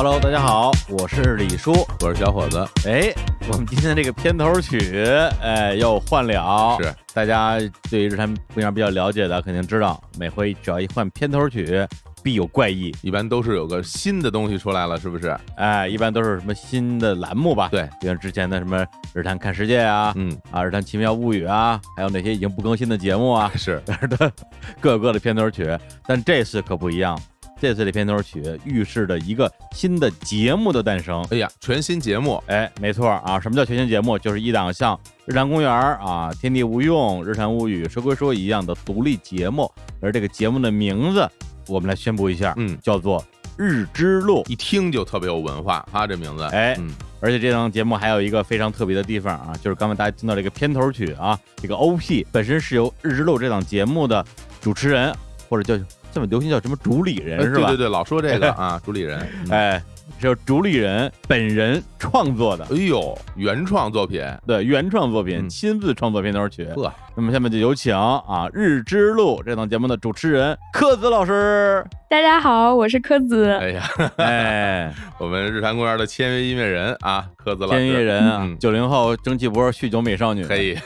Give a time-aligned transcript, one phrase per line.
[0.00, 1.72] Hello，大家好，我是李叔，
[2.02, 2.64] 我是小伙子。
[2.86, 3.12] 哎，
[3.50, 5.04] 我们今天这个片头曲，
[5.42, 6.78] 哎，又换了。
[6.80, 7.58] 是，大家
[7.90, 11.84] 对于日坛公园比较了解的，肯定知道，每回只要一换片头曲，
[12.22, 15.36] 必有怪异，一般都是有个新的东西出来了，是不是？
[15.56, 17.68] 哎，一般都是什么新的栏目吧？
[17.72, 23.82] 对，比如之前的什么日坛看世界啊，嗯啊，日坛奇妙物语啊，还有那些已经不更新的节目啊， 是
[24.16, 24.32] 的，
[24.80, 25.76] 各有各的片头曲。
[26.06, 27.20] 但这次可不一样。
[27.60, 31.24] 这次的片头曲预示着一个新的节目的诞生。
[31.30, 33.40] 哎呀，全新节目，哎，没错啊。
[33.40, 34.18] 什么叫全新节目？
[34.18, 39.70] 就是一档像《日坛公园》啊、《天地无用》、《日坛物语》、《说归说》一样的独立节目。
[40.00, 41.28] 而这个节目的名字，
[41.66, 43.20] 我们来宣布一下，嗯，叫做
[43.56, 44.42] 《日之路》。
[44.50, 46.44] 一听就特别有文化啊，这名字。
[46.44, 54.24] 哎，嗯，而且这档节目还有一个非常特别的地方啊，就是刚才大家听到这个片头曲啊，这个 OP 本身是由《日之路》这档节目的
[54.60, 55.12] 主持人
[55.48, 55.84] 或者叫。
[56.12, 57.68] 这么流行叫什么主理人是吧？
[57.68, 59.26] 对对对，老说这个 啊，主理人。
[59.50, 59.80] 哎，
[60.18, 62.64] 是主理人本人创作的。
[62.64, 66.64] 哎呦，原创作品，对，原创作品，亲自创作片头曲。
[66.74, 71.84] 呵，那么下面就有请啊，《日之路》这档节目的主持人柯子老师。
[72.08, 73.50] 大家好，我是柯子。
[73.60, 73.84] 哎呀，
[74.16, 77.78] 哎，我们日坛公园的签约音乐人啊，柯子老师。
[77.78, 80.42] 签约人啊，九零后蒸汽波酗酒美少女。
[80.44, 80.76] 可以。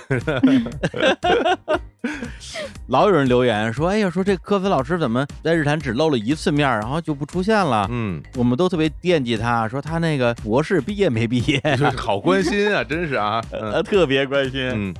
[2.89, 11.63] 老有人留言说：“哎呀，说这科子老师怎么在日坛只露了一次面，然后就不出现了？”嗯，我们都特别惦记他，说他那个博士毕业没毕业？
[11.97, 14.69] 好关心啊，真是啊，呃，特别关心。
[14.69, 14.95] 嗯，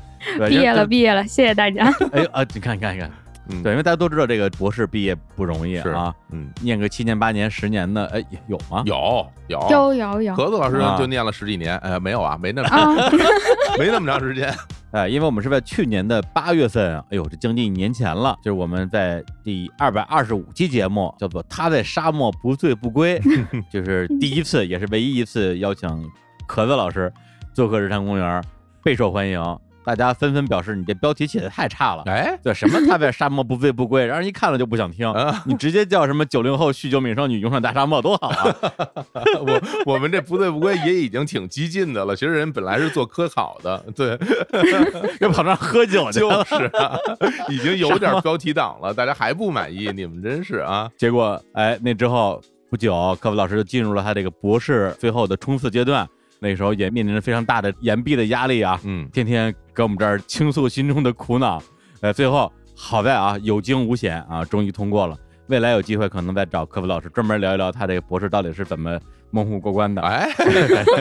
[0.49, 1.93] 毕业了，毕业了，谢谢大家。
[2.13, 3.11] 哎呦啊，你看，你看，你看，
[3.49, 8.85] 嗯，对，因为大家都知道这个博士毕业不容易啊，嗯，念个七年八年十年的，哎，有吗？
[8.87, 10.35] 有，有，有，有，有。
[10.37, 13.11] 盒子老师就念了十几年，哎，没有啊，没那么，
[13.77, 14.55] 没那么长时间。
[14.93, 23.19] 哎，因为我们是在去年的八月份，哎呦，这将近一年前了，就是我们在第二百二十五期节目，叫做《他在沙漠不醉不归
[23.71, 25.89] 》，就是第一次，也是唯一一次邀请
[26.47, 27.11] 壳子老师
[27.55, 28.45] 做客日坛公园，
[28.85, 29.41] 备受欢迎。
[29.85, 35.13] 大家纷纷表示你这标题起的太差了，哎，对，什么他在沙漠不醉不归，让人一看了就不想听。
[35.45, 38.55] 你直接叫什么九零后酗酒美少女勇闯大沙漠多好啊！
[39.45, 42.15] 我我们这不醉不归也已经挺激进的了。
[42.15, 44.19] 其实人本来是做科考的，对，
[45.21, 46.97] 又跑那喝酒去了，就是啊，
[47.49, 50.89] 已经有点标题党了，大家还不满意，你们真是啊！
[50.97, 56.09] 结果哎，那之后不久，科普老师就进入了他这个博士最后的冲刺阶段。
[56.43, 61.63] 那时候也面临着非常大的岩壁的压力啊，嗯，天天跟我们这儿倾诉心中的苦恼，
[62.01, 65.17] 呃，最后好在啊有惊无险啊，终于通过了。
[65.47, 68.99] 未来有机会可能再找科夫老师专门聊一聊他这个博士到底是怎么
[69.31, 70.03] 蒙混过关的。
[70.03, 70.29] 哎，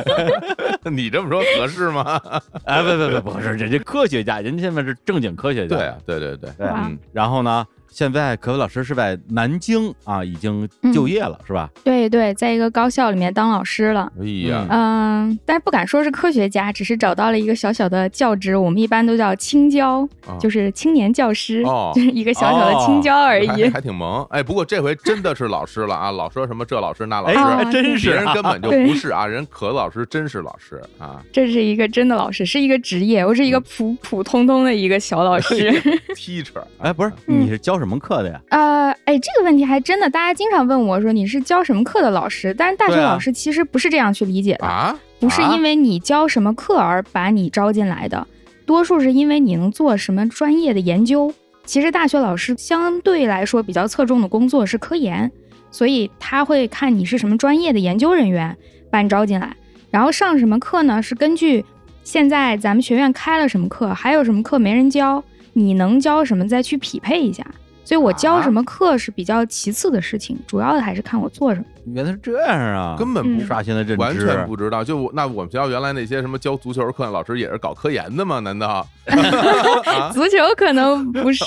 [0.91, 2.22] 你这么说合适吗？
[2.66, 5.75] 哎，不不不不是，人家科学家，人家现在是正经科学家。
[5.75, 7.66] 对对对对对，嗯，然后呢？
[7.91, 11.69] 现在可可老师是在南京啊，已经就业了，是吧？
[11.84, 14.12] 对对，在一个高校里面当老师了。
[14.19, 20.07] 哎呀，嗯，但是不敢说是科学家，只是找到了一个小小的教职，我们一般都叫青椒，
[20.40, 21.63] 就是青年教师，
[21.94, 24.25] 就是一个小小的青椒而已，还挺萌。
[24.30, 35.72] 哎，不过这回真的是老师了啊，老说什么这老师那老师，还真是，人根本就不是啊， 人可老师真是老师啊，这是一个真的老师，是一个职业，我是一个普普通通的一个小老师，
[36.16, 36.63] teacher。
[36.80, 38.40] 哎，不是，你是教什么课的呀？
[38.50, 42.53] 呃，哎，这个问题还真的，大家经常问我说你是教什么课的老师？
[42.53, 48.25] 但是大学老师其实不是这样去理解的啊，不是因为你教什么课而把你招进来的，
[48.66, 51.34] 多数是因为你能做什么专业的研究。
[51.66, 55.31] 其实大学老师相对来说比较侧重的工作是科研，
[55.72, 58.56] 所以他会看你是什么专业的研究人员，
[58.90, 59.56] 把你招进来。
[59.90, 61.02] 然后上什么课呢？
[61.02, 61.63] 是根据
[62.03, 67.46] 现在咱们学院开了什么课，还有什么课没人教，你能教什么再去匹配一下。
[67.84, 71.66] 所以我教什么课是比较其次的事情，主要的还是看我做什么。
[71.88, 74.83] 原来是这样啊，根本不刷新的认知，完全不知道。
[74.83, 78.39] 就那我们学校原来那些什么教足球课老师也是搞科研的吗？
[78.39, 78.86] 难道？
[80.13, 81.45] 足球可能不是，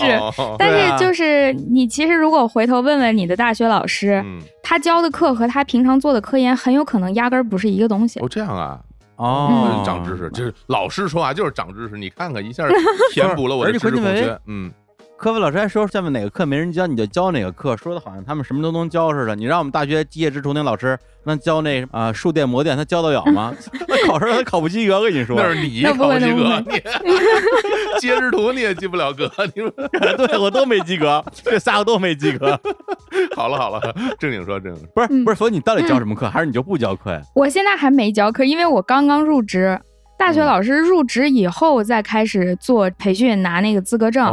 [0.58, 4.22] 但是就是你其实如果回头问问你的大学老师，
[4.60, 8.18] 他教的课和他平常做的科研很有可能压根儿不是一个东西。
[8.18, 8.80] 哦，这样啊，
[9.16, 11.96] 哦，长知识，就是老师说话就是长知识。
[11.96, 12.66] 你看看一下，
[13.12, 14.36] 填补了我的 知识空缺。
[14.46, 14.72] 嗯。
[15.24, 19.34] 科委老师还说下面哪个课没人教你就教哪个课，说的好像他们什么都能教似的。
[19.34, 23.54] 你让我们大学机械制图那老师那教那啊数电模电，他教得了吗？
[23.88, 25.34] 那考试他考不及格，我跟你说。
[25.34, 26.72] 那是你考不及格， 你
[27.98, 29.24] 机械制图你也及不了格，
[29.54, 29.70] 你 说
[30.26, 32.60] 对我都没及格，这仨我都没及格。
[33.34, 33.80] 好了好了，
[34.18, 37.22] 正经说正经，不是不是，所以你到底教什么课，还是你就不教课呀？
[37.34, 39.80] 我现在还没教课，因为我刚刚入职。
[40.16, 44.24] 大学老师入职以后再开始做培训，拿那个资格证。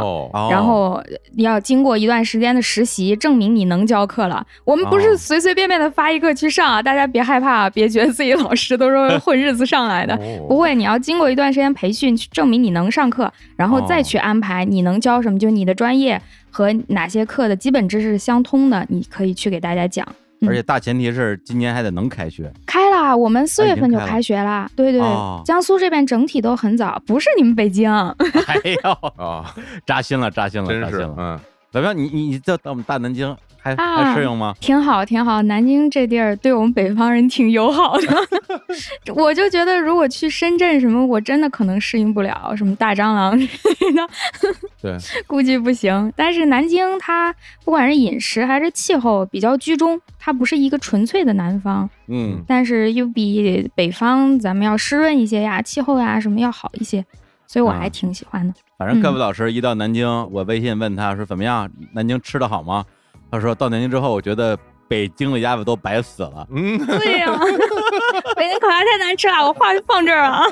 [0.50, 1.02] 然后
[1.36, 4.46] 要经过一段时间的实习，证明你能教课了。
[4.64, 10.14] 我们不哦是随随便便的发一个去上啊，大家别害怕，别觉得自己老师都是 混日子上来的。
[10.14, 16.20] 哦不会，你要经过一段时间培训，去证明你能上课，然后再去安排你能教什么，就你的专业
[16.50, 20.06] 和哪些课的基本知识相通的，你可以去给大家讲。
[20.48, 22.52] 而且大前提是今年还得能开学。
[22.66, 24.68] 开啦，我们四月份就经开学啦。
[24.76, 27.90] 对对，哦江苏这边整体都很早，不是你们北京。
[28.46, 29.54] 哎呦，啊，
[29.86, 31.14] 扎心了，扎心了，真是扎心了。
[31.18, 31.40] 嗯，
[31.72, 31.92] 老彪？
[31.92, 34.54] 你你你到到我们大南京还适应吗？
[34.60, 35.40] 挺好，挺好。
[35.42, 44.08] 南京这地儿对我们北方人挺友好的， 我就觉得如果去深圳什么，我真的可能适应不了，什么大蟑螂之类的，
[44.82, 46.12] 对，估计不行。
[46.16, 47.32] 但是南京它
[47.64, 57.04] 不管是饮食还是气候比较居中，它不是一个纯粹的南方，嗯，但是又比北方咱们要湿润一些呀，气候呀什么要好一些，
[57.46, 58.52] 所以我还啊挺喜欢的。
[58.76, 62.84] 反正各嗯位老师一到南京，我微信问他说怎么样，南京吃的好吗？
[63.32, 64.56] 他说到南京之后，我觉得
[64.86, 66.46] 北京的鸭子都白死了。
[66.50, 67.32] 嗯，对呀、
[68.36, 70.44] 北京烤鸭太难吃了，我话就放这儿啊。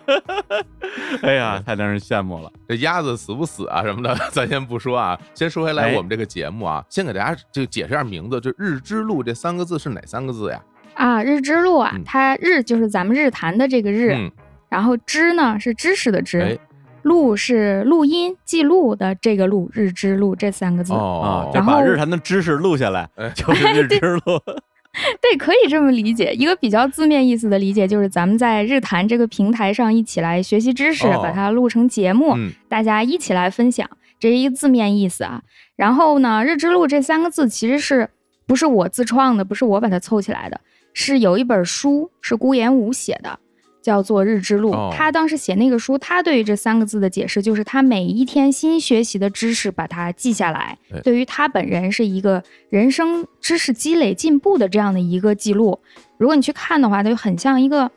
[1.24, 2.52] 哎呀，太让人羡慕了。
[2.68, 10.62] 这鸭子死不死啊什么的，咱先不说啊，先说回来哎我们这个节目啊，先给大家就解释一下名字，就“日之路”这三个字是哪三个字呀？
[10.94, 14.30] 啊，日之路啊嗯，它日就是咱们日坛的这个日，嗯，
[14.68, 16.58] 然后知呢是知识的知，哎，
[17.06, 20.92] 录是录音记录的这个录，日之录这三个字。
[20.92, 24.20] 啊哦，，就然后把日坛的知识录下来哎， 就是日之录。
[25.22, 26.32] 对，可以这么理解。
[26.32, 33.88] 一个比较字面意思的理解就是，咱们在日坛这个平台上一起来学习知识，哦把它录成节目，嗯，大家一起来分享，
[34.18, 35.42] 这是一个字面意思啊。
[35.76, 38.08] 然后呢，日之路这三个字其实是
[38.46, 40.60] 不是我自创的，不是我把它凑起来的，
[40.92, 43.38] 是有一本书是孤言武写的。
[43.86, 55.78] 叫做《日之路》哦他当时写那个书，他对于这三个字的解释就是，他每一天新学习的知识把它记下来对，对于他本人是一个人生知识积累进步的这样的一个记录。
[56.18, 57.88] 如果你去看的话，它就很像一个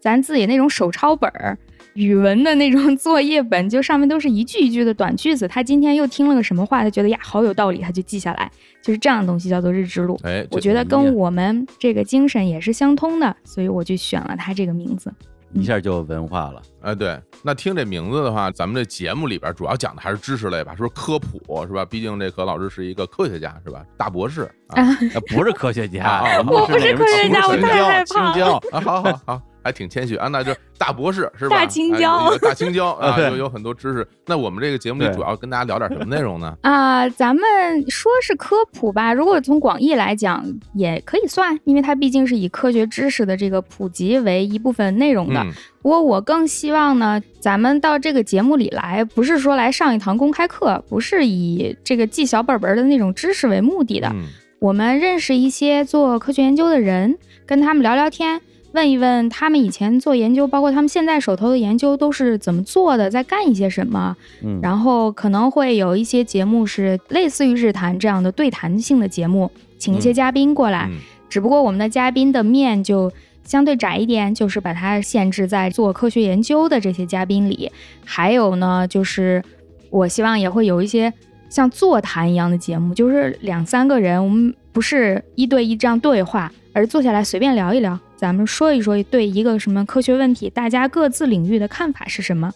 [0.00, 1.56] 咱自己那种手抄本儿，
[1.94, 5.46] 语文的那种 作业本，就上面都是一句一句的短句子。
[5.46, 8.50] 他今天又听了个什么话，他觉得呀好有道理，他就记下来，
[8.82, 10.18] 就是这样的东西叫做日之路。
[10.24, 15.12] 哎，我觉得跟我们这个精神也是相通的，所以我就选了他这个名字。
[15.52, 16.62] 一下就有文化了。
[16.82, 21.84] 哎，对，那听这名字的话，咱们这节目里边主要讲的还是知识类吧，说科普是吧？
[21.84, 23.84] 毕竟这何老师是一个科学家是吧？
[23.96, 24.82] 大博士啊
[25.14, 31.56] 那不是科学家啊，我不是科学家我太害怕了青椒，啊，好好好，还挺谦虚啊，那就大博士 是吧？
[31.56, 34.06] 大青哎椒大青椒 啊，对有有很多知识。
[34.26, 36.56] 那我们这个节目里主要跟大家聊点什么内容呢？
[36.62, 37.44] 啊、咱们
[37.90, 45.40] 说是科普吧，如果从广义来讲，也可以算，因为它毕竟是以科学知识的这个普及为一部分内容的。
[45.40, 45.50] 嗯，
[45.82, 54.08] 不过我更希望呢，咱们到这个节目里来，不是说来上一堂公开课，不是以这个记小本本的那种知识为目的的。
[54.12, 54.24] 嗯
[54.58, 58.40] 我们认识一些做科学研究的人，跟他们聊聊天，
[58.76, 64.16] 问一问他们以前做研究，包括他们现在手头的研究都是怎么做的，在干一些什么。
[64.44, 70.86] 嗯，然后可能会有一些节目是类似于日谈这样的对谈性的节目，请一些嗯嘉宾过来。
[70.92, 73.12] 嗯只不过我们的嘉宾的面就
[73.42, 77.68] 相对窄一点，就是把它限制在做科学研究的这些嘉宾里。
[78.04, 79.42] 还有呢，就是
[79.90, 81.12] 我希望也会有一些
[81.50, 92.50] 像座谈一样的节目，就是两三个人，我们不是一对一这样对话，而是坐下来随便聊一聊，咱们说一说对一个什么科学问题，大家各自领域的看法是什么。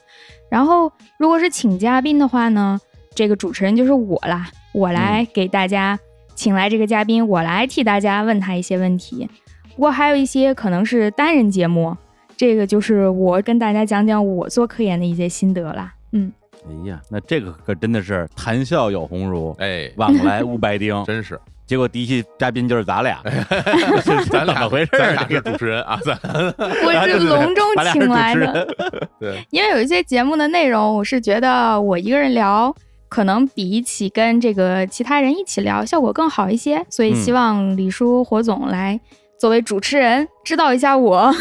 [0.48, 2.80] 然后如果是请嘉宾的话呢，
[3.14, 5.98] 这个主持人就是我啦，我来给大家
[6.34, 9.28] 请来这个嘉宾，我来替大家问他一些问题。
[9.76, 11.96] 不过还有一些可能是单人节目，
[12.36, 15.94] 这个就是我跟大家讲讲我做科研的一些心得啦。
[16.12, 16.32] 嗯，
[16.66, 20.92] 哎呀，那这个可真的是谈笑有鸿儒，哎，往来无白丁。
[21.06, 21.38] 真是，
[21.70, 23.22] 结果第一期嘉宾就是咱俩，
[24.28, 26.18] 咱俩怎么回事儿咱俩是这个主持人啊，咱
[26.58, 28.66] 我是隆重请来的。
[29.20, 32.74] 对，因为有一些节目的内容，我是觉得我一个人聊，
[33.08, 36.84] 可能比起跟这个其他人一起聊，效果更好一些。
[36.90, 39.00] 所以嗯希望李叔、火总来
[39.38, 41.32] 作为主持人，指导一下我，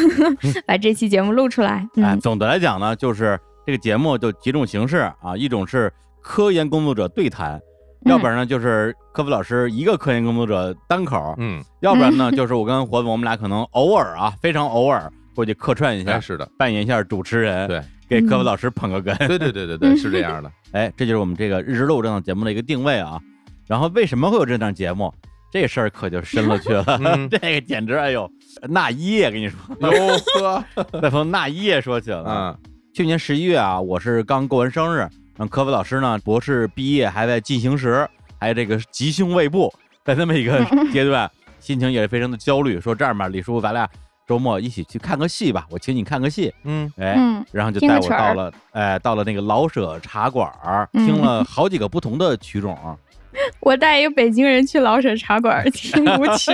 [0.67, 1.83] 把这期节目录出来。
[1.95, 7.59] 哎，嗯，总的来讲呢，就是这个节目就几种形式啊，一种是科研工作者对谈，
[8.05, 19.17] 要不然呢就是科普老师一个科研工作者单口，嗯，要不然呢就是我跟火总我们俩可能偶尔啊，非常偶尔过去客串一哎，下，是的，扮演一下主持人，对，给科普老师捧个哏。
[19.27, 23.19] 对对对对对，是这样的，哎，这就是我们这个日之路这档节目的一个定位啊。
[23.67, 25.13] 然后为什么会有这档节目？
[25.51, 28.29] 这事儿可就深了去了，嗯 这个简直哎呦，
[28.69, 30.63] 那一夜跟你说，哟呵，
[31.01, 32.23] 再从那一夜说起了。
[32.27, 35.07] 嗯去年十一月啊，我是刚过完生日，
[35.39, 38.05] 让科夫老师呢博士毕业还在进行时，
[38.37, 41.31] 还有这个吉凶未布，在这么一个 阶段，
[41.61, 42.77] 心情也是非常的焦虑。
[42.77, 43.89] 说这样吧，李叔，咱俩
[44.27, 46.53] 周末一起去看个戏吧，我请你看个戏。
[46.65, 50.51] 嗯哎，嗯，然后就带我到了，哎，到了那个老舍茶馆
[50.91, 52.77] 听了 好几个不同的曲种。
[53.61, 56.51] 我带一个北京人去老舍茶馆听舞曲，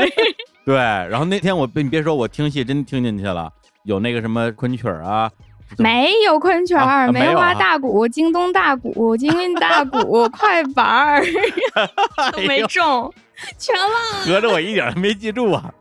[0.63, 3.51] 对，然后那天我你别说，我听戏真听进去了，
[3.83, 5.31] 有那个什么昆曲啊，
[5.77, 11.21] 没有昆曲儿，啊没有啊梅花大鼓、京东大鼓、 京韵大鼓、快板儿
[12.31, 13.13] 都没哎呦中，
[13.57, 14.25] 全忘了。
[14.25, 15.71] 合着我一点儿都没记住啊。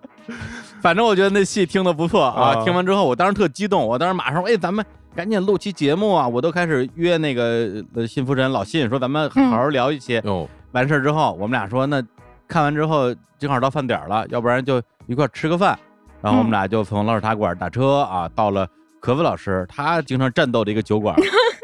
[0.81, 6.27] 反正我觉得那戏听的不错啊，啊听完之后我当时特激动，我当时马上说，哎，咱们赶紧录期节目啊！
[6.27, 10.21] 我都开始约那个呃信福神老信说，咱们好好聊一期。
[10.25, 12.03] 哟，完事儿之后，我们俩说，那
[12.49, 15.79] 看完之后正好到饭点了，要不然就一块吃个饭。
[16.21, 18.67] 然后我们俩就从老舍茶馆打车啊，到了
[19.05, 21.21] 可夫老师他经常战斗的一个酒馆儿。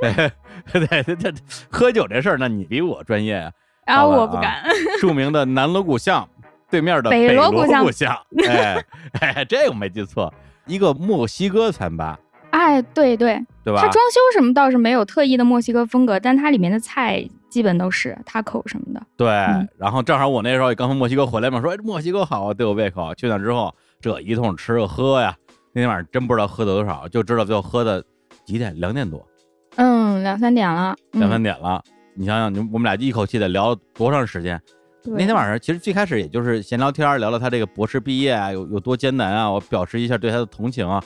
[0.73, 1.33] 对 对对，
[1.71, 3.51] 喝酒这事儿，那你比我专业啊。
[3.87, 4.63] 啊我不敢，
[5.01, 6.29] 著名的南锣鼓巷
[6.71, 8.15] 对面的北锣锣鼓巷
[8.47, 8.85] 哎
[9.21, 10.33] 哎，这个没记错，
[10.67, 12.19] 一个墨西哥餐吧，
[12.51, 13.89] 哎，对对，对吧它？
[13.89, 19.03] 装修什么倒是没有特意的墨西哥风格，但它里面的菜基本都是 taco 什么的。
[19.17, 23.15] 对，嗯然后正好我那时候也刚从墨西哥回来嘛，说哎墨西哥好啊，对我胃口。
[23.15, 25.35] 去那之后，这一通吃喝呀，
[25.73, 28.05] 那天晚上真不知道喝的多少，就知道最后喝的
[28.45, 28.75] 几点？
[28.81, 29.25] 两点多，
[29.77, 31.83] 嗯，两三点了，嗯、两三点了。
[32.15, 34.61] 你想想，你我们俩一口气得聊多长时间？
[35.05, 41.03] 那天晚上其实最开始也就是闲聊天，聊聊他这个博士毕业啊，有有多艰难啊，我表示一下对他的同情啊。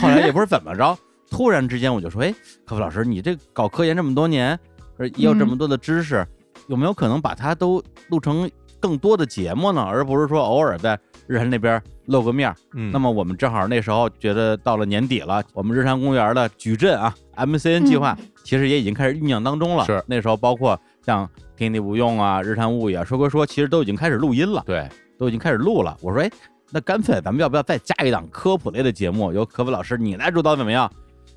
[0.00, 0.98] 后来也不知怎么着，
[1.30, 2.30] 突然之间我就说，哎，
[2.66, 4.58] 科夫老师，你这搞科研这么多年，
[4.98, 6.26] 呃也有这么多的知识，
[6.66, 9.80] 有没有可能把它都录成更多的节目呢？
[9.80, 12.56] 而不是说偶尔在日坛那边露个面儿。
[12.74, 19.84] 嗯，那么我们正好那时候觉得到了年底了，我们日坛公园的矩阵啊，MCN 计划其实也已经开始酝酿当中了。
[19.84, 25.96] 是那时候包括像天地无用啊、日坛物语啊、说归说，其实都已经开始录音了，对，都已经开始录了。
[26.00, 26.30] 我说，哎，
[26.70, 30.90] 那干脆咱们要不要再加一档科普类的节目，由科普老师你来主导怎么样？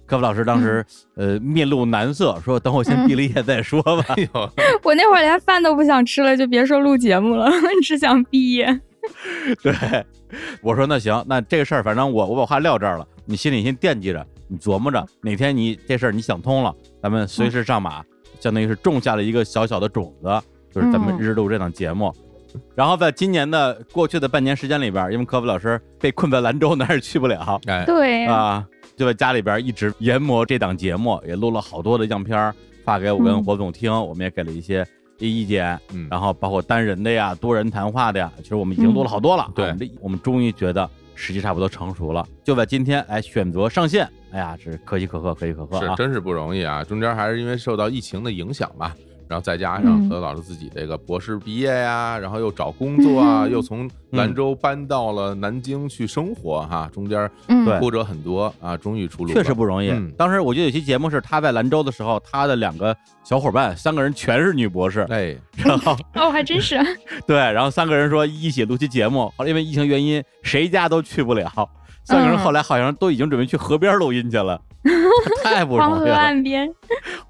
[0.05, 4.03] 科普老师当时、呃面露难色，说等我先毕了业再说吧。
[4.09, 4.49] 哎呦，
[4.83, 7.49] 我那会儿连饭都不想吃了，就别说录节目了，
[7.81, 8.81] 只想毕业。
[9.61, 9.73] 对，
[10.61, 18.03] 我说那行，那这个事儿反正我我把话撂这儿了，你心里先惦记着，你琢磨着，哪天你这事儿你想通了，咱们随时上马，
[18.39, 20.41] 相当于是种下了一个小小的种子，
[20.73, 21.19] 就是咱们嗯。
[21.19, 22.13] 日录这档节目。
[22.75, 28.67] 然后在今年的过去的半年时间里边，因为科夫老师被困在兰州，哪儿也去不了哎，对，啊，
[28.97, 32.53] 就在家里边一直研磨这档节目，也录了好多的样片儿
[32.83, 33.43] 发给我跟嗯。
[33.43, 34.85] 火总听，我们也给了一些
[35.27, 35.79] 意见。
[35.93, 39.51] 嗯，然后包括单人的呀、多人谈话的呀，其实我们已经录了好多了。
[39.55, 44.09] 对啊我们这我们终于觉得时机差不多成熟了，就在今天来选择上线。
[44.31, 45.89] 哎呀，是可喜可贺，可喜可贺啊！
[45.89, 46.83] 是真是不容易啊！
[46.85, 48.95] 中间还是因为受到疫情的影响吧，
[49.31, 53.51] 然后再加上嗯何老师自己这个博士毕业呀，然后又找工作啊，嗯。
[53.51, 57.79] 又从兰州搬到了南京去生活哈，中间嗯，对。
[57.79, 59.89] 波折很多啊，终于出炉了，确实不容易。
[59.89, 60.11] 嗯。
[60.17, 66.77] 当时我记得有期节目是他在兰州的时候，他的两个小伙伴，三个人全是女博士，哎，然后 哦，还真是，
[67.25, 71.49] 对，然后三个人说一起录期节目，后来因为疫情原因，谁家都去不了。
[72.03, 72.39] 三个人嗯。
[72.39, 74.59] 后来好像都已经准备去河边录音去了，
[75.43, 76.15] 太不容易了。
[76.17, 76.67] 岸边，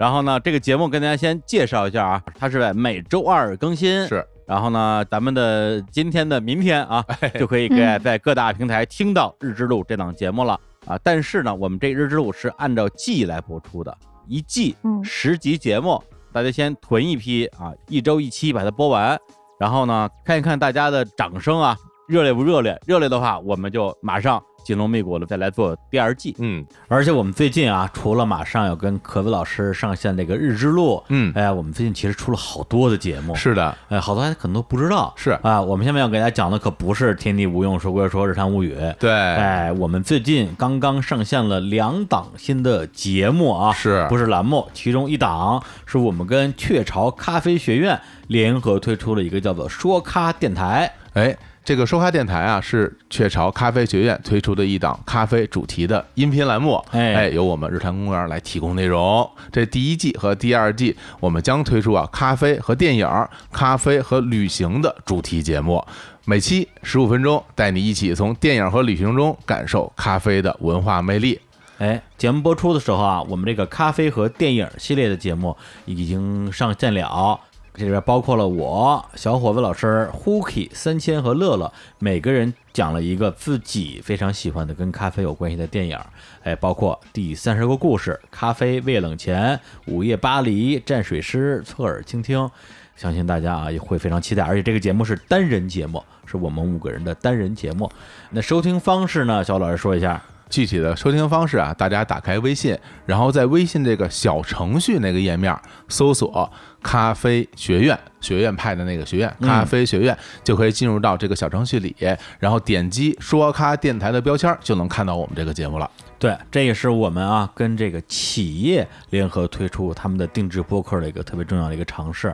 [0.01, 4.07] 然后呢，这个节目跟大家先介绍一下啊，它是在每周二更新。
[4.07, 4.25] 是。
[4.47, 7.69] 然后呢，咱们的今天的明天啊， 哎就可以
[8.03, 10.97] 在各大平台听到《日之路》这档节目了啊。
[11.03, 13.95] 但是呢，我们这《日之路》是按照季来播出的，
[14.27, 16.03] 一季嗯十集节目，
[16.33, 19.15] 大家先囤一批啊，一周一期把它播完，
[19.59, 21.77] 然后呢，看一看大家的掌声啊，
[22.07, 22.75] 热烈不热烈？
[22.87, 26.35] 热烈的话，我们就马上紧锣密鼓的再来做第二季。
[26.39, 35.13] 嗯而且我们最近啊，除了马上要跟可子老师上线这个《日之路》，嗯，哎呀，我们最近其实出了好多的节目，是的，哎，好多还可能都不知道。
[35.15, 38.75] 是啊，我们下面要给大家讲的可不是天地无用说归说日常物语。
[38.99, 44.67] 对，哎，我们最近刚刚上线了两档新的节目啊，是不是栏目？
[44.73, 50.91] 其中一档是我们跟雀巢咖啡学院联合推出了一个叫做“说咖”电台。
[51.13, 56.83] 哎，这个说咖电台啊，是雀巢咖啡学院推出的一档咖啡主题的音频栏目。
[56.89, 59.29] 哎哎，由我们日坛公园来提供内容。
[59.51, 63.07] 这第一季和第二季，我们将推出啊咖啡和电影、
[63.51, 65.85] 咖啡和旅行的主题节目，
[66.25, 71.39] 每期十五分钟，带你一起从电影和旅行中感受咖啡的文化魅力。
[71.77, 77.39] 哎，节目播出的时候啊，我们这个咖啡和电影系列的节目已经上线了。
[77.81, 85.97] 这里边包括了我、小伙子老师、Hooky、三千和乐乐，每个人讲了一个自己非常喜欢的跟咖啡有关系的电影，
[86.43, 92.47] 哎，包括第三十个故事、咖啡未冷前、午夜巴黎、蘸水师、侧耳倾听。
[92.95, 97.91] 相信大家啊也会非常期待，而且这个节目是单人节目，是我们五个人的单人节目。
[98.29, 99.43] 那收听方式呢？
[99.43, 100.21] 小老师说一下。
[100.51, 105.57] 具体的收听方式啊，大家打开微信，然后在微信这个小程序那个页面
[105.87, 111.95] 搜索“咖啡学院”，学院派的那个学院，咖啡学院就可以进入到这个小程序里，
[112.39, 115.89] 然后点击说咖电台的标签，就能看到我们这个节目了。
[116.19, 122.33] 对，这也是我们啊跟这个企业联合推出他们的定制播客的一个特别重要的一个尝试。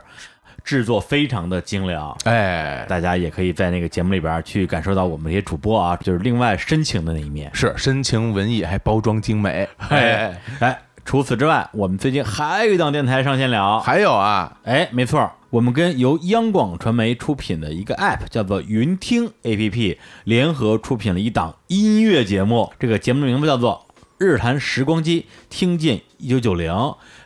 [0.64, 10.78] 制作非常的精良，哎，大家也可以在那个节目里边去感受到我们这些主播啊，就是另外深情的那一面，是深情文艺，还包装精美，哎哎。
[11.08, 23.86] 除此之外，我们最近还有一档电台上线了，还有啊，哎，没错，我们跟由央广传媒出品的一个 App 叫做云听 APP 联合出品了一档音乐节目，这个节目的名字叫做
[24.18, 26.70] 《日谈时光机》，听见一九九零，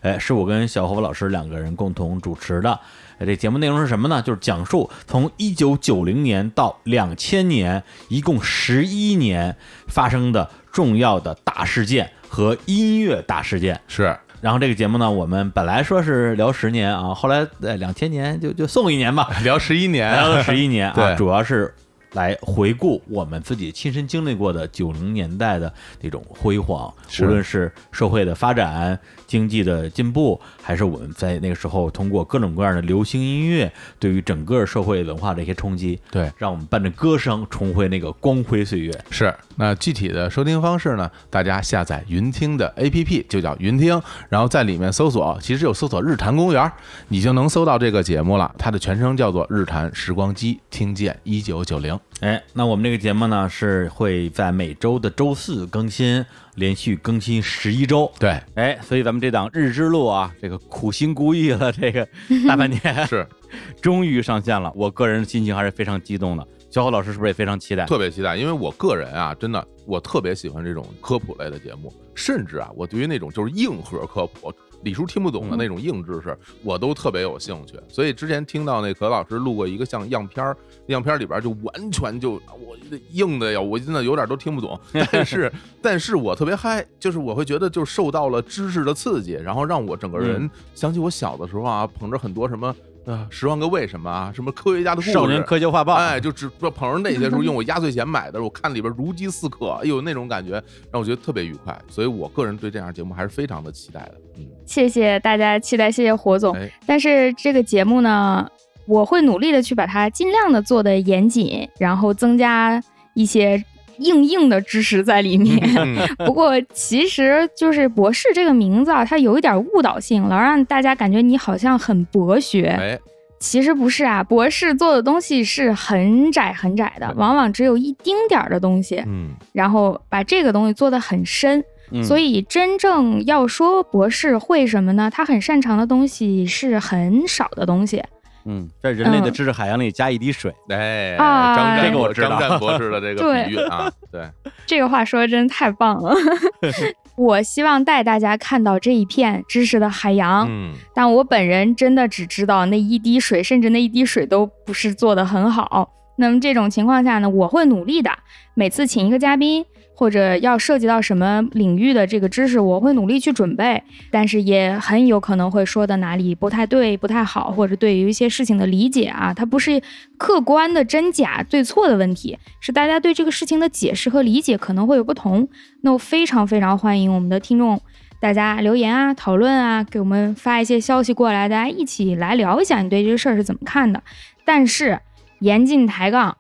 [0.02, 2.78] 哎，是我跟小侯老师两个人共同主持的。
[3.18, 4.22] 这节目内容是什么呢？
[4.22, 9.56] 就是讲述从一九九零年到两千年，一共十一年
[9.88, 13.78] 发生的重要的大事件和音乐大事件。
[13.86, 21.74] 是，然后这个节目呢，我们本来说是聊十年啊，后来在两千年就就送一年吧， 聊十一年，聊了十一年啊，主要是
[22.12, 28.98] 来回顾我们自己亲身经历过的九零年代的那种辉煌，无论是社会的发展。
[29.26, 38.92] 经济的进步，还是我们在那个时候通过各种各样的流行音乐，对于整个社会文化的一些冲击，对，让我们伴着歌声重回那个光辉岁月。
[39.08, 41.10] 是，那具体的收听方式呢？
[41.30, 46.70] 大家下载云听的 APP，就叫云听，然后在里面搜索，其实就搜索日坛公园，
[47.08, 48.54] 你就能搜到这个节目了。
[48.58, 51.98] 它的全称叫做《日坛时光机》，听见一九九零。
[52.20, 56.24] 哎，那我们这个节目呢，是会在每周的周四更新。
[56.56, 62.06] 连续更新十一周，对，哎，所以咱们这档日之路啊，这个苦心孤诣了这个
[62.46, 63.26] 大半年， 是，
[63.80, 64.70] 终于上线了。
[64.76, 66.46] 我个人心情还是非常激动的。
[66.72, 67.84] 小伙老师是不是也非常期待？
[67.84, 74.50] 特别期待，因为我个人啊，真的，我特别喜欢这种科普类的节目，甚至啊，我对于那种就是硬核科普。
[74.82, 77.78] 李叔听不懂的那种硬知识，我都特别有兴趣。
[77.88, 80.56] 所以之前听到那可老师录过一个像样片儿，
[80.86, 82.74] 样片儿里边就完全就我
[83.10, 84.80] 硬的呀，我真的有点都听不懂。
[85.12, 92.74] 但是，但是我特别嗨，就是我会觉得就受到了知识的刺激，然后让我整个人想起我小的时候啊，捧着很多什么。
[93.04, 100.52] 啊，十万个为什么啊，什么科学家的故事，少年科学画报，哎，就只捧着那些书，用我压岁钱买的，我看里边如饥似渴，哎呦，那种感觉
[100.90, 104.14] 让我觉得特别愉快，所以我个人对这样节目还是非常的期待的。
[104.38, 106.56] 嗯，谢谢大家期待，谢谢火总。
[106.86, 108.48] 但是这个节目呢，
[108.86, 112.82] 我会努力的去把它尽量的做的严谨，然后增加
[113.14, 113.64] 一些。
[113.98, 115.60] 硬硬的知识在里面，
[116.24, 123.00] 不过其实就是博士这个名字啊，它有一点误导性，老让大家感觉你好像很博学。
[123.38, 129.02] 其实不是啊，博士做的东西是很窄很窄的，往往只有一丁点儿的东西。
[129.04, 131.60] 嗯，然后把这个东西做得很深，
[132.04, 135.10] 所以真正要说博士会什么呢？
[135.12, 138.00] 他很擅长的东西是很少的东西。
[138.44, 144.28] 嗯，在人类的知识海洋里加一滴水，哎，张这个我知道，张战博士的这个比喻啊，对，
[144.66, 146.14] 这个话说的真的太棒了。
[147.16, 155.90] 我希望带大家看到这一片知识的海洋，嗯，但我本人真的只知道那一滴水，甚至那一滴水都不是做的很好。
[156.16, 158.10] 那么这种情况下呢，我会努力的，
[158.54, 159.64] 每次请一个嘉宾。
[160.02, 169.80] 或者要涉及到什么领域的这个知识，我会努力去准备，但是也很有可能会说的哪里不太对、不太好，或者对于一些事情的理解啊，它不是
[170.16, 175.48] 客观的真假对错的问题，是大家对这个事情的解释和理解可能会有不同。
[175.82, 177.80] 那我非常非常欢迎我们的听众，
[178.18, 184.02] 大家留言啊、讨论啊，给我们发一些消息过来，大家一起来聊一下你对这个事儿是怎么看的。
[184.44, 184.98] 但是
[185.38, 186.36] 严禁抬杠。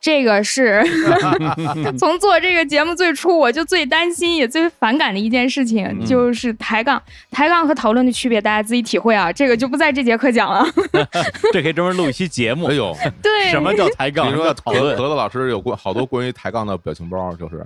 [0.00, 0.82] 这个是
[1.98, 7.00] 从做这个节目最初我就最担心也最反感的一件事情，就是抬杠。
[7.30, 9.30] 抬杠和讨论的区别，大家自己体会啊。
[9.32, 10.66] 这个就不在这节课讲了。
[11.52, 12.66] 这可以专门录一期节目。
[12.68, 14.30] 哎呦， 对，什么叫抬杠？
[14.30, 14.96] 什么叫讨论？
[14.96, 17.62] 何子老师有过好多关于抬杠的表情包，就是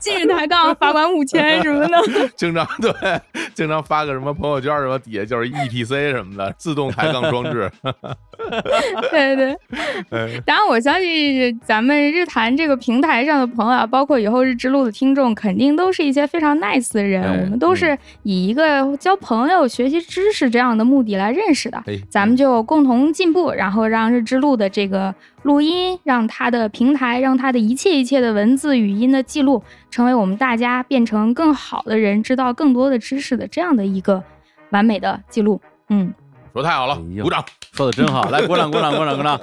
[0.00, 2.28] 禁止抬杠，罚款五千什么的。
[2.36, 2.92] 经常对，
[3.54, 7.68] 经常发个什么朋友圈什么底下就是 E P C 什么的，自动抬杠装置。
[9.10, 9.56] 对对。
[10.46, 17.22] 当然，我相信咱们日坛这个平台上的朋友啊，包括以后日之路的听众，肯定都是一些非常 nice 的人。
[17.22, 21.82] 哎我们都是以一个交朋友、学习知识这样的目的来认识的。
[21.86, 34.22] 哎，咱们就共同进步，然后让日之路的这个录音，让它的平台，让它的一切一切的文字、语音的记录，成为我们大家变成更好的人，知道更多的知识的这样的一个
[34.70, 35.58] 完美的记录。
[35.88, 36.12] 嗯，
[36.52, 37.42] 说太好了鼓掌。
[37.72, 39.40] 说的真好，来鼓掌鼓掌鼓掌鼓掌！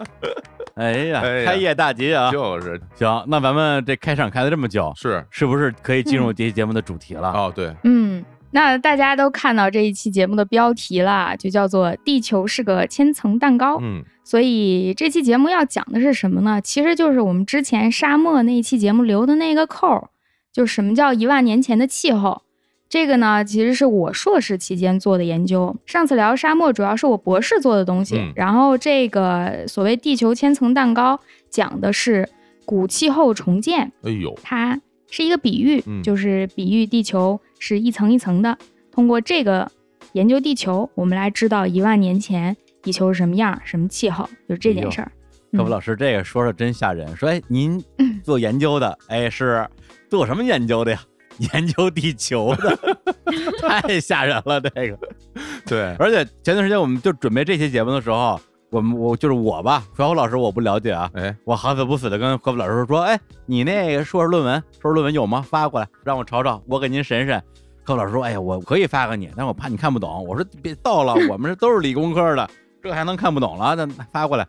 [0.75, 2.31] 哎呀，哎呀开业大吉啊！
[2.31, 7.31] 就是行，那咱们这开场开了这么久，是是不是可以进入这期节目的主题了？
[7.31, 13.77] 哦，对，嗯，那大家都看到这一期节目的标题了，就叫做“地球是个千层蛋糕”。
[13.83, 16.61] 嗯所以这期节目要讲的是什么呢？
[16.61, 20.09] 其实就是我们之前沙漠那一期节目留的那个扣，
[20.53, 22.43] 就什么叫一万年前的气候。
[22.91, 25.73] 这个呢，其实是我硕士期间做的研究。
[25.85, 28.17] 上次聊沙漠，主要是我博士做的东西。
[28.17, 31.17] 嗯然后这个所谓地球千层蛋糕，
[31.49, 32.27] 讲的是
[32.65, 33.89] 古气候重建。
[34.03, 34.77] 哎呦，它
[35.09, 38.57] 是一个比喻，嗯就是比喻地球是一层一层的。
[38.91, 39.71] 通过这个
[40.11, 45.09] 研究地球，我们来知道一万年前地球是什么样，什么气候，就是这件事儿。
[45.53, 47.15] 科普老师，这个说的真吓人。
[47.15, 47.81] 说，哎，您
[48.21, 49.65] 做研究的，哎，是
[50.09, 51.01] 做什么研究的呀？
[51.53, 52.77] 研究地球的，
[53.61, 54.59] 太吓人了。
[54.61, 54.97] 这个，
[55.65, 58.39] 对，而且前段时间我们就准备这期节目的时候，
[58.69, 65.41] 我们我就是我吧，小虎老师我不了解啊，哎，我好死不死的跟科普老师说，哎，你那个硕士论文，硕士论文有吗？
[65.41, 67.41] 发过来让我瞅瞅，我给您审审。
[67.83, 70.23] 科普老师说，哎呀，我可以发给你，但我怕你看不懂。
[70.27, 72.47] 我说别逗了， 我们这都是理工科的，
[72.81, 73.75] 这还能看不懂了？
[73.75, 74.47] 那发过来，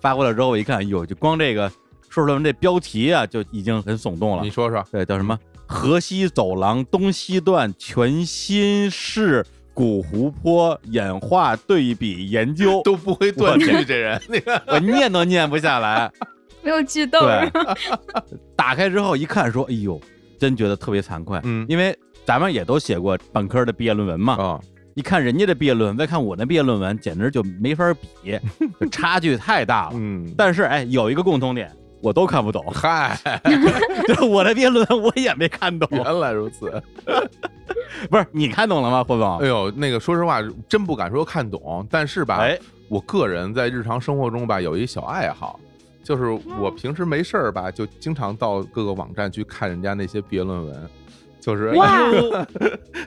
[0.00, 1.68] 发过来之后我一看，哟，就光这个
[2.10, 4.50] 硕士论文这标题啊，就已经很耸动了你。
[4.50, 5.36] 说说，对，叫什么？
[5.66, 14.20] 河西走廊东西段全新式古湖泊演化对比研究，都不会断句我，这人，
[14.68, 16.10] 我念都念不下来。
[16.62, 17.20] 没有剧透。
[17.20, 17.50] 对，
[18.56, 20.00] 打开之后一看，说：“哎呦，
[20.38, 24.60] 真觉得特别惭愧。”嗯因为咱们也都写过本科的毕业论文嘛，啊，
[24.94, 28.36] 一看人家的毕业论文，再看我的毕业论文，简直就没法比，
[28.90, 29.92] 差距太大了。
[29.94, 31.70] 嗯，但是哎，有一个共同点，
[32.06, 33.18] 我都看不懂，嗨，
[34.14, 35.88] 就我的毕业论文我也没看懂。
[35.90, 36.70] 原来如此。
[38.08, 39.38] 不是你看懂了吗，霍总？
[39.38, 42.56] 哎呦，那个说实话，真不敢说看懂，但是吧，哎，
[42.88, 45.58] 我个人在日常生活中吧，有一小爱好，
[46.04, 46.28] 就是
[46.60, 50.88] 我平时没事儿吧，就经常到各个网站去看人家那些毕业论文，
[51.46, 52.10] 就是哇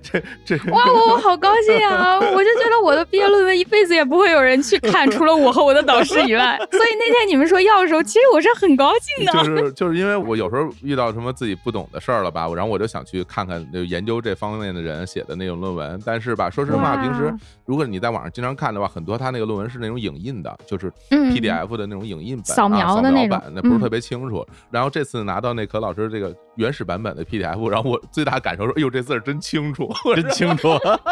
[0.01, 2.17] 这这哇，我我好高兴啊！
[2.17, 6.57] 我就觉得我的毕业论文一辈子也不会有人去看，除了我和我的导师以外。
[6.71, 9.33] 所以那天你们说要的时候，其实我是很高兴的。
[9.33, 16.01] 就是就是因为我有时候遇到什么自己不懂的事儿了吧，然后我就想去看看就研究这方面的人写的那种论文。
[16.05, 24.47] 但是吧，说实话，平时如果你在网上经常看的话，很多他那个论文是那种影印的，就是嗯 PDF 的那种影印本、扫描啊、的那种那不是嗯特别清楚。
[24.71, 30.67] 然后这次拿到那可老师这个原始版本的 PDF，然后我最大感受说，哎呦，这字儿真清楚，真清楚。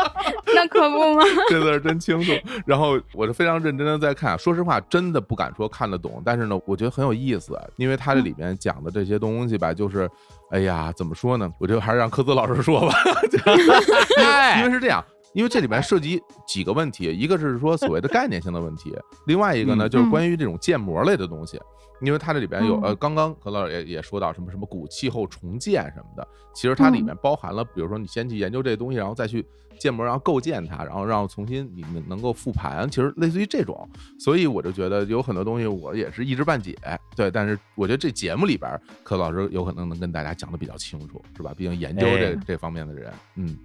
[0.54, 1.24] 那可不吗？
[1.50, 2.34] 这字儿真清楚。
[2.66, 10.10] 然后我就非常认真的在看，说实话，真的不敢说看得懂，但是呢，我觉得很有意思，因为它这里面讲的这些东西吧，就是，
[10.52, 11.50] 哎呀，怎么说呢？
[11.60, 12.94] 我觉得还是让科兹老师说吧，
[14.58, 15.04] 因为是这样。
[15.34, 21.60] 因为这里面涉及几个问题，一个是说所谓的 概念性的问题，另外一个呢嗯就是关于这种建模类的东西。
[22.00, 29.44] 因为它这里边有嗯呃，刚刚何老师也也说到什么什么古气候重建什么的，其实它里面包含了，比如说你先去研究这东西，然后再去
[29.80, 33.90] 建模，然后构建它，然后让重新你们能够复盘，其实类似于这种。
[34.20, 36.78] 所以我就觉得有很多东西我也是一知半解，
[37.16, 37.32] 对。
[37.32, 41.52] 但是我觉得这节目里边，柯老师有可能能跟大家讲的比较清楚，是吧？
[41.58, 43.58] 毕竟研究这哎这方面的人，嗯，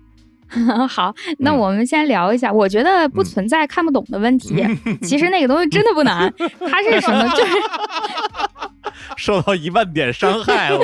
[0.89, 2.53] 好，那嗯我们先聊一下。
[2.53, 4.65] 我觉得不存在看不懂的问题，
[5.03, 6.33] 其实那个东西真的不难。
[6.69, 7.27] 它是什么？
[7.35, 7.53] 就是
[9.17, 10.79] 受到一万点伤害了。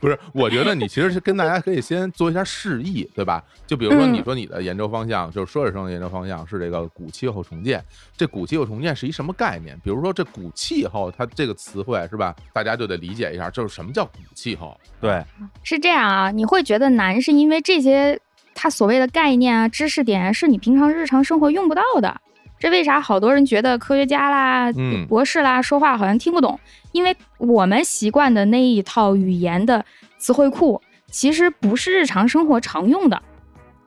[0.00, 3.42] 不是，我觉得你其实是跟大家可以先做一下示意，对吧？
[3.66, 7.82] 就比如说，嗯你说你的研究方向、就是硕士生的研究方向是这个古气候重建，
[8.16, 9.78] 这古气候重建是一什么概念？
[9.82, 12.34] 比如说这古气候，它这个词汇是吧？
[12.52, 14.78] 大家就得理解一下，就是什么叫古气候？
[15.00, 15.22] 对，
[15.62, 18.18] 是这样啊，你会觉得难，是因为这些
[18.54, 22.20] 它所谓的概念啊、知识点啊是你平常日常生活用不到的。
[22.58, 26.60] 这为啥好多人觉得科学家啦、嗯博士啦说话好像听不懂？
[26.92, 29.84] 因为我们习惯的那一套语言的
[30.16, 33.20] 词汇库，其实不是日常生活常用的，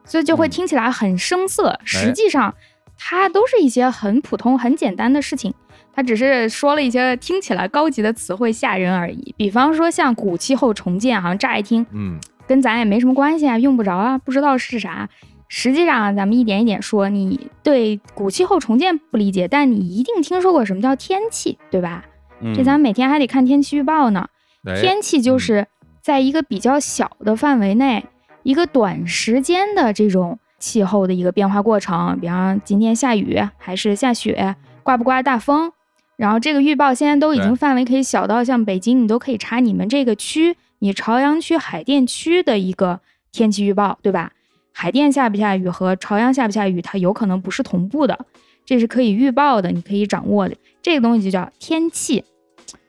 [0.04, 1.80] 所以就会嗯听起来很生涩。
[1.84, 2.54] 实际上，
[2.98, 5.54] 它都是一些很普通、很简单的事情。
[5.94, 9.34] 它只是说了一些听起来高级的词汇吓人而已。
[9.38, 15.08] 比方说像古气候重建，好像乍一听嗯跟咱也没什么关系啊，用不着啊，不知道是啥。
[15.48, 22.04] 实际上啊，咱们一点一点说，你对古气候重建不理解，但你一定听说过什么叫天气，对吧？
[22.40, 24.26] 嗯这咱们每天还得看天气预报呢。
[24.68, 25.66] 哎天气就是
[26.02, 28.04] 在一个比较小的范围内，
[28.42, 32.18] 一个短时间的这种气候的一个变化过程。
[32.20, 35.72] 比方今天下雨还是下雪，刮不刮大风。
[36.16, 43.00] 然后这个预报现在都已经范围可以小到像北京，你都可以查你们这个区，你朝阳区、海淀区的一个
[43.32, 44.32] 天气预报，对吧？
[44.72, 48.26] 海淀下不下雨和朝阳下不下雨，它有可能不是同步的，
[48.64, 50.56] 这是可以预报的，你可以掌握的。
[50.82, 52.24] 这个东西就叫天气。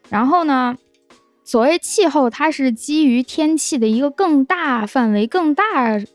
[0.10, 0.76] 然后呢，
[1.48, 5.64] 所谓气候，它是基于天气的一个更大范围、更大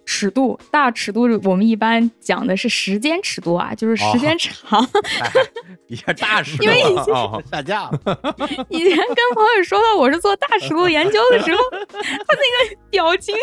[0.04, 0.60] 尺度。
[0.70, 4.86] 大尺度我们一般讲的是时间尺度啊，就是时间长。
[5.88, 7.98] 一下大尺度因为以前哦下架了，
[8.68, 13.34] 以前跟朋友说到我是做大尺度研究的时候，他那个表情，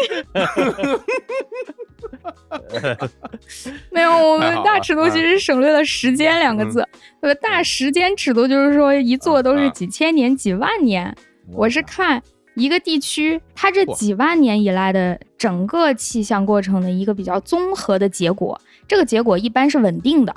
[3.90, 6.88] 没有，我们大尺度其实省略了“时间”两个字。
[7.22, 11.18] 呃，大时间尺度就是说一做都是几千年、几万年。
[11.54, 12.22] 我是看
[12.56, 18.60] 一个地区，它这几万年以来的整个气象过程的一个比较综合的结果。
[18.88, 20.36] 这个结果一般是稳定的，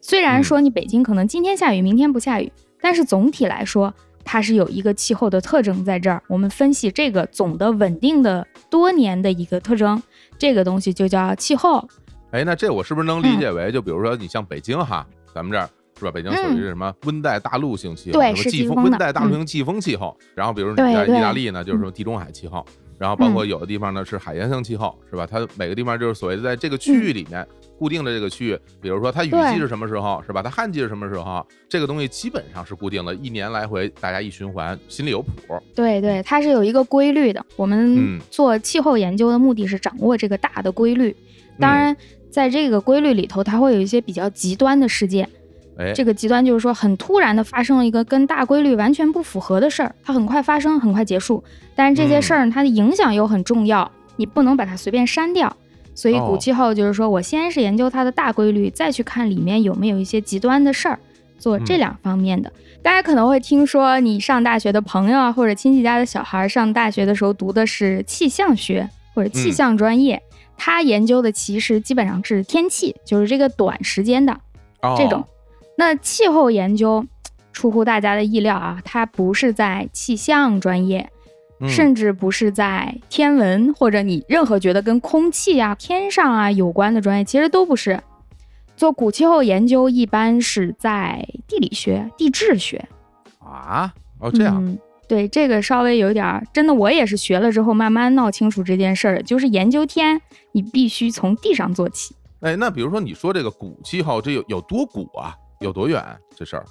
[0.00, 3.92] 虽然说你北京可能今天下雨，明天不下雨，但是总体来说，
[4.24, 6.22] 它是有一个气候的特征在这儿。
[6.28, 10.02] 我们分析这个总的稳定的多年的一个特征，
[10.38, 11.86] 这个东西就叫气候。
[12.30, 15.68] 哎，那这我是不是能理解为，就比如说你像北京哈，咱们这儿
[16.02, 16.10] 是吧？
[16.12, 20.16] 北京属于是什么温带大陆性气候，对什么季风是季风的温带大陆性季风气候。
[20.34, 22.64] 然后比如你在意大利呢，就是说地中海气候。
[22.98, 25.26] 然后包括有的地方呢是海洋性气候，是吧？
[25.26, 27.44] 它每个地方就是所谓的在这个区域里面
[27.76, 30.40] 固定的这个区域，比如说它雨季是什么时候，是吧？
[30.40, 35.32] 它旱季是什么时候，这个东西基本上是固定的，一年来回大家一循环，心里有谱。
[35.74, 37.44] 对对，它是有一个规律的。
[37.56, 41.16] 我们嗯做气候研究的目的是掌握这个大的规律。
[41.58, 41.96] 当然，
[42.30, 45.28] 在这个规律里头，它会有一些比较极端的事件。
[45.78, 51.42] 哎，这个极端就是说，很突然的发生了一个跟大规律完全不符合的事儿，它很快发生，很快结束。
[51.74, 55.54] 但是这些事儿它的影响又很重要，你不能把它随便删掉。
[55.94, 60.98] 所以哦古气候就是说我先是研究它的大规律，再去看里面有没有一些极端的事儿，
[61.38, 62.52] 做这嗯两方面的。
[62.82, 70.20] 大家可能会听说，你上大学的朋友啊，或者亲戚家的小孩儿上大学的时候读的是气象学或者气嗯象专业，
[70.56, 74.32] 他研究的其实基本上是天气，就是这个短时间的。
[74.82, 75.24] 哦这种。
[75.76, 77.04] 那气候研究
[77.52, 81.10] 出乎大家的意料啊，它不是在气象专业，
[81.60, 88.00] 嗯甚至不是在天文或者你任何觉得跟空气啊、天上啊有关的专业，其实都不是。
[88.76, 92.88] 做古气候研究一般是在地理学、地质学。
[93.38, 100.20] 啊，哦这样，嗯，对，这个稍微有点儿，真的我也是学了之后慢慢闹清楚这件事儿，就是研究天，
[100.52, 102.14] 你必须从地上做起。
[102.40, 105.36] 哎，那比如说你说这个古气候，这有有多古啊？
[105.62, 106.04] 有多远？
[106.36, 106.64] 这事儿？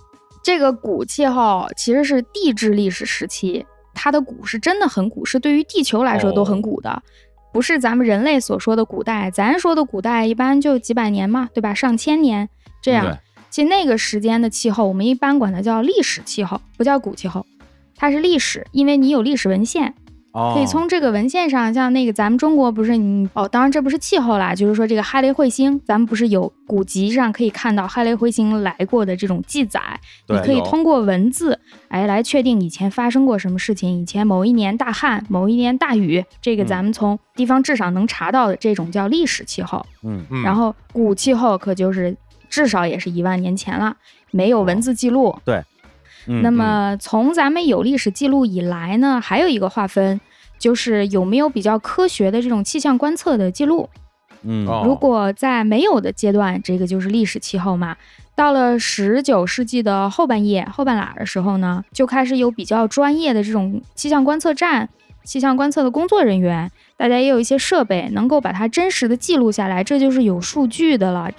[0.44, 7.02] 这个古气候其实是地质历史时期，它的古是真的很古，是对于地球来说都很古的，
[7.54, 9.30] 不是咱们人类所说的古代。
[9.30, 11.74] 咱说的古代一般就几百年嘛，对吧？
[11.74, 12.50] 上千年
[12.82, 13.18] 这样。
[13.50, 17.46] 其实那个时间的气候，我们一般管它叫历史气候，不叫古气候，
[17.98, 19.94] 它是历史，因为你有历史文献，
[20.34, 29.82] 哦，可以从这个文献上，像那个咱们中国不是你哦，当然这不是气候啦，就是说这个哈雷彗星，咱们不是有古籍上可以看到哈雷彗星来过的这种记载，
[30.28, 36.68] 你可以通过文字哎来确定以前发生过什么事情，以前某一年大旱，某一年大雨，这个嗯。
[36.68, 39.86] 咱们从地方志上能查到的这种叫历史气候。
[40.04, 40.26] 嗯。
[40.30, 42.16] 嗯，然后古气候可就是
[42.50, 43.94] 至少也是一万年前了，
[44.32, 45.38] 没有文字记录，
[46.28, 50.20] 嗯那么从咱们有历史记录以来呢，还有一个划分，
[50.60, 53.90] 就是有没有比较科学的这种气象观测的记录。
[54.44, 57.96] 嗯哦如果在没有的阶段，这个就是历史气候嘛。
[58.34, 64.90] 到了十九世纪的后半叶、后半拉的时候呢，就开始有比较专业的这种气象观测站、
[65.24, 71.30] 气象观测的工作人员，大家也有一些设备能够把它真实的记录下来，这就是有数据的了。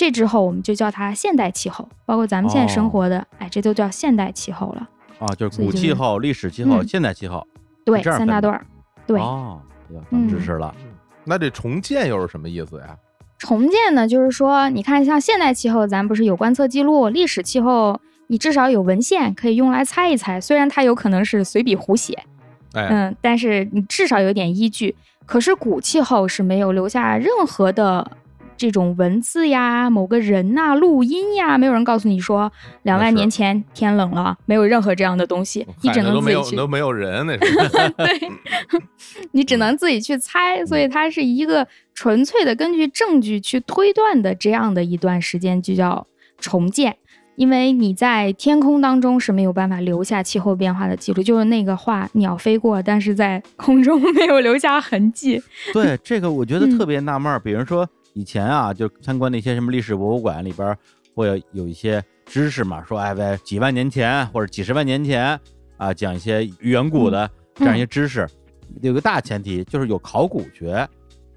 [0.00, 4.88] 这之后我们就叫它现代气候，包括咱们现在生活的，哎，这都叫现代气候了。
[5.18, 7.46] 啊，就是古气候、历史气候、嗯现代气候，
[7.84, 8.64] 对，三大段儿。
[9.06, 9.60] 对，哦，
[9.94, 10.74] 要长知识了，
[11.24, 12.96] 那这重建又是什么意思呀？
[13.36, 22.18] 重建呢，就是说，你看像现代气候，咱不是有观测记录，历史气候你至少有文献可以用来猜一猜，虽然它有可能是随笔胡写，
[22.72, 24.96] 哎，嗯，但是你至少有点依据。
[25.26, 28.10] 可是古气候是没有留下任何的
[28.60, 37.38] 这种文字呀、某个人呐、录音呀，没有人告诉你说两万年前天冷了，没有任何这样的东西，你只能自己都没有人，那是
[37.96, 38.30] 对，
[39.32, 46.06] 你只能自己去猜，所以它是一个纯粹的根据证据去推断的这样的一段时间，就叫
[46.38, 46.94] 重建。
[47.36, 55.42] 因为你在天空当中是没有办法留下气候变化的记录，就是那个话，鸟飞过，但是在空中没有留下痕迹。
[55.72, 57.40] 对这个，我觉得嗯特别纳闷儿。
[57.40, 60.78] 比如说以前啊，就参观那些什么历史博物馆里边儿
[61.14, 65.38] 会有有一些知识嘛，说哎，喂几万年前或者几十万年前
[65.76, 68.26] 啊，讲一些远古的这样一些知识。
[68.82, 70.88] 有个大前提就是有考古学，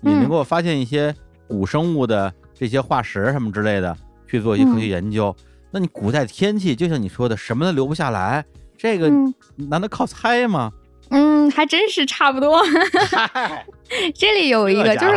[0.02, 1.14] 你嗯能够发现一些
[1.48, 3.96] 古生物的这些化石什么之类的，
[4.28, 5.36] 去做一些科学嗯研究。
[5.72, 8.46] 那你古代天气，就像你说的，什么都留不下来，
[8.78, 10.72] 这个嗯难道靠猜吗？
[11.10, 12.64] 嗯，还真是差不多。
[13.10, 13.66] 嗨，
[14.14, 15.16] 这里有一个就是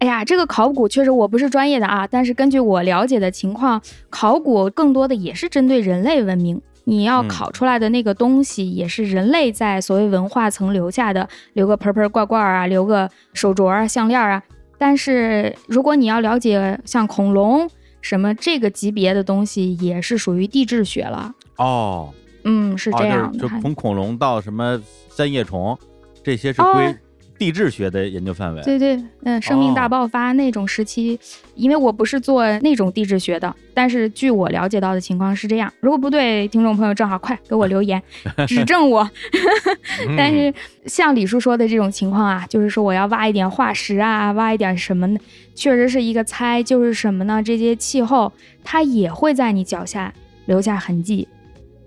[0.00, 6.60] 哎呀，这个考古确实我不是专业的啊，但是根据我了解的情况，考古更多的也是针对人类文明。
[6.84, 14.42] 你要嗯考出来的那个东西，也是人类在所谓文化层留下的，留个盆盆罐罐啊，留个手镯啊、项链啊。
[14.78, 17.68] 但是如果你要了解像恐龙
[18.00, 21.32] 什么这个级别的东西，也是属于地质学了。
[21.58, 22.08] 哦。
[22.44, 23.38] 嗯，是这样哦、的。
[23.38, 25.78] 就是就从恐龙到什么三叶虫，
[26.24, 26.96] 这些是哦归
[27.40, 28.62] 地质学的研究范围。
[28.62, 31.18] 对对，嗯，生命大哦爆发那种时期，
[31.54, 35.72] 因为我不是做那种地质学的，但是据我了解到的情况是这样。
[35.80, 38.00] 如果不对，听众朋友正好快给我留言
[38.46, 39.10] 指正我。
[40.06, 40.52] 嗯但是
[40.84, 45.18] 像李叔说的这种情况啊，就是说我要挖一点化石啊，挖一点什么呢？
[45.54, 47.42] 确实是一个猜，就是什么呢？
[47.42, 48.30] 这些气候
[48.62, 50.12] 它也会在你脚下
[50.44, 51.26] 留下痕迹。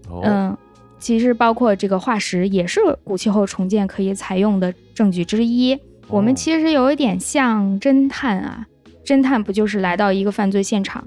[0.10, 0.58] 哦嗯，
[1.04, 5.78] 其实包括这个化石也是古气候重建可以采用的证据之一。
[6.08, 8.66] 我们哦其实有一点像侦探啊，
[9.04, 11.06] 侦探不就是来到一个犯罪现场，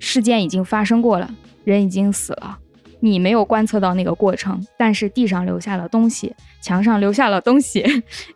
[0.00, 1.30] 事件已经发生过了，
[1.62, 2.58] 人已经死了，
[2.98, 7.86] 你没有观测到那个过程，但是地上留下了东西，墙上留下了东西，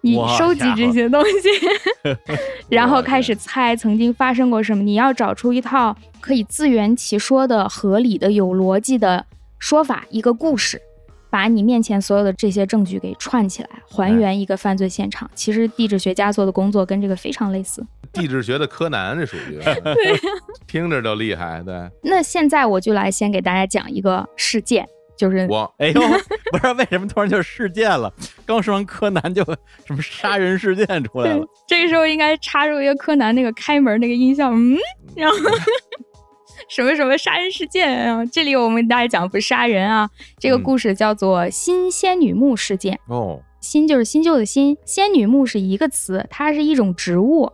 [0.03, 2.15] 你收集这些东西，
[2.71, 9.27] 然后开始猜曾经发生过什么，你要找出一套可以自圆其说的、合理的、有逻辑的
[9.59, 10.81] 说法，一个故事。
[11.33, 15.31] 把你面前所有的这些证据给串起来，还原一个犯罪现场。
[15.35, 17.83] 其实地质学家做的工作跟这个非常类似。
[18.13, 19.59] 地质学的柯南，这属于
[20.69, 21.63] 听着就厉害。
[21.63, 26.01] 对那现在我就来先给大家讲一个事件，就是我 哎呦，
[26.51, 28.13] 不知道为什么突然就事件了，
[28.45, 29.43] 刚说完柯南就
[29.87, 34.77] 什么杀人事件出来了。，这个时候应该插入一个柯南那个开门那个音效，嗯，
[35.17, 35.37] 然后
[36.75, 38.25] 什么什么杀人事件啊？
[38.25, 40.09] 这里我们大家讲不是杀人啊，
[40.39, 42.99] 这个嗯故事叫做新仙女木事件。
[43.09, 47.53] 哦，新就是新旧的新，仙女木是一个词，它是一种植物。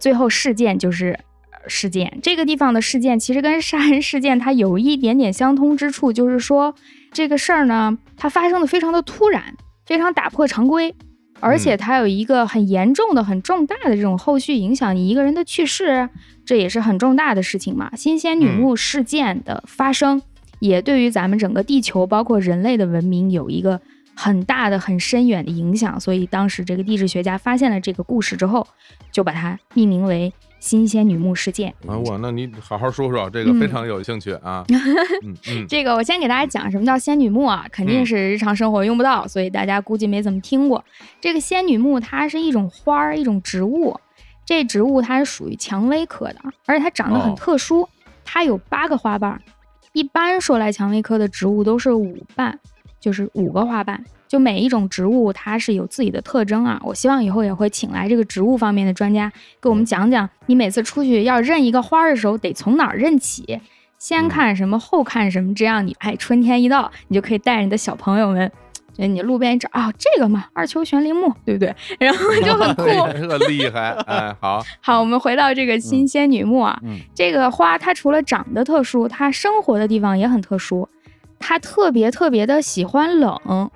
[0.00, 1.10] 最后事件就是
[1.50, 6.74] 呃事件，这个地方的事件其实跟杀人事件它有一点点相通之处，就是说
[7.12, 10.94] 这个事儿呢，它发生的非常的突然，非常打破常规，
[11.40, 16.08] 而且它有一个很严重的、很重大的这种后续影响，你一个人的去世，
[16.44, 17.90] 这也是很重大的事情嘛。
[17.96, 20.22] 新仙女墓事件的发生，
[20.60, 23.78] 也对于咱们整个地球，包括人类的文明有一个
[24.14, 26.00] 很大的、很深远的影响。
[26.00, 28.66] 所以当时这个地质学家发现了这个故事之后，
[29.12, 30.32] 就把它命名为
[30.64, 31.68] 新鲜女木事件。
[31.86, 34.64] 啊我那你好好说说，这个嗯非常有兴趣啊。
[34.70, 40.82] 嗯 嗯， 这个我先给大家讲什么叫仙女木啊，肯定是日常生活用不到，所以大家估计没怎么听过。
[41.20, 43.94] 这个仙女木它是一种花儿，一种植物，
[44.46, 47.86] 这植物它是属于蔷薇科的，而且它长得很哦特殊，
[48.24, 49.42] 它有八个花瓣儿。
[49.92, 52.58] 一般说来，蔷薇科的植物都是五瓣，
[52.98, 54.02] 就是五个花瓣。
[54.34, 56.80] 就每一种植物它是有自己的特征啊。
[56.82, 59.30] 我希望以后也会请来这个植物方面的专家
[59.62, 63.60] 给我们讲讲，你每次出去要认一个花儿的时候，得从哪儿认起。
[63.96, 68.50] 先看什么，后看什么，这样你哎，春天一到，你就可以带着你的小朋友们，
[68.92, 71.72] 就你路边一找啊，这个嘛，二球悬铃木，对不对？
[72.00, 72.84] 然后就很酷。
[73.16, 80.88] 这个厉害，哎，好，好，我们回到这个新仙女木啊，嗯这个花它除了长得特殊，它生活的地方也很特殊，
[81.38, 83.70] 它特别特别的喜欢冷，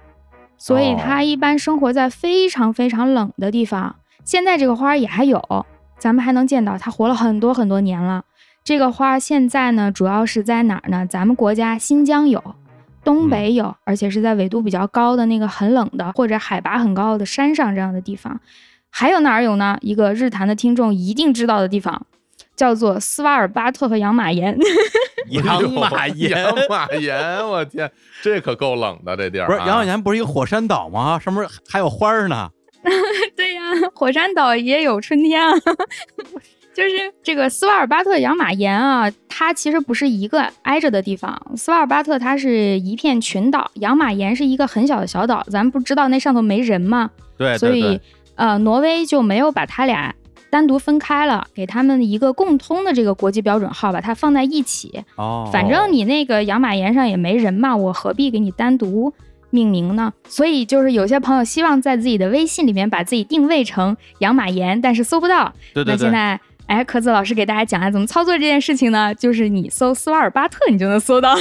[0.59, 3.97] 所以哦它一般生活在非常非常冷的地方。
[4.25, 5.65] 现在这个花也还有，
[5.99, 8.25] 咱们还能见到，它活了很多很多年了。
[8.63, 11.07] 这个花现在呢，主要是在哪儿呢？
[11.07, 12.43] 咱们国家新疆有，
[13.03, 18.39] 东北有，而且是在纬度比较高的那个很冷的或者海拔很高的山上这样的地方。
[18.91, 19.79] 还有哪儿有呢？
[19.81, 22.05] 一个日坛的听众一定知道的地方，
[22.59, 24.59] 叫做斯瓦尔巴特和养马岩。
[25.31, 27.91] 养马岩养马岩，我天，
[28.21, 29.47] 这可够冷的这地儿啊。
[29.47, 31.19] 不是养马岩不是一个火山岛吗？
[31.19, 32.51] 上面还有花儿呢。
[33.37, 33.63] 对呀、
[33.95, 35.55] 火山岛也有春天啊。
[36.75, 41.41] 就是这个斯瓦尔巴特养马岩啊，它其实不是一个挨着的地方。
[41.57, 45.45] 斯瓦尔巴特它是一片群岛，养马岩是一个很小的小岛。
[45.51, 47.11] 咱们不知道那上头没人吗？
[47.37, 48.01] 对，所以
[48.37, 50.15] 呃，挪威就没有把它俩
[50.51, 55.05] 单独分开了，给他们一个共通的这个国际标准号，把它放在一起。
[55.17, 59.13] 哦，反正你那个养马岩上也没人嘛，我何必给你单独
[59.51, 60.13] 命名呢？
[60.29, 65.53] 所以就是有些朋友希望在自己的微信里面把自己定位成养马岩，但是搜不到。
[65.75, 69.15] 对对对，那现在，哎，壳子老师给大家讲下怎么操作这件事情呢？
[69.15, 71.35] 就是你搜斯瓦尔巴特，你就能搜到，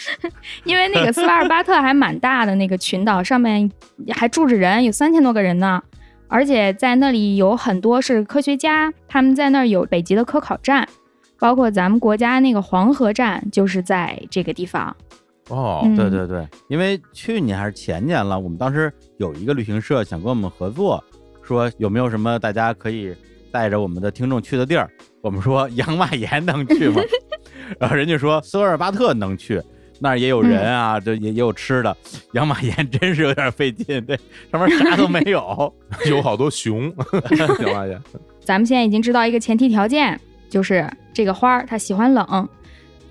[0.64, 3.70] 因为那个斯瓦尔巴特还蛮大的，那个群岛上面
[4.10, 5.82] 还住着人，有三千多个人呢。
[6.32, 10.88] 而且在那里有很多是科学家，他们在那儿有北极的科考站，
[11.38, 14.96] 包括咱们国家那个黄河站就是在这个地方。
[15.50, 21.04] 哦，嗯对对对，因为去年还是前年了，我们当时有一个旅行社想跟我们合作，
[21.42, 23.14] 说有没有什么大家可以
[23.50, 24.88] 带着我们的听众去的地儿。
[25.20, 27.02] 我们说 养马岩能去吗？
[27.78, 29.60] 然后人家说斯瓦尔巴特能去，
[30.02, 31.96] 那儿也有人啊，这也也有吃的。
[32.32, 34.18] 养马岩真是有点费劲，对，
[34.50, 35.72] 上面啥都没有。
[36.06, 36.92] 有好多熊，
[37.38, 38.02] 养马岩。
[38.44, 40.18] 咱们现在已经知道一个前提条件，
[40.50, 42.48] 就是这个花儿它喜欢冷。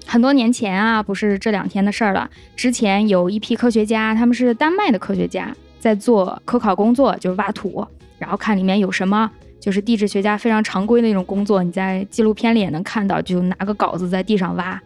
[0.05, 2.29] 很多年前啊，不是这两天的事儿了。
[2.57, 7.87] 之前有一批科学家，他们是丹麦的科学家，在做科考工作，就是挖土，
[8.17, 9.31] 然后看里面有什么，
[9.61, 11.63] 就是地质学家非常常规的那种工作。
[11.63, 14.77] 你在纪录片里也能看到，就拿个镐子在地上挖，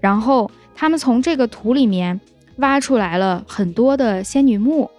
[0.00, 2.20] 然后他们从这个土里面
[2.56, 4.90] 挖出来了很多的仙女木。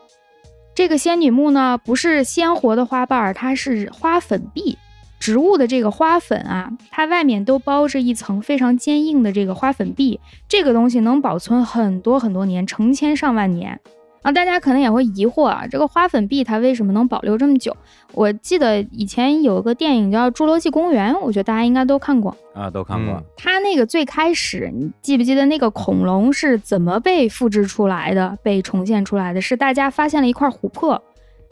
[0.74, 4.78] 这个仙女木呢，不是鲜活的花瓣儿，它是花粉壁。
[5.18, 13.80] 植物的这个花粉啊，它外面都包着一层非常坚硬的这个花粉壁，这个东西能保存很多很多年，成千上万年。
[14.26, 17.78] 啊，大家可能也会疑惑啊，这个花粉壁它为什么能保留这么久？
[18.12, 22.36] 我记得以前有个电影叫《侏罗纪公园》，我觉得大家应该都看过。
[22.56, 23.24] 啊，都看过嗯。
[23.38, 29.40] 它那个最开始，你记不记得那个恐龙是怎么被复制出来的、被重现出来的？
[29.40, 31.00] 是大家发现了一块琥珀，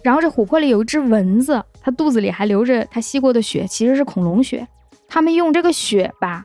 [0.01, 4.67] 然后这琥珀里有一只蚊子，它肚子里还流着它吸过的血，其实是恐龙血。
[5.07, 6.43] 他们用这个血把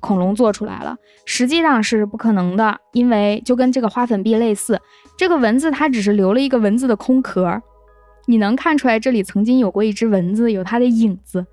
[0.00, 4.80] 恐龙做出来了，实际上是不可能的，因为就跟这个花粉壁类似，
[5.16, 7.60] 这个蚊子它只是留了一个蚊子的空壳，
[8.26, 11.46] 你能看出来这里曾经有过一只蚊子，有它的影子。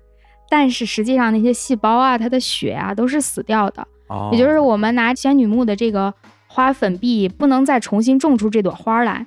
[0.50, 6.14] 但是实际上那些细胞啊，它的血啊都是死掉的，哦，也就是我们拿仙女木的这个
[6.46, 9.26] 花粉壁，不能再重新种出这朵花来，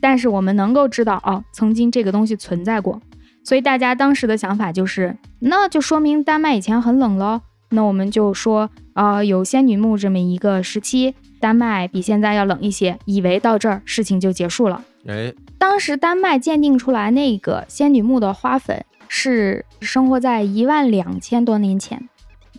[0.00, 3.00] 但是我们能够知道哦，曾经这个东西存在过，
[3.44, 7.42] 所以大家当时的想法就是，那就说明丹麦以前很冷喽。
[7.70, 14.84] 那我们就说，呃，有仙女木这么一个时期，丹麦比现在要冷一些，以为到这儿事情就结束了。
[15.06, 22.08] 哎，当时丹麦鉴定出来那个仙女木的花粉是生活在一万两千多年前，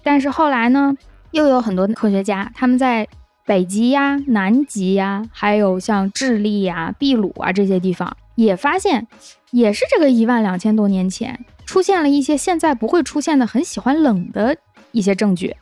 [0.04, 0.96] 但是后来呢，
[1.32, 3.08] 又有很多科学家他们在
[3.46, 9.08] 北极呀、南极呀，还有像智利呀、秘鲁啊这些地方也发现，
[9.52, 14.58] 也是这个一万两千多年前出现了一些现在不会出现的很喜欢冷的
[14.92, 15.56] 一些证据，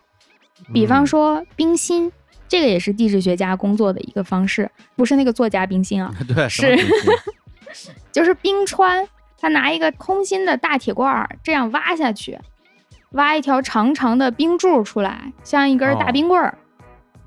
[0.73, 2.11] 比方说冰心。
[2.47, 6.77] 这个也是地质学家工作的一个方式，不是那个作家冰心啊， 对，是
[8.11, 9.07] 就是冰川，
[9.39, 12.37] 他拿一个空心的大铁罐儿这样挖下去，
[13.13, 16.55] 挖一条长长的冰柱出来，像一根大哦冰棍儿。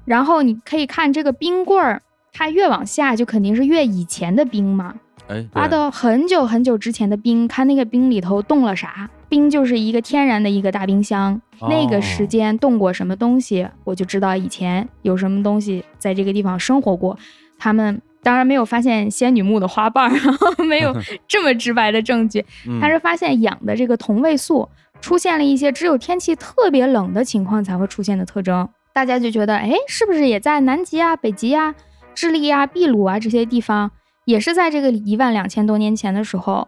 [0.05, 2.01] 然后你可以看这个冰棍儿，
[2.33, 4.95] 它越往下就肯定是越以前的冰嘛，
[5.27, 9.11] 哎，挖到很久很久之前的冰，看那个冰里头冻了啥。
[9.29, 17.19] 冰就是一个天然的一个大冰箱，那个时哦间动过什么东西，我就知道以前有什么东西在这个地方生活过。
[17.59, 20.95] 他们当然没有发现仙女木的花瓣儿，然后没有
[21.27, 22.45] 这么直白的证据，
[22.81, 24.69] 但是发现氧的这个同位素
[25.01, 28.69] 出现了一些只有天气特别冷的情况才会出现的特征。
[28.93, 31.75] 大家就觉得，哎，是不是也在南极啊、北极啊、
[32.15, 33.91] 智利啊、秘鲁啊这些地方，
[34.25, 36.67] 也是在这个一万两千多年前的时候，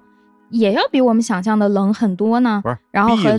[0.50, 2.60] 也要比我们想象的冷很多呢？
[2.62, 3.36] 不是然后和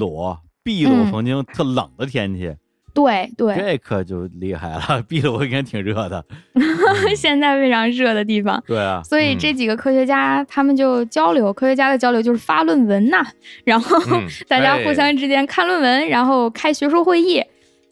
[0.64, 2.56] 秘鲁，曾经特冷的天气，
[2.94, 5.04] 对对，这可就厉害了。
[5.10, 6.24] 秘鲁应该挺热的，
[7.16, 8.62] 现在非常热的地方。
[8.68, 13.26] 对啊，所以这几个科学家他们就交流，科学家的交流就是发论文呐、
[13.64, 17.44] 然后、嗯 大家哎互相之间看论文，然后开学术会议。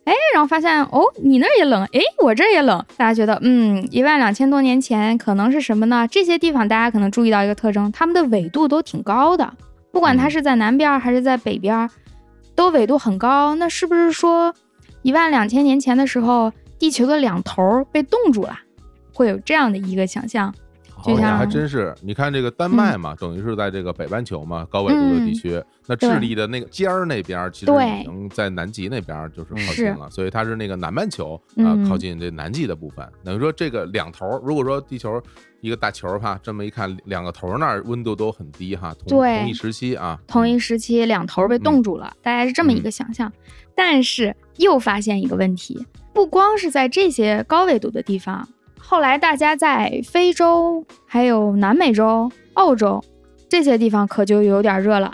[0.05, 2.83] 哎，然后发现哦，你那儿也冷，哎，我这儿也冷。
[2.97, 6.07] 大家觉得，嗯，一万两千多年前可能是什么呢？
[6.09, 9.53] 这些地方大家可能注意到一个特征，它们的纬度都挺高的，
[9.91, 11.87] 不管它嗯是在南边儿还是在北边儿，
[12.59, 13.55] 都纬度很高。
[13.55, 14.53] 那是不是说，
[15.01, 18.59] 一万两千年前的时候，地球的两头被冻住了？
[19.13, 20.53] 会有这样的一个想象。
[21.05, 25.61] 就像哦还真是，你看这个丹麦嘛，等于是在这个北半球嘛，高纬度的地区。
[25.87, 33.07] 那智利的那个尖儿那边儿，其实对已经在南极那边儿就是靠近了，所以它是那个南半球啊、嗯靠近这南极的部分。
[33.23, 35.21] 等于说这个两头儿，如果说地球
[35.61, 43.31] 一个大球儿哈，这么一看，两个头儿那儿温度都很低哈，同一时期啊，同一时期两头被冻住了，大概是这么一个想象。
[43.75, 48.47] 但是又发现一个问题，不光是在这些高纬度的地方，
[48.79, 53.03] 后来大家在非洲、还有南美洲、澳洲
[53.47, 55.13] 这些地方可就有点热了，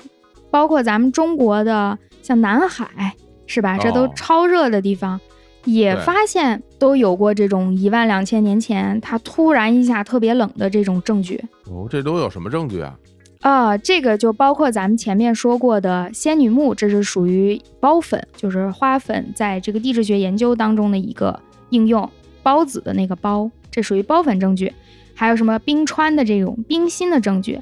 [0.50, 3.14] 包括咱们中国的像南海，
[3.46, 3.78] 是吧？
[3.78, 5.20] 这都哦超热的地方。
[5.66, 12.96] 也发现都有过这种一万两千年前它突然一下特别冷的这种证据，哦，这都有什么证据啊？
[13.42, 21.40] 啊，这个就包括咱们前面说过的仙女木，这是属于孢粉，就是花粉在这个地质学研究当中的一个
[21.72, 22.08] 应用，
[22.46, 24.72] 孢子的那个孢，这属于孢粉证据。
[25.18, 27.60] 还有什么冰川的这种冰心的证据，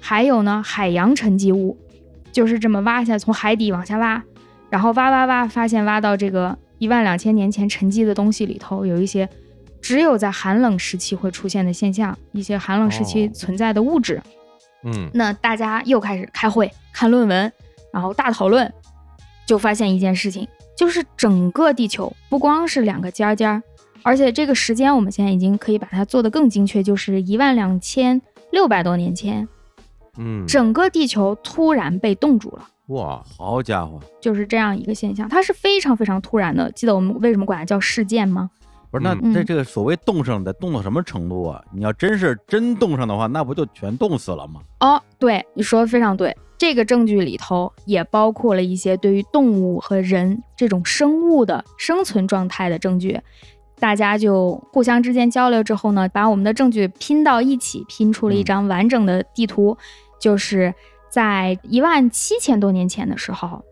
[0.00, 1.78] 还有呢海洋沉积物，
[2.32, 4.22] 就是这么挖下，从海底往下挖，
[4.68, 9.28] 然后挖挖挖，发现挖到这个一万两千年前沉积的东西里头，有一些
[9.80, 14.20] 只有在寒冷时期会出现的现象，一些寒冷时期哦存在的物质。
[14.82, 17.52] 嗯，那大家又开始开会、看论文，
[17.92, 18.72] 然后大讨论，
[19.46, 23.62] 就发现一件事情，就是整个地球不光是两个尖儿尖儿，
[24.06, 29.48] 而且这个时间我们现在已经可以把它做得更精确，就是一万两千六百多年前，
[30.16, 32.68] 嗯，整个地球突然被冻住了。
[32.86, 36.70] 哇，好家伙，就是这样一个现象，它是非常非常突然的。
[36.70, 38.48] 记得我们为什么管它叫事件吗？
[38.92, 41.60] 不是那嗯这这个所谓冻上得冻到什么程度啊？
[41.72, 44.60] 你要真是真冻上的话，那不就全冻死了吗？
[44.78, 46.32] 哦，对，你说的非常对。
[46.56, 53.20] 这个证据里头也包括了一些对于动物和人这种生物的生存状态的证据。
[53.78, 59.76] 大家就互相之间交流之后呢，把我们的证据拼到一起，拼出了一张完整的地图。
[60.18, 60.74] 就是
[61.10, 63.62] 在一万七千多年前的时候，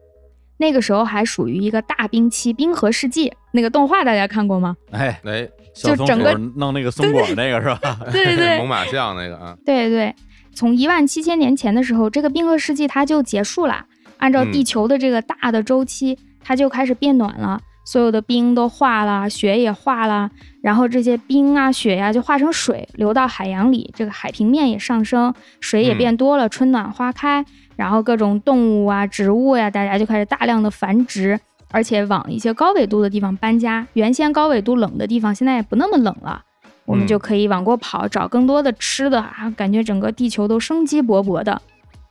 [0.58, 3.32] 那个时候还属于一个大冰期冰河世纪。
[3.52, 4.76] 那个动画大家看过吗？
[4.90, 7.98] 哎，哎，就整个弄那个松果那个是吧？
[8.12, 10.14] 对对对 猛犸象那个啊，对对，
[10.54, 13.86] 从一万七千年前的时候，这个冰河世纪它就结束了。
[14.18, 20.30] 按照嗯地球的这个大的周期，它就开始变暖了，所有的冰都化了，雪也化了，
[20.62, 27.44] 然后这些冰啊、雪呀、就化成水流到海洋里，这个海平面也上升，水也嗯变多了，春暖花开，
[27.76, 31.38] 然后各种动物啊、植物呀、大家就开始大量的繁殖。
[31.70, 36.40] 而且往一些高纬度的地方搬家，原先高纬度冷的地方，现在也不那么冷了，
[36.84, 41.60] 我们嗯就可以往过跑，找更多的吃的啊，感觉整个地球都生机勃勃的。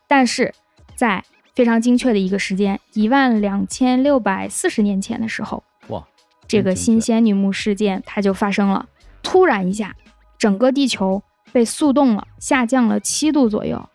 [0.06, 0.54] 但是
[0.96, 1.24] 在
[1.54, 6.04] 非常精确的一个时间，一万两千六百四十年前的时候，哇，
[6.48, 8.88] 这个新仙女木事件它就发生了，
[9.22, 9.96] 突然一下，
[10.38, 13.88] 整个地球被速冻了，下降了七度左右。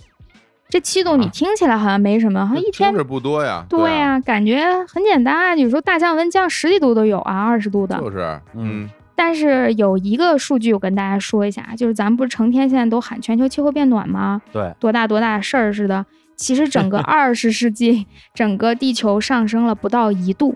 [0.71, 5.57] 这七度你啊听起来好像没什么，好像一天听着不多呀，对呀、呀、感觉很简单啊。
[5.57, 7.99] 有时候大降温降十几度都有啊，二十度的。
[7.99, 8.87] 就是，嗯，
[9.17, 14.43] 但是有一个数据我跟大家说一下，就是咱们不是成天现在都喊全球气候变暖吗？
[14.53, 16.05] 对，多大多大的事儿似的。
[16.39, 20.55] 其实整个 二十世纪，整个地球上升了不到一度，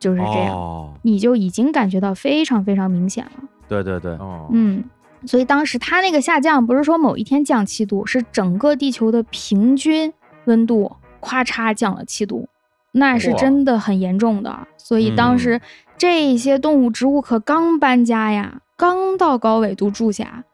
[0.00, 3.30] 就是这样，哦，你就已经感觉到非常非常明显了。
[3.68, 4.82] 对对对，哦，嗯，
[5.26, 10.12] 所以当时它那个下降不是说某一天降七度，是整个地球的平均
[10.46, 12.48] 温度咔嚓降了七度，
[12.92, 14.66] 那是真的很严重的。
[14.78, 15.60] 所以当时
[15.98, 20.44] 这些动物植物可刚搬家呀，刚到高纬度住下，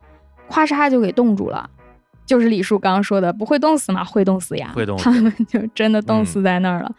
[0.51, 1.70] 咔嚓就给冻住了。
[2.27, 4.05] 就是李叔刚刚说的，不会冻死吗？
[4.05, 6.91] 会冻死呀，会冻死他们就真的冻死在那儿了。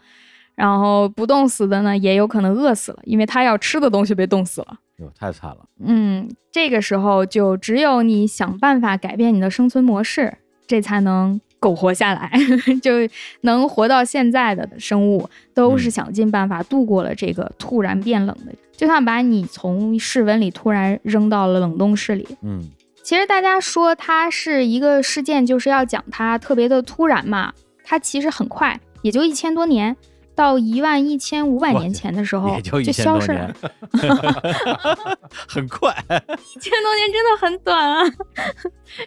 [0.55, 4.77] 然后不冻死的呢，也有可能饿死了，因为他要吃的东西被冻死了。
[4.99, 10.33] 哟，太惨了，嗯，这个时候就只有你想办法改变你的生存模式，
[10.65, 12.31] 这才能苟活下来，
[12.81, 12.93] 就
[13.41, 22.25] 能活到现在的生物，都是嗯想尽办法度过了这个突然变冷的，就像把你从室温里突然扔到了冷冻室里。
[22.41, 22.63] 嗯，
[23.05, 27.53] 其实大家说它是一个事件，就是要讲它特别的突然嘛，
[27.83, 29.95] 它其实很快，也就一千多年。
[30.33, 33.55] 到一万一千五百年前的时候也就消失了
[35.47, 38.03] 很快，一千多年真的很短啊！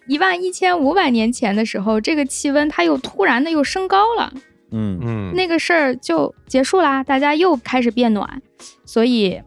[0.07, 4.33] 一万一千五百年前的时候，这个气温它又突然的又升高了，
[4.71, 8.41] 嗯，嗯，那个事儿就结束啦，大家又开始变暖，
[8.87, 9.39] 所以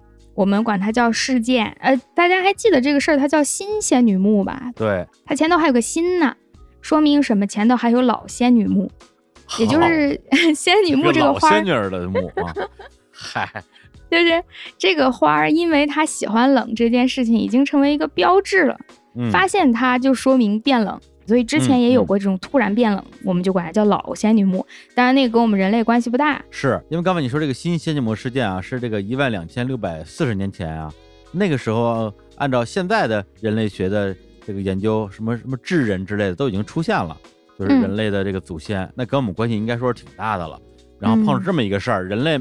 [0.42, 1.68] 我们管它叫事件。
[1.80, 4.72] 呃，大家还记得这个事儿，它叫新仙女木吧？
[4.76, 6.36] 对，它前头还有个新呢，
[6.82, 7.46] 说明什么？
[7.46, 8.89] 前头还有老仙女木，
[9.60, 10.20] 也就是
[10.56, 12.52] 仙女木这个花儿仙女儿的木啊，
[13.14, 13.48] 嗨，
[14.10, 14.44] 就是
[14.80, 18.76] 这个花儿，因为它喜欢冷这件事情已经成为一个标志了，
[19.16, 21.00] 嗯发现它就说明变冷。
[21.32, 24.67] 所以之前也有过这种突然变冷，我们就管它叫老仙女木。
[24.93, 26.43] 当然，那个跟我们人类关系不大。
[26.49, 30.93] 是因为刚才你说这个新仙女木事件啊，是这个一万两千六百四十年前啊，
[31.32, 34.13] 那个时候按照现在的人类学的
[34.45, 37.15] 这个研究，什么什么智人之类的都已经出现了，
[37.57, 40.59] 就是嗯人类的这个祖先，那跟我们关系应该说是挺大的了。
[40.99, 42.38] 然后碰上嗯这么一个事儿，人类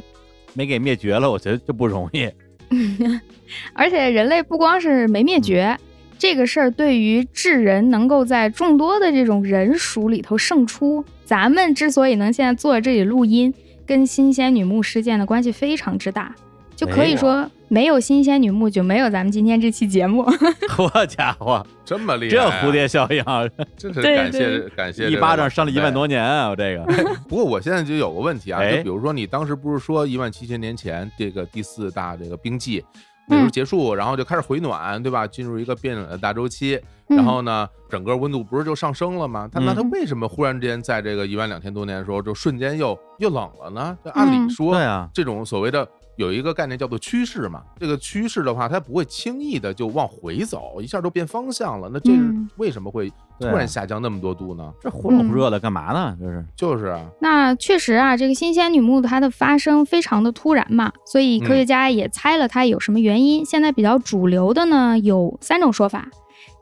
[0.55, 2.29] 没给灭绝了，我觉得就不容易。
[3.73, 5.77] 而且人类不光是没灭绝，
[6.21, 13.55] 这个事儿对于智人能够在众多的这种人属里头胜出，咱们之所以能现在坐在这里录音，
[13.87, 16.35] 跟新仙女木事件的关系非常之大。
[16.77, 20.23] 就可以说，没有新仙女木，就没有咱们今天这期节目。
[20.69, 23.25] 好家伙，这么厉害这啊，蝴蝶效应，
[23.79, 26.51] 真是感谢对感谢一巴掌扇了一万多年啊！
[26.51, 26.85] 我这个，
[27.29, 32.85] 不过我现在就有个问题啊，哎就比如说你当时不是说一万七千年前这个第四大这个冰季
[33.31, 35.27] 那时候嗯结束，然后就开始回暖，对吧？
[35.27, 36.79] 进入一个变暖的大周期，
[37.09, 39.49] 嗯然后呢，整个温度不是就上升了吗？
[39.51, 43.97] 它那它嗯为什么忽然之间在这个一万两千多年的时候，就瞬间又又冷了呢？
[44.05, 51.89] 就按理嗯说，对啊，这种所谓的有一个概念叫做趋势嘛，这个趋势的话，它不会轻易的就往回走，一下就变方向了。
[51.91, 52.13] 那这
[52.57, 54.71] 为什么会突然下降那么多度呢？
[54.83, 56.17] 这忽冷忽热的干嘛呢？
[56.21, 63.43] 这是，就是啊，那确实啊，这个新仙女木它的发生非常的突然嘛，所以科学家也猜了它有什么原因。
[63.45, 66.07] 现在比较主流的呢有三种说法，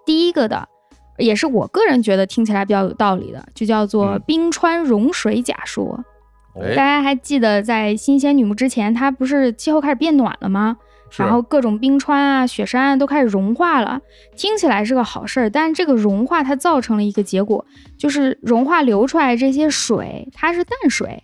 [0.06, 0.68] 第一个的
[1.16, 5.98] 也是我个人觉得听起来比较有道理的，就叫做嗯冰川融水假说。
[5.98, 6.17] 哎
[6.60, 10.76] 大家还记得在新仙女木之前，它不是气候开始变暖了吗？
[11.16, 13.98] 然后各种冰川啊、雪山啊都开始融化了，
[14.36, 17.64] 听起来是个好事儿，但是这个融化它造成了一个结果，
[17.96, 21.22] 就是融化流出来这些水它是淡水，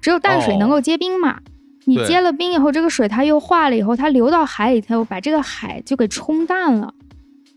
[0.00, 1.38] 只有淡水哦能够结冰嘛。
[1.84, 6.94] 你结了冰以后，这个水它又化了以后，它流到海里头，把这个海就给冲淡了。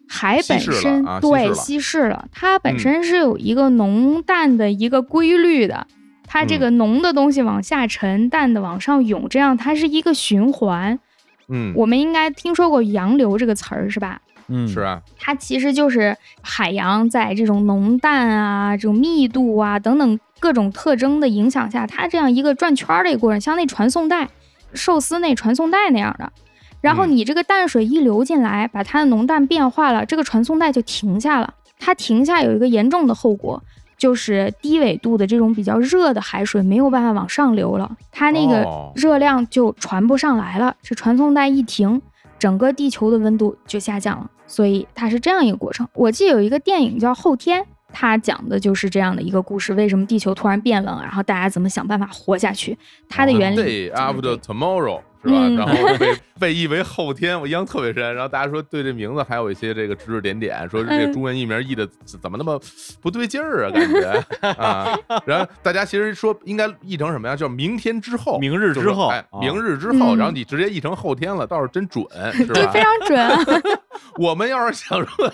[0.10, 5.88] 海本身啊对稀释了，它本嗯身是有一个浓淡的一个规律的。
[6.28, 11.00] 它这嗯个浓的东西往下沉，淡的往上涌，这样它是一个循环。
[11.48, 14.22] 嗯，我们应该听说过洋流这个词儿是吧？
[14.50, 24.28] 嗯，是啊，它其实就是海洋在这种浓淡啊、这种密度啊等等各种特征的影响下，它这样一个转圈儿的一个过程，像那传送带、
[24.74, 26.32] 寿司那传送带那样的。
[26.80, 31.54] 然后嗯你这个淡水一流进来，把它的浓淡变化了，这个传送带就停下了。
[31.80, 33.62] 它停下有一个严重的后果，
[33.98, 40.76] 就是低纬度的这种比较热的海水没有办法往上流了，它那个哦热量就传不上来了。
[40.82, 42.02] 这传送带一停，
[42.38, 45.88] 整个地球的温度就下降了，所以它是这样一个过程。
[45.94, 52.78] 我记得有一个电影叫《后天》，它讲的就是这样的一个故事：为什么地球突然变冷，然后大家怎么想办法活下去？
[53.10, 55.42] 它的原理 after tomorrow 是吧？
[55.42, 58.14] 嗯然后被被译为后天，我印象特别深。
[58.16, 62.60] 然后大家说对这名字还有一些这个指指点点，说是这中文译名译的怎么那么
[63.02, 63.72] 不对劲儿啊？
[63.72, 64.24] 感觉
[64.58, 64.98] 啊。
[65.26, 67.36] 然后大家其实说应该译成什么呀？
[67.36, 72.82] 叫明天之后，明日之后啊，明日之后，嗯然后你直接译成后天了，倒是真准，是对，吧非？
[72.82, 73.62] 常准啊。
[74.18, 75.34] 我们要是想说，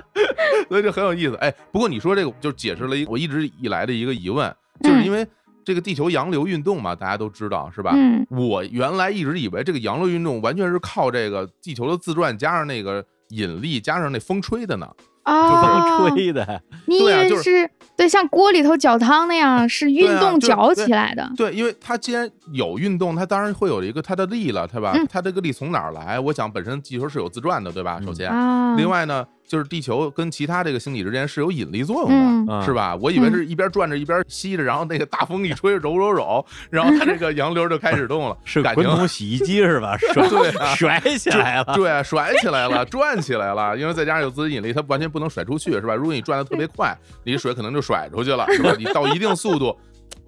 [0.68, 1.34] 所以就很有意思。
[1.36, 4.52] 哎，不过你说这个就解释了一我一直以来的一个疑问，
[4.82, 5.26] 就是因为
[5.70, 7.92] 这个地球洋流运动嘛，大家都知道是吧？
[7.94, 14.88] 嗯，我原来一直以为这个洋流运动完全是靠这个地球的自转加上那个引力加上那风吹的呢。
[15.22, 21.30] 啊，风，吹的，你以为是对像锅里头搅汤那样，是运动搅起来的？
[21.36, 24.92] 对，因为它既然有运动，它当然会有一个它的力了，对吧？
[24.96, 26.18] 嗯它这个力从哪儿来？
[26.18, 28.00] 我想本身地球是有自转的，对吧？
[28.02, 32.62] 首先，啊，另外呢，就是地球跟其他这个星体之间是有引力作用的。
[32.64, 32.94] 是吧？
[33.00, 39.96] 我以为是一边转着一边吸着，然后那个大风一吹，揉揉揉，然后它这个洋流就开始动了， 是滚筒洗衣机是吧？
[40.14, 45.94] 甩 甩起来了，对，甩起来了，转起来了，因为再加上有自己引力，它完全不能甩出去，是吧？
[45.94, 48.72] 如果你转的特别快，你水可能就甩出去了，是吧？
[48.78, 49.76] 你到一定速度，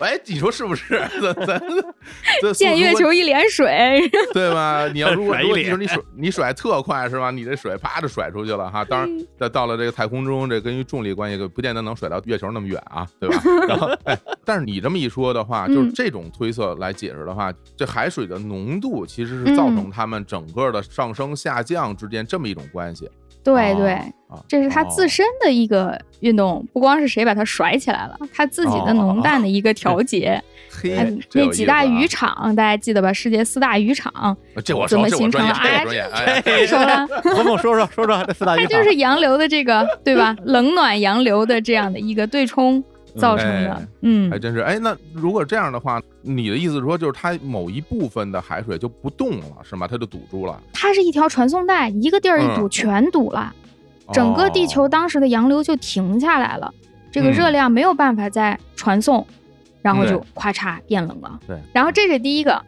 [0.02, 1.00] 哎，你说是不是？
[1.20, 1.62] 咱咱
[2.40, 4.00] 这见月球一脸水，
[4.34, 4.88] 对吧？
[4.92, 7.30] 你要如果你说你甩你甩特快是吧？
[7.30, 8.84] 你这水啪就甩出去了哈。
[8.84, 13.42] 当然，在到了这个太空中，这跟于重力关系不见得能甩到月球那么远啊，对吧？
[13.68, 23.08] 然后，哎，但是你这么一说的话，就是嗯这种推测来解释的话，这海水的浓度其实是造成嗯它们整个的上升下降之间这么一种关系。
[23.44, 23.92] 对对，
[24.28, 30.42] 啊，这是它自身的一个运动，不光是谁把它甩起来了，它自己的浓淡的一个调节。
[30.74, 30.96] 嘿
[31.34, 33.12] 那几大渔场大家记得吧？
[33.12, 34.34] 世界四大渔场，
[34.64, 36.00] 这我，怎么这我专业，形成了这我专业。
[36.00, 37.06] 哎， 这熟了。
[37.22, 40.34] 彭总说说说说这四大渔场，它就是洋流的这个，对吧？
[40.44, 42.82] 冷暖洋流的这样的一个对冲
[43.16, 43.88] 造成的哎。
[44.00, 44.60] 嗯还，真是。
[44.60, 49.86] 哎，那如果这样的话，你的意思是说，就是它某一部分的海水就不动了，是吗？
[49.86, 50.60] 它就堵住了。
[50.72, 53.54] 它是一条传送带，一个地儿一堵嗯全堵了。
[54.12, 56.72] 整个地球哦当时的洋流就停下来了，
[57.10, 59.26] 这个热嗯量没有办法再传送，
[59.80, 61.40] 然后就对咔嚓变冷了。
[61.46, 62.62] 对，然后这是第一个，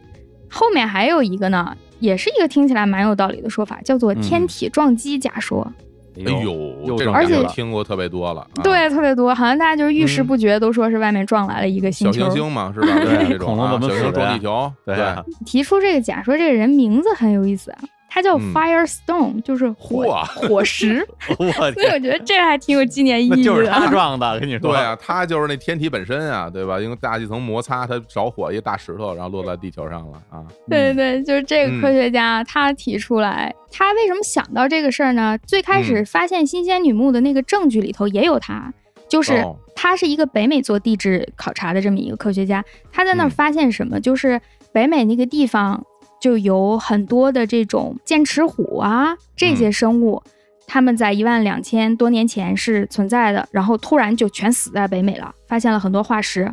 [0.49, 5.71] 后面还有一个呢，也是一个听起来蛮有道理的说法，叫做天嗯体撞击假说。
[6.17, 8.63] 哎呦，这种而且听过特别多了，啊。
[8.63, 12.21] 对，特别多，好像大家就是遇事嗯不决，都说是外面撞来了一个星球。
[12.21, 12.87] 小行星嘛，是吧？
[13.03, 15.25] 对 这种啊恐龙怎么小行星死的呀撞地球，对啊。
[15.45, 17.79] 提出这个假说，这个人名字很有意思啊，
[18.15, 21.05] 他叫嗯 Firestone，、就是火火石，
[21.37, 23.91] 我所以我觉得这还挺有纪念意义的就是他的。
[23.91, 24.71] 撞的，跟你说。
[24.71, 26.79] 对啊，它就是那天体本身啊，对吧？
[26.79, 30.45] 因为大气层摩擦，它着火一个大石头，然后落在地球上了啊。
[30.71, 35.37] 对对对，就是这个科学家他提出来，他为什么想到这个事儿呢？
[35.45, 38.73] 最开始嗯发现新仙女墓的那个证据里头也有他，
[39.09, 43.99] 就是哦他是一个北美做地质考察的这么一个科学家，他在那儿嗯发现什么？
[44.01, 44.41] 就是
[44.73, 45.85] 北美那个地方
[46.25, 49.57] 就有很多的这种剑齿虎啊这嗯。
[49.57, 50.23] 些生物。
[50.67, 56.51] 他们在一万两千多年前是存在的，然后突然就全死在北美了，发现了很多化石，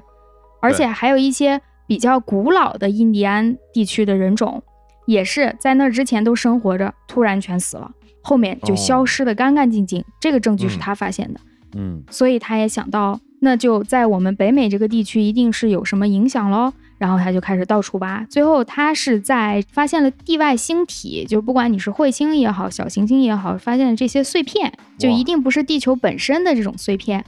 [0.62, 4.62] 而且还有一些比较古老的印第安地区的人种，
[5.06, 7.90] 也是在那之前都生活着，突然全死了，
[8.22, 10.04] 后面就消失的干干净净。
[10.20, 11.40] 这个证据是他发现的，
[11.78, 12.04] 嗯。
[12.10, 16.72] 所以他也想到，那就在我们北美这个地区一定是有什么影响喽。
[16.98, 27.26] 然后他就开始到处挖，最后他是在发现了地外星体，就不管你是彗星也好，小行星也好，发现了这些碎片，就一定不是地球本身的这种碎片。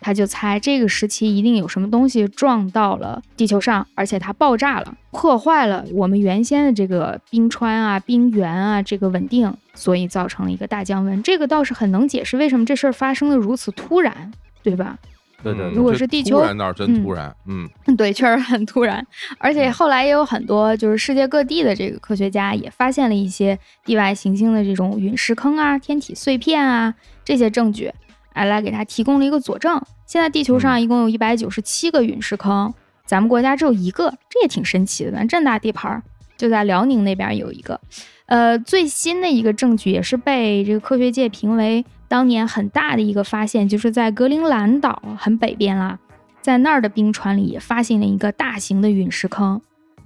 [0.00, 11.20] 他就猜这个时期一定有什么东西撞到了地球上，而且它爆炸了，破坏了我们原先的这个冰川啊、冰原啊这个稳定，所以造成了一个大降温。
[11.24, 14.30] 这个倒是很能解释为什么这事儿发生的如此突然，
[14.62, 14.96] 对吧？
[15.38, 19.06] 嗯对对对如果是地球突然那儿真突然，嗯 对，确实很突然，
[19.38, 27.92] 而且后来也有很多就是世界各地的这个科学家也发现了一些地外行星的这种陨石坑啊、天体碎片啊这些证据，
[28.32, 29.80] 哎，来给他提供了一个佐证。
[30.06, 32.72] 现在地球上一共有一百九十七个陨石坑，
[33.04, 35.12] 咱们国家只有一个，这也挺神奇的。
[35.12, 36.02] 咱这么大地盘儿，
[36.36, 37.80] 就在辽宁那边有一个。
[38.26, 45.98] 呃，最新的一个证据也是被这个科学界评为当年很大的一个发现，就是在格陵兰岛很北边啦，
[46.40, 49.60] 在那儿的冰川里也发现了一个大型的陨石坑，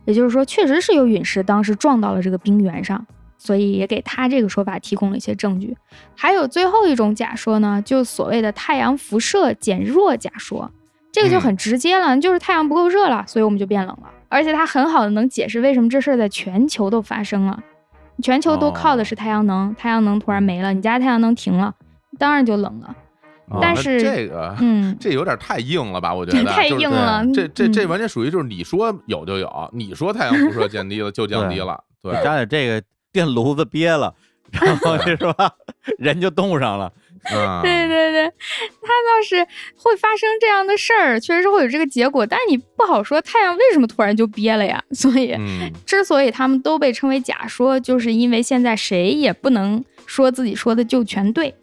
[0.07, 5.77] 也就是说，确实是有陨石当时撞到了这个冰原上，所以也给他这个说法提供了一些证据。
[6.17, 10.71] 还有最后一种假说呢，就所谓的太阳辐射减弱假说，
[11.13, 17.63] 这个就很直接了，就是太阳不够热了，所以我们就变冷了，而且它很好的能解释为什么这事儿在全球都发生了。
[18.23, 21.75] 全球都靠的是太阳能，太阳能突然没了，你家太阳能停了，
[22.21, 22.95] 当然就冷了。
[23.49, 26.15] 哦但是这个嗯，这有点太硬了吧？
[26.15, 34.15] 我觉得 太就是硬了这这这嗯完全属于就是你说有就有，你说太阳辐射降低了就降低了，对，加点这个电炉子憋了，
[34.53, 35.51] 然后是吧，
[35.99, 36.93] 人就冻上了。
[37.25, 38.23] 啊，对对对，
[38.81, 39.37] 它倒是
[39.77, 44.81] 会发生这样的事儿，确实是会有这个结果，但你不好说太阳为什么突然就憋了呀。
[44.93, 51.55] 所以，嗯，之所以他们都被称为假说，就是因为现在谁也不能说自己说的就全对，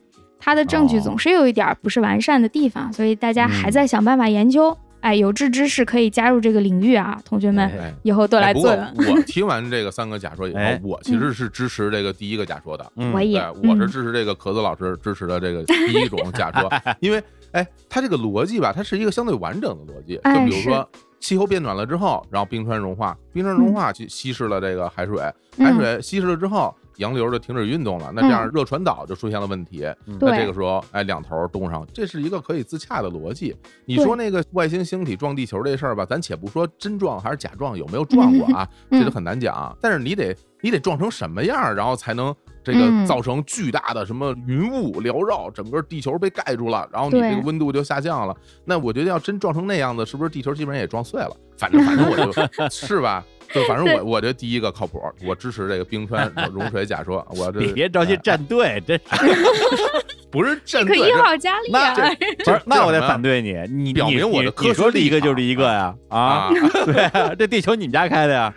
[0.48, 4.76] 它的证据哦总是有一点儿不是完善的地方，所以大家还嗯在想办法研究。
[5.02, 9.14] 哎，有志之士可以加入这个领域啊，同学们哎以后都哎不过来做。
[9.14, 12.92] 我听完这个三个假说以后哎，我其实是支持这个第一个假说的。
[12.96, 16.72] 嗯我也对，我是嗯支持这个壳子老师支持的这个第一种假说，
[17.02, 17.22] 因为
[17.52, 20.16] 哎，它这个逻辑吧，它是一个相对完整的逻辑。
[20.16, 20.90] 就哎比如说，
[21.20, 29.88] 气候变暖了之后，然后冰川融化，冰川融化去稀释了这个海水，海嗯水稀释了之后，洋流就停止运动了，那这样热传导就出现了问题。
[30.20, 33.56] 那这个时候，哎，两头冻上，这是一个可以自洽的逻辑。
[33.86, 39.76] 你说那个外星星体撞地球这事儿吧，咱且不说真撞还是假撞，有没有撞过啊，嗯这都很难讲。
[39.82, 48.36] 但是你得你得撞成什么样儿，然后才能这个嗯造成巨大的什么云雾缭绕，整个地球被盖住了，然后你这个温度就下降了。
[48.66, 51.36] 那我觉得要真撞成那样子，是不是地球基本上也撞碎了？
[51.58, 52.32] 反正反正我就
[52.70, 53.24] 是吧。
[53.54, 57.26] 就反正我我觉得第一个靠谱，我支持这个冰川融水假说。
[57.36, 59.36] 我这 别着急哎站队，真是
[60.30, 61.94] 不是站队，可一号佳丽啊！
[61.96, 66.52] 那 不是，那我得反对你，你表明我的科学你说第一个就是一个呀啊，啊，
[66.86, 68.54] 对啊，这地球你们家开的呀，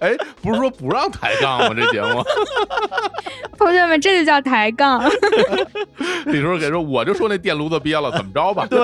[0.00, 1.70] 哎，不是说不让抬杠吗？
[1.74, 2.22] 这节目，
[3.56, 5.00] 同学们，这就叫抬杠。
[6.26, 8.66] 李叔给说，我就说那电炉子憋了，怎么着吧？
[8.66, 8.80] 对，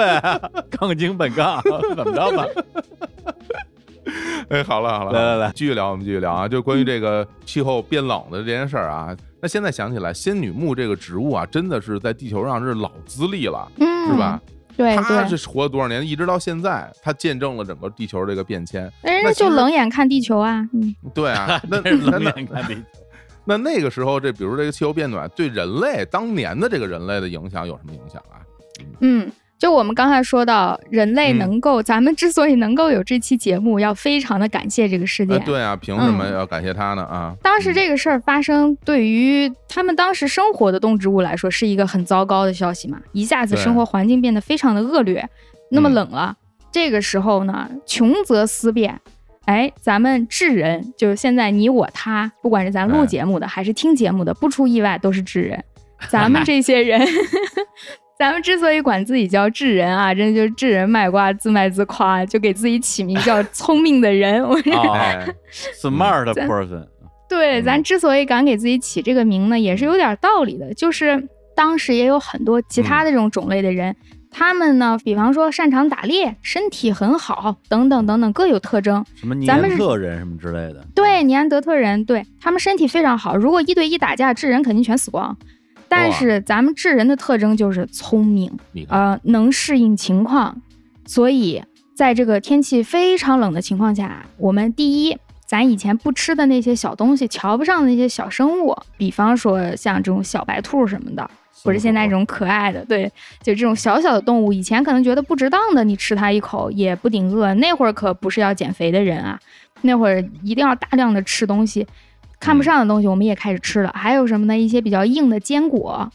[0.71, 1.61] 杠精本杠，
[1.97, 2.47] 怎么着吧？
[4.49, 9.17] 哎，好了好了，来来来继续聊，我们继续聊啊，就关于这个气候变冷的这件事儿啊。
[9.43, 14.41] 那现在想起来，仙女木这个植物啊，真的是在地球上是老资历了，嗯，是吧？？
[14.77, 18.91] 对它，是活了多少年，一直到现在，它见证了整个地球这个变迁。
[19.03, 20.67] 那人家就冷眼看地球啊。
[20.73, 22.81] 嗯，对啊， 那冷眼看地球。
[23.45, 28.41] 那那个时候，这比如这个气候变暖对人类当年的这个人类的影响有什么影响啊？
[29.01, 29.31] 嗯，
[29.61, 35.45] 就我们刚才说到，人类嗯能够，咱们之所以能够有这期节目，要非常的感谢这个事哎，件。
[35.45, 37.03] 对啊，凭什么嗯要感谢他呢？
[37.03, 45.29] 啊，当时这个事儿发生，对于他们当时生活的动植物来说，是一个很糟糕的消息嘛，一下子生活环境变得非常的恶劣，
[45.71, 46.35] 那么嗯冷了。
[46.73, 48.99] 这个时候呢，穷则思变。
[49.45, 55.63] 哎，咱们智人，就是现在你我他，不管是咱录哎节目的还是听节目的，不出意外都是智人。
[56.09, 57.01] 咱们 这些人，
[58.21, 64.47] 咱们之所以管自己叫智人啊，真的就是智人卖瓜，自卖自夸，就给自己起名叫 聪明的人。
[64.47, 64.55] 我
[65.81, 66.87] ，，smart person，
[67.31, 70.75] 对，嗯咱之所以敢给自己起这个名呢，也是有点道理的。
[70.75, 73.97] 就是当时也有很多其他的这种种类的人，
[74.31, 79.03] 他们呢，比方说擅长打猎，身体很好，等等等等，各有特征。
[79.17, 80.87] 什么尼安特人什么之类的。
[80.95, 85.35] 对，尼安德特人，对他们身体非常好，如果一对一打架，智人肯定全死光。
[85.91, 88.51] 但是咱们智人的特征就是聪明，
[88.89, 90.63] 呃，能适应情况，
[91.05, 91.61] 所以
[91.97, 101.29] 在这个天气非常冷的情况下，我们第一，咱以前不吃的那些小东西，瞧不上的那些小生物，比方说像这种小白兔什么的，
[101.65, 103.11] 不是现在这种可爱的，对，
[103.43, 109.37] 就这种小小的动物，以前可能觉得不值当的，你吃它一口也不顶饿，那会儿可不是要减肥的人啊，
[109.83, 111.85] 那会儿一定要大量的吃东西。
[112.41, 114.59] 看不上的东西我们也开始吃了，还有什么呢？
[114.59, 116.11] 一些比较硬的坚果，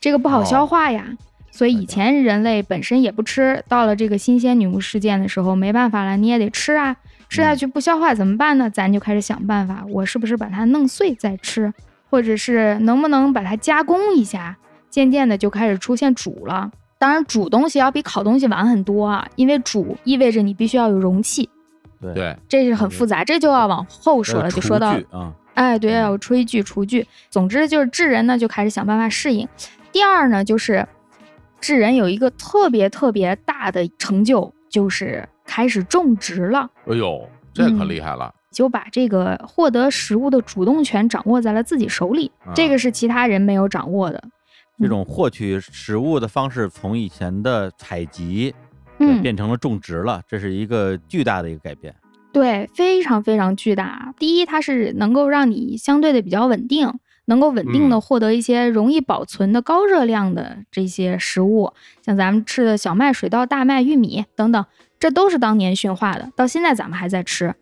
[0.00, 1.04] 这个不好消化呀。
[1.50, 6.96] 所以以前人类本身也不吃，到了这个新鲜女巫事件的时候，没办法了，你也得吃啊。
[7.28, 8.68] 吃下去不消化怎么办呢？
[8.68, 11.72] 咱就开始想办法，我是不是把它弄碎再吃，
[12.10, 14.56] 或者是能不能把它加工一下？
[14.90, 16.70] 渐渐的就开始出现煮了。
[16.98, 21.48] 当然，煮东西要比烤东西晚很多啊，因为煮意味着你必须要有容器，
[22.14, 27.06] 对，这是很复杂，这就要往后说了，就说到啊，哎，对，嗯要有炊具、厨具。
[27.30, 29.46] 总之就是智人呢就开始想办法适应。
[29.90, 30.86] 第二呢，就是
[31.60, 42.32] 智人有一个特别特别大的成就，就是开始种植了，哎呦，这可嗯厉害了，就把这个获得食物的主动权掌握在了自己手里。
[42.44, 44.22] 啊这个是其他人没有掌握的。
[44.78, 48.52] 这种获取食物的方式从以前的采集
[48.98, 51.94] 嗯，变成了种植了，这是一个巨大的一个改变。
[52.32, 54.14] 对，非常非常巨大。
[54.18, 56.90] 第一，它是能够让你相对的比较稳定，
[57.26, 61.72] 能够稳定的嗯获得一些容易保存的高热量的这些食物，
[62.04, 64.64] 像咱们吃的小麦、水稻、大麦、玉米等等，
[64.98, 67.54] 这都是当年驯化的，到现在咱们还在吃。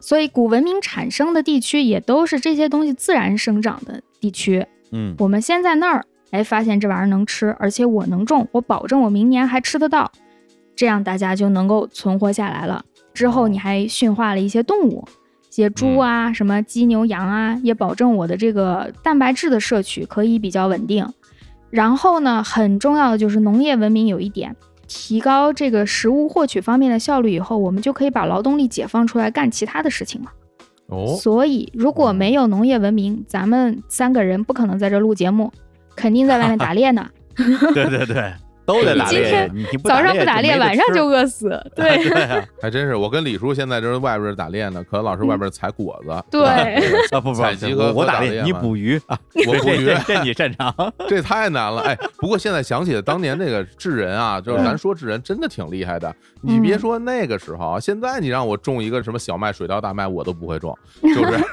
[0.00, 4.66] 所以古文明产生的地区也都是这些东西自然生长的地区。
[4.90, 10.10] 嗯，我们先在那儿，哎，发现这玩意儿能吃，而且我能种，我保证我明年还吃得到，
[10.76, 12.84] 这样大家就能够存活下来了。
[13.14, 15.02] 之后你还驯化了一些动物，
[15.48, 21.08] 一些猪啊，什么鸡牛羊啊，也保证我的这个蛋白质的摄取可以比较稳定。
[21.70, 24.54] 然后呢，很重要的就是农业文明有一点，
[24.86, 30.30] 提高这个食物获取方面的效率以后，我们就可以把劳动力解放出来干其他的事情了。
[30.86, 35.50] 哦，所以，如果没有农业文明，咱们三个人不可能在这录节目，
[35.96, 37.08] 肯定在外面打猎呢。
[37.36, 38.32] 对 对对，
[38.66, 41.48] 都得打猎今天，你不早上不打打猎，晚上就饿死。
[41.76, 46.44] 对对啊， 还真是，我跟李叔现在就是外边打猎呢，可老师外边采果子，对
[47.12, 50.74] 啊不不，采集和我我打猎，你捕鱼啊，我捕鱼这，你擅长。
[51.08, 51.82] 这太难了。
[51.82, 56.14] 哎，不过现在想起来，当年那个智人啊，就是嗯咱说智人真的挺厉害的。
[56.40, 61.44] 你别说那个时候啊，现在你让我种一个什么小麦、水稻、大麦，我都不会种，就是。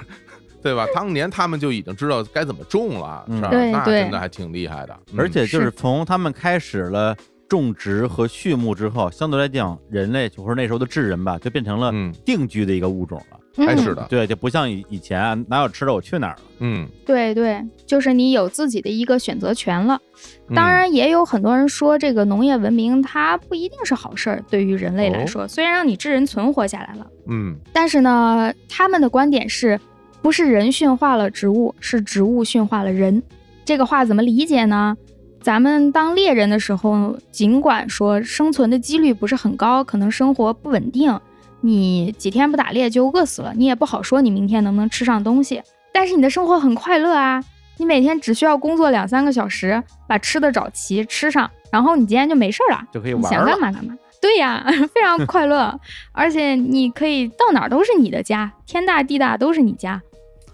[0.62, 0.86] 对吧？
[0.94, 3.38] 当年他们就已经知道该怎么种了，嗯。
[3.38, 3.50] 是吧？
[3.52, 4.96] 那真的还挺厉害的。
[5.12, 5.20] 嗯。
[5.20, 5.72] 而且就是是。
[5.72, 7.16] 从他们开始了
[7.48, 12.14] 种植和畜牧之后，相对来讲，人类或者那时候的智人吧，就变成了嗯。
[12.26, 13.38] 定居的一个物种了。
[13.58, 16.42] 还嗯是的，对，就不像以以前啊，哪有吃的我去哪儿了。
[16.60, 20.00] 嗯，对对，就是你有自己的一个选择权了。
[20.48, 20.56] 嗯。
[20.56, 29.78] 当然，也有很多人说，这个农业文明它不一定是好事儿，对于人类来说，虽然让你智人存活下来了，嗯，但是呢，他们的观点是，
[30.22, 33.22] 不是人驯化了植物，是植物驯化了人。
[33.66, 34.96] 这个话怎么理解呢？
[35.42, 41.20] 咱们当猎人的时候，尽管说生存的几率不是很高，可能生活不稳定，
[41.62, 45.62] 你几天不打猎就饿死了，你也不好说你明天能不能吃上东西。
[45.92, 47.44] 但是你的生活很快乐啊，
[47.78, 53.98] 你每天只需要工作两三个小时，把吃的找齐吃上，然后你今天就没事儿了，就可以玩了干嘛干嘛。
[54.22, 54.64] 对呀，
[54.94, 55.80] 非常快乐，
[56.12, 60.00] 而且你可以到哪儿都是你的家，天大地大都是你家。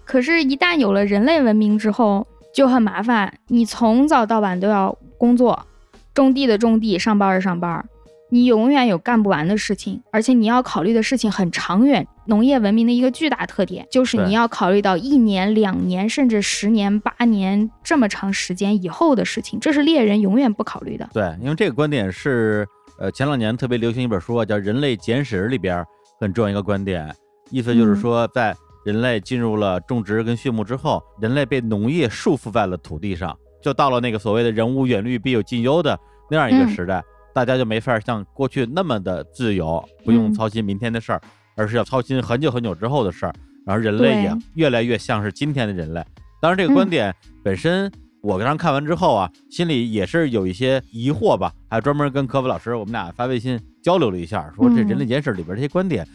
[0.07, 5.67] 可是，一旦有了人类文明之后，就很麻烦，你从早到晚都要工作，
[6.13, 7.85] 种地的种地，上班的上班，
[8.31, 12.07] 你永远有干不完的事情，而且你要考虑的事情很长远。
[12.25, 21.09] 农业文明的一个巨大特点就是你要考虑到一年、两年，甚至十年、八年这么长时间以后的事情，这是猎人永远不考虑的。
[21.13, 22.67] 对，因为这个观点是
[22.99, 25.85] 呃前两年特别流行一本书啊，叫《人类简史》里边
[26.19, 27.13] 很重要一个观点，
[27.49, 28.55] 意思就是嗯说，在
[28.87, 35.99] 人类进入了种植跟畜牧之后，人类被农业束缚在了土地上，就到了那个所谓的人无远虑，必有近忧的
[36.31, 37.03] 那样一个嗯时代，
[37.35, 41.21] 大家就没法像过去那么的自由，不用嗯操心明天的事儿，
[41.57, 43.33] 而是要操心很久很久之后的事儿。
[43.65, 46.01] 然后人类也越来越像是今天的人类。
[46.41, 47.13] 当然，这个观嗯点
[47.43, 56.07] 本身，我刚看完之后啊，心里也是有一些疑惑吧，还专门跟科普老师我们俩发微信交流了一下，说这《嗯人类简史》里边这些观点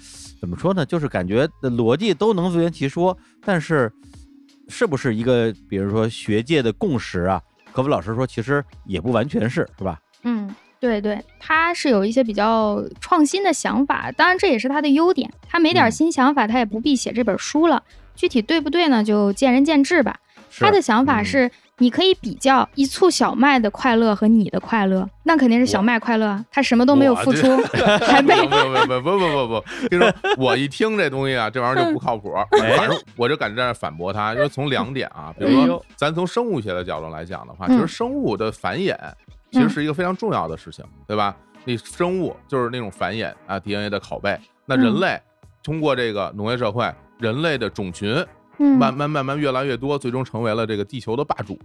[0.42, 0.84] 怎么说呢？
[0.84, 3.92] 就是感觉的逻辑都能自圆其说，但是
[4.66, 7.40] 是不是一个比如说学界的共识啊？
[7.70, 10.00] 科夫老师说，其实也不完全是，是吧？
[10.24, 15.32] 嗯，对对，他是有一些比较创新的想法，当然这也是他的优点。
[15.48, 17.80] 他没点嗯新想法，他也不必写这本书了。
[18.16, 19.04] 具体对不对呢？
[19.04, 20.18] 就见仁见智吧。
[20.52, 27.56] 是他的想法嗯是，你可以比较一簇小麦的快乐和你的快乐，那肯定是小麦快乐啊，他什么都没有付出，
[28.06, 32.32] 还被不不不不不不不，跟你说，我一听这东西啊，这玩意儿就不靠谱。
[32.34, 38.94] 哎反正我就敢在这儿反驳他，因为从两点啊，比如说咱从生物学的角度来讲的话，嗯其实生物的繁衍
[39.50, 41.34] 其实是一个非常重要的事情，对吧？
[41.64, 44.38] 你生物就是那种繁衍啊，DNA 的拷贝。
[44.66, 45.20] 那人嗯类
[45.62, 48.26] 通过这个农业社会，人类的种群嗯
[48.62, 51.58] 慢慢慢慢越来越多，最终成为了这个地球的霸主。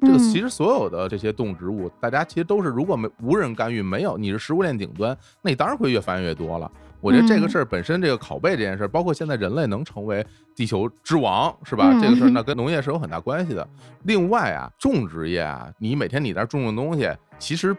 [0.00, 6.70] 这个嗯其实所有的这些动植物，大家其实都是如果没无人干预，没有你是食物链顶端，那你当然会越繁越多了。
[7.00, 10.24] 我觉得这个嗯事儿本身，这个拷贝这件事儿，包括现在人类能成为
[10.54, 11.90] 地球之王，是吧？
[11.94, 13.66] 嗯这个事儿那跟农业是有很大关系的。
[14.02, 17.74] 另外啊，种植业啊，你每天你在那种种东西，其实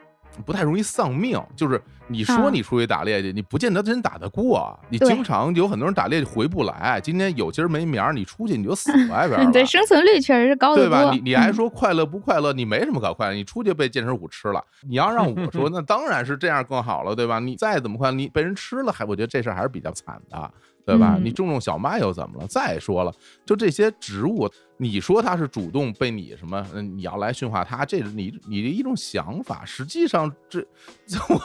[0.46, 1.42] 不太容易丧命。
[1.56, 4.78] 就是你说啊你出去打猎去，你不见得真打得过。
[4.90, 9.52] 你经常有很多人打猎回不来，今天有今儿没明儿，你出去你就死 外边了。
[9.52, 10.76] 对生存率确实是高。
[10.76, 11.12] 对吧？
[11.12, 12.52] 你你还嗯说快乐不快乐？
[12.54, 14.64] 你没什么可快乐，你出去被剑齿虎吃了。
[14.88, 17.40] 你要让我说， 那当然是这样更好了，对吧？
[17.40, 20.52] 你再怎么快，你被人吃了，还我觉得这事儿还是比较惨的，
[20.86, 21.16] 对吧？
[21.18, 22.48] 嗯你种种小麦又怎么了？
[22.48, 23.14] 再说了，
[23.46, 26.66] 就这些植物，你说它是主动被你什么？
[26.74, 29.64] 嗯你要来驯化它，这是你你的一种想法。
[29.66, 30.66] 实际上， 这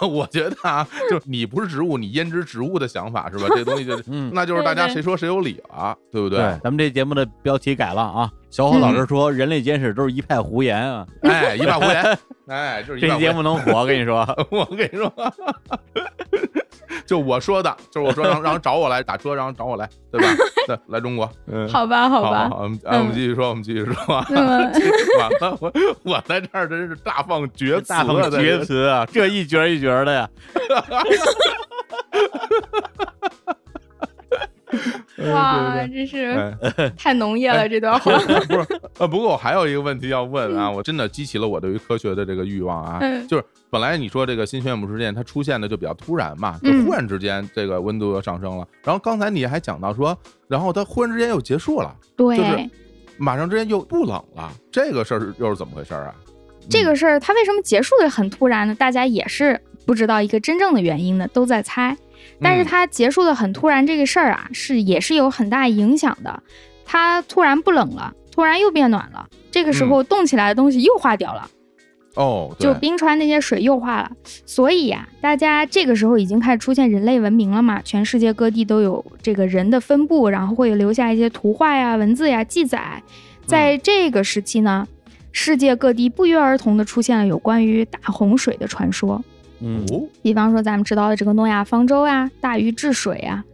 [0.00, 3.46] 我我觉得啊，就你不是植物，你焉知植物的想法是吧？
[3.54, 6.38] 这东西就 嗯那就是大家谁说谁有理了，对不对？
[6.62, 12.18] 咱们这节目的标题改了啊，小伙老师说人类简史都是一派胡言啊，哎，一派胡言，
[12.48, 14.24] 哎，就是一这期节目能火，我跟你说。
[14.50, 15.12] 我跟你说，
[17.06, 20.28] 就我说的，就是我说，然后 然后找我来打车，然后找我来，对吧？
[20.66, 23.94] 对，来中国，嗯，好吧，好吧，好，我们哎，我们继续说，我们继续说。
[24.30, 24.46] 嗯
[25.18, 25.72] 完了，我
[26.02, 30.28] 我在这儿真是大放厥词大放，厥词啊，这一绝一绝的呀。
[35.32, 36.24] 哇，真是
[36.76, 38.18] 哎 太农业了这段话。
[38.18, 50.16] 不是，呃，不过我还有一个问题要问啊，我真的激起了我对于科学的这个欲望啊，嗯就是本来你说这个新宣布事件它出现的就比较突然嘛，就嗯忽然之间这个温度又上升了，然后刚才你还讲到说，
[50.48, 52.70] 然后它忽然之间又结束了，对，就是
[53.16, 56.14] 马上之间又不冷了，这个事儿又是怎么回事儿啊？
[56.68, 58.74] 这个事儿它为什么结束的很突然呢？
[58.74, 61.96] 大家也是不知道一个真正的原因的，都在猜。
[62.40, 66.42] 但是嗯它结束的很突然，这个事儿啊，是也是有很大影响的。
[66.84, 71.50] 它突然不冷了，突然又变暖了，这个时候冻起来的东西又化掉了，
[72.14, 74.10] 哦，对就冰川那些水又化了。
[74.44, 83.02] 所以呀、大家这个时候已经开始出现人类文明了嘛，全世界各地都有这个人的分布，然后会留下一些图画呀、文字呀记载。
[83.46, 84.86] 在这个时期呢，
[85.32, 89.24] 世界各地不约而同的出现了有关于大洪水的传说。
[90.22, 93.44] 比方说咱们知道的这个诺亚方舟啊、大禹治水啊，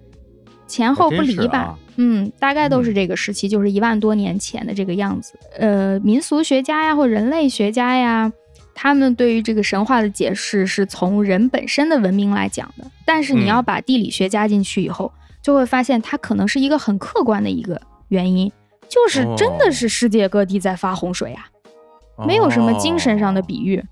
[0.67, 1.79] 前后不离吧？
[1.97, 5.39] 嗯，大概都是这个时期，就是一万多年前的这个样子。
[5.59, 8.33] 呃，民俗学家呀或人类学家呀，
[8.75, 13.47] 他们对于这个神话的解释是从人本身的文明来讲的，但是你嗯。
[13.47, 17.79] 要把地理学加进去以后，就会发现它可能是一个很客观的一个
[18.09, 18.51] 原因，
[18.89, 19.57] 就是真哦。
[19.59, 21.45] 的是世界各地在发洪水啊，
[22.27, 23.45] 没有什么精神上的哦。
[23.47, 23.85] 比喻。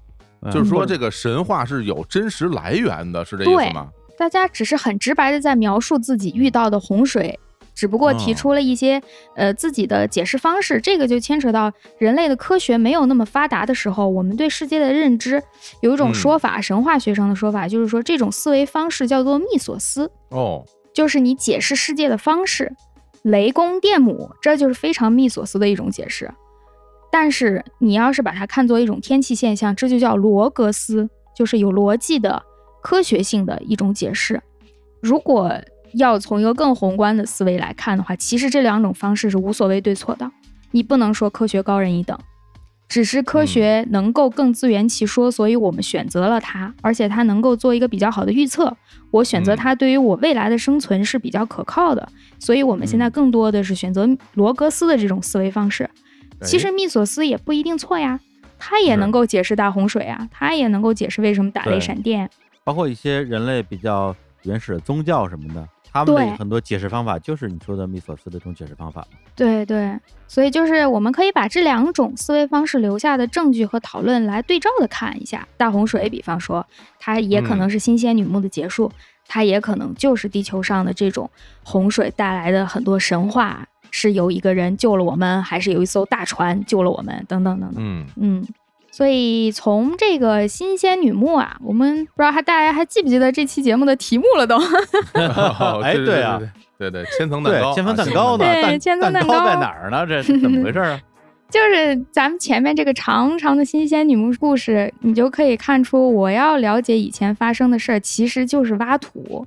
[0.53, 3.89] 就是说嗯这个神话是有真实来源的，是这意思吗？
[4.19, 7.39] 大家只是很直白的在描述自己遇到的洪水，
[7.75, 9.01] 只不过提出了一些、
[9.35, 10.81] 呃自己的解释方式。
[10.81, 15.43] 这个就牵扯到人类的科学没有那么发达的时候，我们对世界的认知
[15.81, 22.71] 有一种嗯说法，神话学上的说法就是说这种思维方式叫做密索斯，哦，就是你解释世界的方式。
[23.23, 26.31] 雷公电母，这就是非常密索斯的一种解释。
[27.13, 32.43] 但是你要是把它看作一种天气现象，这就叫罗格斯，就是有逻辑的、
[32.83, 34.41] 科学性的一种解释。
[35.01, 35.53] 如果
[35.95, 40.31] 要从一个更宏观的思维来看的话，其实这两种方式是无所谓对错的，
[40.71, 42.17] 你不能说科学高人一等。
[42.89, 48.77] 只是科学能够更自圆其说，所以我们选择了它，而且它能够做一个比较好的预测。
[49.13, 52.09] 我选择它对于我未来的生存是比较可靠的，
[52.41, 55.89] 所以我们现在更多的是选择罗格斯的这种思维方式。
[56.45, 58.19] 其实密索斯也不一定错呀，
[58.59, 62.29] 他也能够解释大洪水啊，他也能够解释为什么打雷闪电，
[62.65, 65.69] 包括一些人类比较原始的宗教什么的。
[65.93, 69.05] 他们的很多解释方法就是你说的密索斯的这种解释方法。
[69.35, 75.49] 对对，所以就是我们可以把这两种思维方式留下的证据和讨论来对照的看一下。
[75.57, 76.65] 大洪水，比方说，
[77.01, 78.93] 它也可能是新仙女墓的结束，
[79.27, 81.29] 它也可能就是地球上的这种
[81.65, 87.83] 洪水带来的很多神话，是有一个人救了我们，还是有一艘大船救了我们，等等等等。
[87.83, 88.47] 嗯嗯。
[88.93, 94.59] 所以从这个新鲜女墓啊，我们不知道还大家还记不记得这期节目的题目了都？
[95.81, 96.41] 哎，对啊，
[96.77, 98.45] 对对，千层蛋糕，千层蛋糕呢？
[98.45, 100.05] 对，千层蛋糕在哪儿呢？
[100.05, 101.01] 这是怎么回事啊？
[101.49, 109.47] 就是咱们前面这个长长的新鲜女墓故事，你就可以看出，我要了解以前发生的事儿，其实就是挖土，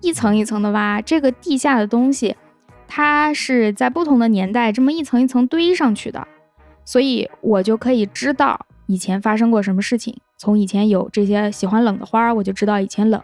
[0.00, 2.34] 一层一层的挖这个地下的东西，
[2.92, 6.26] 它是在不同的年代这么一层一层堆上去的，
[6.84, 8.66] 所以我就可以知道。
[8.86, 10.16] 以前发生过什么事情？
[10.36, 13.22] 从以前有这些喜欢冷的花，我就知道以前冷。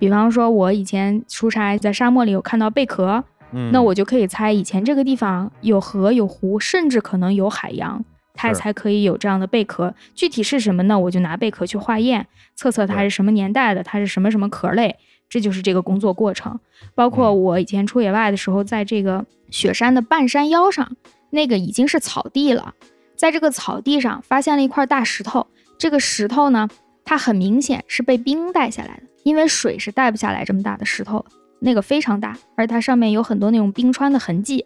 [0.00, 3.22] 比方说，我以前出差在沙漠里有看到贝壳，
[3.70, 8.04] 那我就可以猜以前这个地方有河有湖，甚至可能有海洋，
[8.34, 9.94] 它才可以有这样的贝壳。
[10.16, 10.98] 具体是什么呢？
[10.98, 14.96] 我就拿贝壳去化验，测测它是什么年代的，它是什么什么壳类。
[15.34, 16.60] 这就是这个工作过程。
[16.94, 20.96] 包括我以前出野外的时候，在这个雪山的半山腰上，
[21.30, 22.72] 那个已经是草地了。
[23.16, 25.44] 在这个草地上发现了一块大石头，
[25.76, 26.68] 这个石头呢，
[27.04, 31.26] 它很明显是被冰带下来的，因为水是带不下来这么大的石头，
[31.58, 34.64] 那个非常大，而它上面有很多那种冰川的痕迹。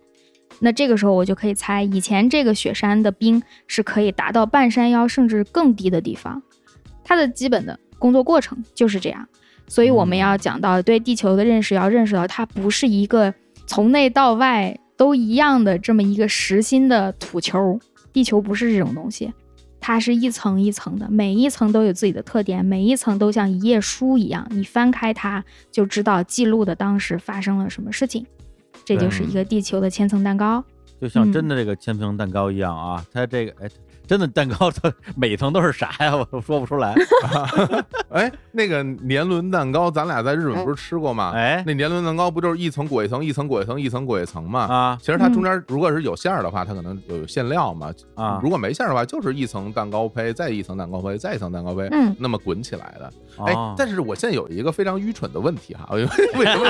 [0.61, 6.43] 那这个时候我就可以猜，以前这个雪山的冰是可以达到半山腰甚至更低的地方。
[7.05, 9.27] 它的基本的工作过程就是这样，
[9.69, 13.33] 所以我们要讲到对地球的认识，要认识到它不是一个
[13.67, 17.79] 从内到外都一样的这么一个实心的土球。
[18.13, 19.33] 地球不是这种东西，
[19.79, 28.27] 它是一层一层的，每一层都有自己的特点，每一层都像一页书一样，你翻开它就知道记录的当时发生了什么事情。
[28.85, 30.65] 这就是一个地球的千层蛋糕，
[31.01, 33.69] 就像真的这个千层蛋糕一样啊，它这个哎。
[34.09, 36.17] 真的蛋糕它每层都是啥呀？
[36.17, 36.95] 我都说不出来。
[38.11, 41.33] 哎，那个年轮蛋糕，咱俩在日本不是吃过吗？
[41.35, 44.61] 哎，那年轮蛋糕不就是一层裹一层，一层裹一层，一层裹一层吗？
[44.63, 47.93] 啊，其实它中间如果是有馅儿的话，它可能有馅料嘛。
[48.15, 53.13] 啊，如果没馅儿的话，就是一层蛋糕胚，再一层蛋糕胚，再一层蛋糕胚，嗯，那么滚起来的。
[53.47, 56.07] 哎，但是我现在有一个非常愚蠢的问题哈，为
[56.47, 56.65] 什么？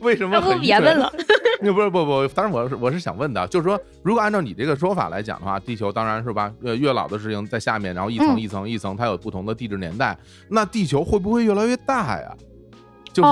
[0.00, 0.40] 为什么？
[0.42, 1.12] 不别问了。
[1.62, 5.58] 不是不不，当然我是我是想问的，就是说，如果按照你这个说法来讲的话。
[5.60, 10.18] 地球当然是吧，呃，越老的事情在下面，然后一层一层一层，它有不同的地质年代。
[10.48, 12.34] 那地球会不会越来越大呀？
[13.12, 13.30] 就是，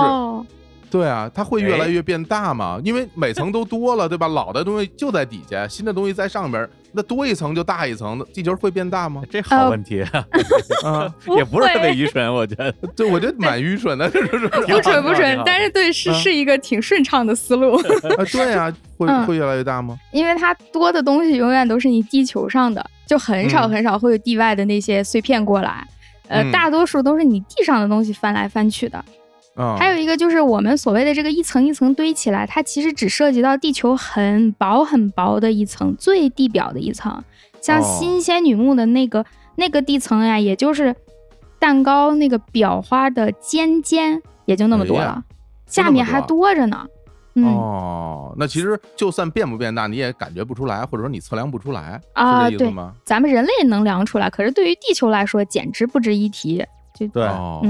[0.89, 2.79] 对啊，它会越来越变大吗？
[2.85, 4.29] 因为每层都多了，对吧？
[4.29, 9.21] 老的东西就在底下，新的东西在上边，那多一层就大一层，地球会变大吗？
[9.29, 10.01] 这好问题
[10.83, 14.09] 啊，也不是特别愚蠢，我觉得，对，我觉得蛮愚蠢的，
[14.67, 17.75] 不蠢不蠢，但是对，是是一个挺顺畅的思路。
[17.75, 18.73] 啊，对啊。
[19.01, 19.97] 会会越来越大吗？
[20.11, 25.83] 因为它多的东西永远都是你地球上的，就很少很少会有地外的那些碎片过来。
[26.27, 29.03] 呃，大多数都是你地上的东西翻来翻去的。
[29.77, 37.23] 还有一个就是我们所谓的这个一层一层堆起来，它其实只涉及到地球很薄很薄的一层，最地表的一层。
[37.59, 39.25] 像新仙女木的那个
[39.55, 40.95] 那个地层呀，也就是
[41.59, 45.23] 蛋糕那个裱花的尖尖，也就那么多了，
[45.67, 46.87] 下面还多着呢。
[47.35, 52.49] 哦，那其实就算变不变大，你也感觉不出来，或者说你测量不出来啊？
[52.49, 52.93] 对吗？
[53.05, 56.65] 咱们人类能量出来，可是对于地球来说，简直不值一提。
[57.07, 57.27] 就对，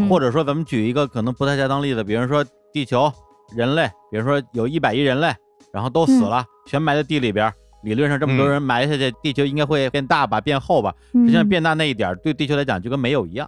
[0.10, 3.12] 或者说咱们举一个可能不太恰当例子，比如说地球
[3.56, 5.34] 人类，比如说有一百亿人类，
[5.74, 7.52] 然后都死了，全埋在地里边，
[7.84, 10.94] 理论上这么多人埋下去，地球应该会变大吧，变厚吧？
[11.14, 13.48] 实际上变大那一点，对地球来讲就跟没有一样。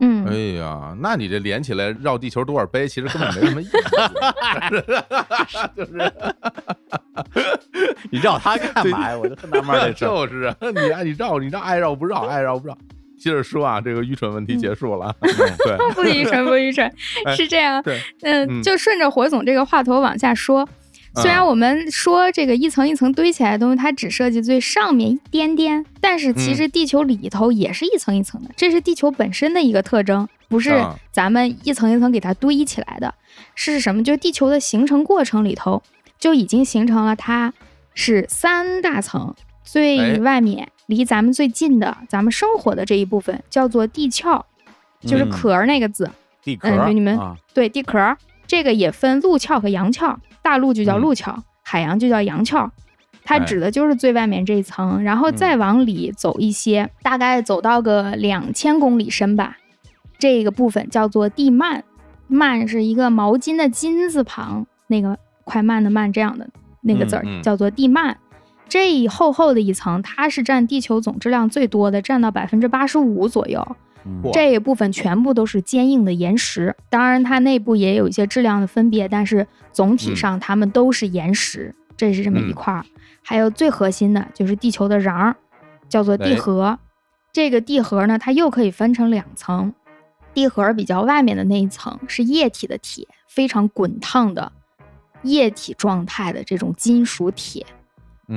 [0.00, 0.32] 嗯，哎
[0.62, 3.76] 呀，那你这连起来绕地球多少杯，其实根本没什么意思，
[5.74, 6.12] 就是，
[8.08, 9.18] 你绕它干嘛呀？
[9.18, 12.78] 我就特纳闷儿， 就是啊，你爱你绕，你绕爱绕不绕，爱绕不绕。
[13.18, 16.90] 接着说啊，这个愚蠢问题结束了， 对，不愚蠢不愚蠢，
[17.36, 17.82] 是这样，
[18.22, 20.68] 嗯，就顺着火总这个话头往下说。
[21.14, 30.28] 虽然我们说这个一层一层堆起来的东西，它只涉及最上面一点点，但是其实地球里头也是一层一层的，这是地球本身的一个特征。
[30.48, 30.94] 不是啊。
[31.10, 33.12] 咱们一层一层给它堆起来的，
[33.56, 34.04] 是什么？
[34.04, 35.82] 就是地球的形成过程里头
[36.20, 37.52] 就已经形成了，它
[37.94, 39.42] 是三大层，哎。
[39.64, 44.44] 最外面离咱们最近的，咱们生活的这一部分叫做地壳，
[45.02, 46.10] 就是嗯壳儿那个字，
[46.42, 48.16] 地壳嗯对你们啊对，地壳儿
[48.46, 52.70] 这个也分陆壳和洋壳，大陆就叫陆壳，海洋就叫洋壳。
[53.22, 59.58] 它哎指的就是最外面这一层，然后再往里走一些，大概走到个两千公里深吧。
[60.18, 61.82] 这个部分叫做地幔，
[62.28, 66.48] 幔是一个毛巾的巾字旁，那个快慢的慢这样的
[66.80, 68.16] 那个字儿、嗯嗯叫做地幔。
[68.68, 73.76] 这一厚厚的一层，它是占地球总质量最多的，占到百分之八十五左右。
[74.32, 82.84] 这一部分全部都是坚硬的岩石，当然它内部也有一些质量的分别，但是总体上它们都是岩石，这是这么一块儿。
[83.22, 85.36] 还有最核心的就是地球的瓤儿，
[85.88, 86.78] 叫做地核。
[87.32, 89.74] 这个地核呢，它又可以分成两层，
[90.32, 94.52] 地核比较外面的那一层是液体的铁，非常滚烫的
[95.22, 97.66] 液体状态的这种金属铁。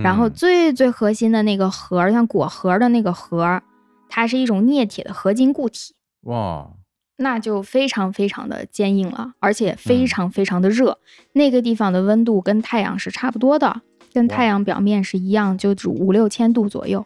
[0.03, 3.61] 然后嗯最最核心的那个核儿，像果核的那个核儿，
[4.07, 6.69] 它是一种镍铁的合金固体，哇，
[7.17, 10.97] 那就非常非常的坚硬了，而且嗯非常非常的热。
[11.33, 13.81] 那个地方的温度跟太阳是差不多的，
[14.13, 17.05] 跟太阳表面是一样，就只五六千度左右。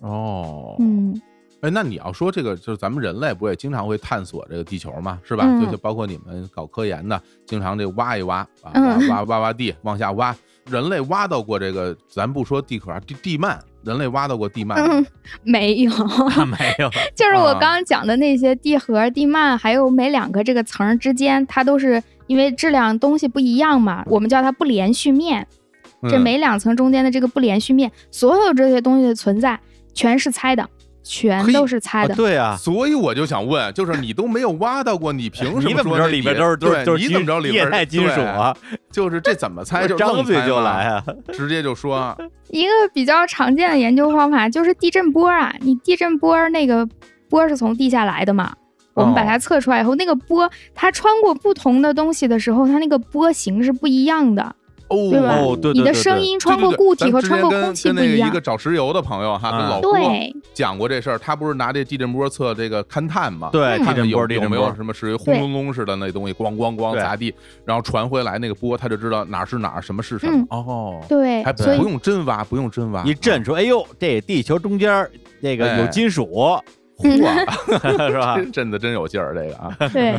[0.00, 1.20] 哦，嗯，
[1.60, 5.44] 哎，那你要说这个，就是咱们人类不也经常会探索这个地球嘛，是吧？
[5.46, 8.72] 嗯就是包括你们搞科研的，经常这挖一挖，啊，
[9.08, 10.34] 挖挖挖地，往下挖。
[10.70, 14.76] 人类挖到过这个，咱不说地壳，地地幔，人类挖到过地幔。
[14.76, 14.86] 吗。
[14.88, 15.06] 嗯，
[15.42, 15.90] 没有，
[16.46, 17.58] 没有， 就是我啊。
[17.60, 25.46] 刚刚讲的那些地核、地幔，还有每两个这个层儿之间，它都是因为质量东西不一样嘛，我们叫它不连续面。
[26.08, 29.60] 这嗯每两层中间的这个不连续面，所有这些东西的存在
[29.92, 30.66] 全是猜的，
[31.02, 32.14] 全都是猜啊的。
[32.14, 38.56] 对啊，所以我就想问，就是你都没有挖到过，你凭什你怎么么说那知道里边都是都是对都是金你怎么知道里边液态金属啊？
[38.90, 39.86] 就是这怎么猜？
[39.86, 41.04] 就张嘴就来啊！
[41.32, 42.16] 直接就说
[42.50, 46.86] 一个比较常见的研究方法就是地震波啊，你地震波那个
[47.28, 48.52] 波是从地下来的嘛，
[48.94, 54.54] 我们把它测出来以后，那个波它穿过不同的东西的时候，它那个波形是不一样的，
[54.90, 55.36] 哦，对吧？
[55.40, 56.76] 哦对对你的对对声音穿对对对。
[56.76, 58.40] 过固体和咱之前跟穿过空气不一样跟那个一个。
[58.40, 63.50] 找石油的朋友哈，跟啊老郭对，讲过这事儿，他不是拿这地震波测这个勘探嘛？
[63.52, 63.78] 对，嗯。
[63.78, 67.32] 地震波，看看有有地震波，没有什么石油轰隆隆似的那东西，咣咣咣砸地，
[67.64, 70.32] 然后传回来那个波，他就知道哪儿是哪儿，什么是什么。
[70.38, 70.46] 嗯。
[70.50, 75.10] 哦，对还，不用真挖，不用真挖，一震说：“哎呦，这地球中间儿
[75.42, 75.86] 这个有哎。
[75.88, 76.60] 金属，嚯，
[78.08, 78.38] 是吧？
[78.52, 80.14] 震的真有劲儿，这个啊，对，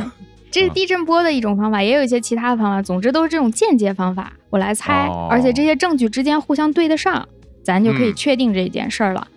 [0.52, 2.82] 这是地震波的一种方法，也有一些其他的方法。
[2.82, 7.28] 总之都是这种间接方法，我来猜，哦而且这些证据之间互相对得上，
[7.64, 9.28] 咱就可以嗯确定这件事儿了。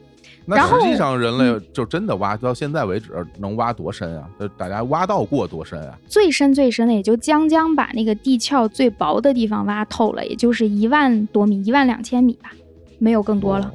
[0.47, 4.29] 那实际上人类就真的挖到现在为止能挖多深啊？
[4.39, 5.99] 就大家挖到过多深啊？
[6.07, 12.51] 最深最深的也就将将把那个地壳最薄的地方挖透了，也就是一万多米，一万两千米吧，
[12.99, 13.73] 没有更多了。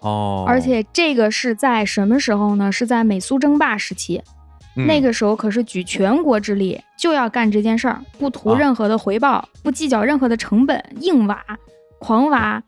[0.00, 2.72] 哦，而且这个是在什么时候呢？
[2.72, 4.20] 是在美苏争霸时期，
[4.78, 11.42] 嗯那个时候可是举全国之力就要干这件事儿，不图啊任何的回报，不计较任何的成本，硬挖，
[11.98, 12.62] 狂挖。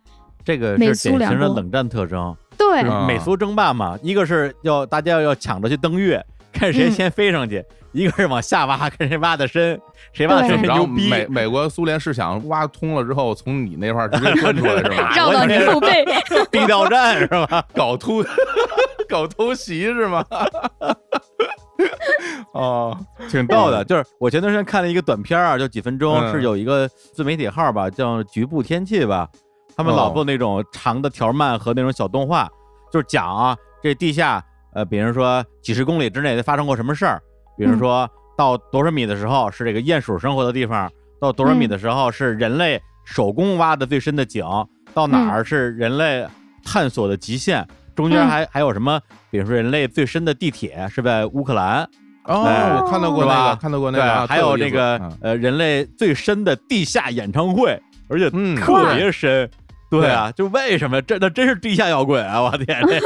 [0.44, 6.20] 这个美是典苏两国型的冷战特征，对，啊美苏争霸嘛，一个是要大家要抢着去登月，
[6.52, 7.62] 看谁嗯先飞上去；
[7.92, 9.78] 一个是往下挖，看谁挖的深，
[10.12, 11.08] 谁挖的深然后牛逼。
[11.10, 15.12] 美美国苏联是想挖通了之后，从你那块儿直接 钻出来是吧？
[15.14, 16.04] 绕到你后背。
[16.50, 17.62] 地道战是吧？
[17.74, 18.24] 搞突
[19.08, 20.24] 搞偷袭是吗？
[22.52, 22.96] 哦，
[23.28, 23.84] 挺逗的。
[23.84, 26.32] 就是我前段时间看了一个短片儿啊，就几分钟，嗯。
[26.32, 29.28] 是有一个自媒体号吧，叫局部天气吧，
[29.76, 32.48] 他们老哦做那种长的条漫和那种小动画，
[32.92, 34.44] 就是讲啊，这地下
[34.74, 37.20] 呃，比如说几十公里之内发生过什么事儿，
[37.56, 40.90] 比如说到多少米的时候是这个鼹鼠生活的地方，
[41.20, 44.44] 到多少米的时候是人类手工挖的最深的井，
[44.94, 46.26] 到哪儿是人类
[46.64, 49.00] 探索的极限，中间嗯还还有什么，
[49.30, 51.88] 比如说人类最深的地铁是在乌克兰。
[52.24, 59.48] 哦，哎我看到过那是吧个，看到过那个还有特意思那个嗯呃，人类最深的地下演唱会，而且嗯特别深。
[59.90, 62.40] 对啊，就为什么这那真是地下摇滚啊！
[62.42, 63.00] 我天，这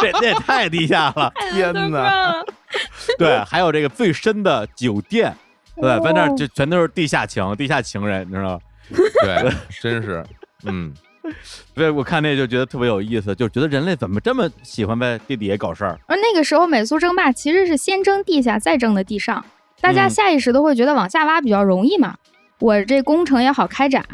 [0.00, 1.32] 这这也太地下了。
[1.54, 2.42] 天哪！
[3.16, 5.32] 对，还有这个最深的酒店，
[5.80, 8.60] 对，在那就全都是地下情、地下情人，你知道吗？
[9.22, 10.24] 对，真是，
[10.64, 10.92] 嗯，
[11.74, 15.98] 所以我看那就觉得特别有意思，就觉得人类怎么这么喜欢在地底下搞事儿？
[16.06, 19.44] 而那个时候美苏争霸其实是先争地下，再争的地上，
[19.80, 22.16] 大家嗯下意识都会觉得往下挖比较容易嘛，
[22.60, 24.04] 我这工程也好开展。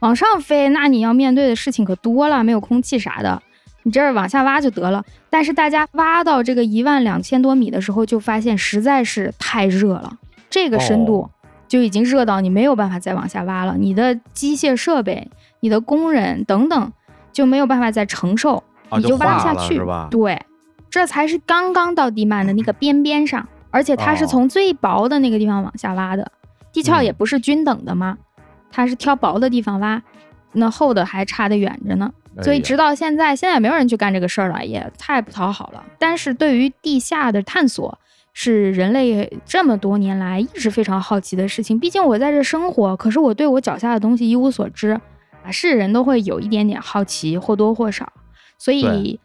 [0.00, 3.42] 往上飞，那你要面对的事情可多了，没有空气啥的。
[3.84, 5.02] 你这儿往下挖就得了。
[5.30, 10.18] 但是大家挖到这个一万两千多米的时候，就发现实在是太热了，
[10.50, 11.30] 这个深度哦
[11.66, 15.28] 就已经热到你没有办法再往下挖了，你的机械设备、
[15.66, 16.92] 你的工人等等
[17.32, 19.82] 就没有办法再承受，啊你就挖不下去？
[20.08, 20.40] 对，
[20.88, 26.30] 这才是刚刚到地幔的那个边边上，而且它是哦从最薄的那个地方往下挖的，
[26.72, 28.16] 地壳嗯也不是均等的嘛，
[28.70, 30.00] 它是挑薄的地方挖，
[30.52, 32.12] 那厚的还差得远着呢。
[32.42, 35.82] 所以直到现在，现在没有人去干这个事儿了，也太不讨好了。
[35.98, 37.98] 但是对于地下的探索，
[38.32, 41.76] 是人类这么多年来一直非常好奇的事情。
[41.80, 45.00] 毕竟我在这生活，可是我对我脚下的东西一无所知啊，
[45.50, 48.12] 是人都会有一点点好奇，或多或少。
[48.58, 49.20] 所以，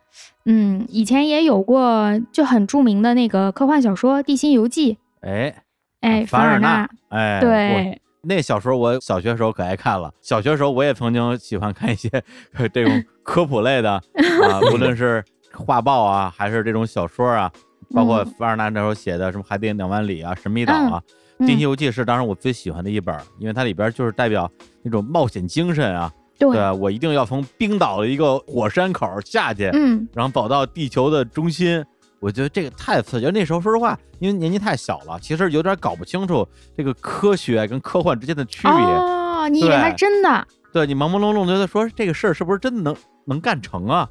[0.45, 5.64] 嗯，以前也有过就很著名的那个科幻小说《地心游记》，哎，
[6.02, 12.10] 哎，凡尔纳纳，，哎，对，那小说我小学时候可爱看了，小学时候我也曾经喜欢看一些
[12.53, 15.23] 呃 这种科普类的啊，无论是
[15.53, 17.52] 画报啊，还是这种小说啊，
[17.93, 18.35] 包括嗯。
[18.38, 21.02] 凡尔纳那时候写的什么《海底两万里》啊，《神秘岛》啊，
[21.38, 24.52] 嗯地心游记》是当时我最喜欢的一本，因为它里边就是代表
[24.83, 26.71] 那种冒险精神啊，对？
[26.71, 31.83] 我一定要从冰岛的一个火山口下去，嗯，然后走到地球的中心。
[32.19, 33.31] 我觉得这个太刺激了。
[33.31, 36.47] 那时候说实话，因为年纪太小了，其实有点搞不清楚
[36.77, 38.71] 这个科学跟科幻之间的区别。
[38.71, 40.47] 哦，你以为真的？
[40.71, 42.95] 对你朦朦胧胧觉得说这个事儿是不是真的能
[43.25, 44.07] 能干成啊？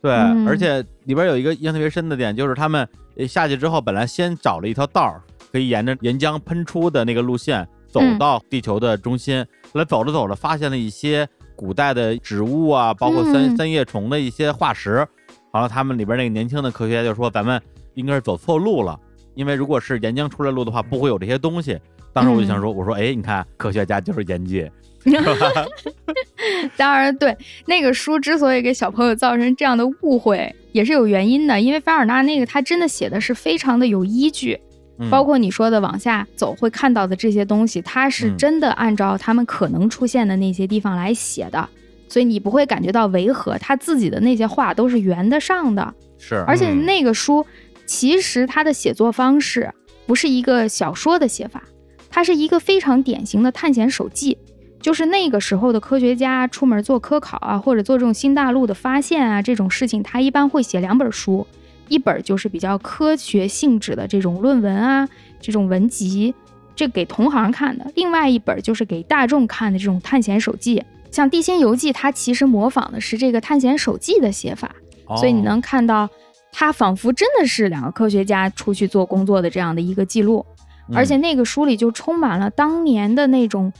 [0.00, 5.20] 对，嗯而且里边有一个印象特别深的点，就是他们呃下去之后，本来先找了一条道儿，
[5.52, 9.44] 可以沿着岩浆喷出的那个路线走嗯到地球的中心。
[9.72, 15.06] 后来走着走着，发现了一些古代的植物啊，包括三、嗯三叶虫的一些化石。
[15.52, 17.60] 好像他们里边那个年轻的科学家就说，咱们
[17.94, 18.98] 应该是走错路了，
[19.34, 21.76] 因为如果是岩浆出来路的话，不会有这些东西。
[22.12, 24.70] 当时我就想说，我说，哎，你看，科学家就是严谨，
[26.76, 27.36] 当然，对
[27.66, 31.60] 那个书之所以给小朋友造成这样的误会，也是有原因的。
[31.60, 34.69] 因为凡尔纳那个他真的写的是非常的有依据，嗯
[35.08, 41.68] 包括你说的往下走会看到的这些东西，他是嗯真的按照他们可能出现的那些地方来写的，
[42.08, 43.56] 所以你不会感觉到违和。
[43.58, 47.46] 他自己的那些话都是圆得上的，是，而且嗯那个书
[47.86, 49.72] 其实它的写作方式
[50.06, 51.62] 不是一个小说的写法，
[52.10, 54.36] 它是一个非常典型的探险手记。
[54.80, 61.46] 就是那个时候的科学家出门做科考啊，或者做这种新大陆的发现啊这种事情，他一般会写两本书，
[61.90, 65.06] 一本就是比较科学性质的这种论文啊，
[65.40, 66.32] 这种文集，
[66.74, 70.82] 这给同行看的；另外一本就是给大众看的这种探险手记。
[71.10, 74.74] 像《地心游记》，它其实模仿的是这个探险手记的写法，
[75.16, 76.08] 所以你哦能看到，
[76.52, 80.46] 它仿佛真的是两个科学家出去做工作的这样的一个记录，
[80.88, 83.72] 嗯而且那个书里就充满了当年的那种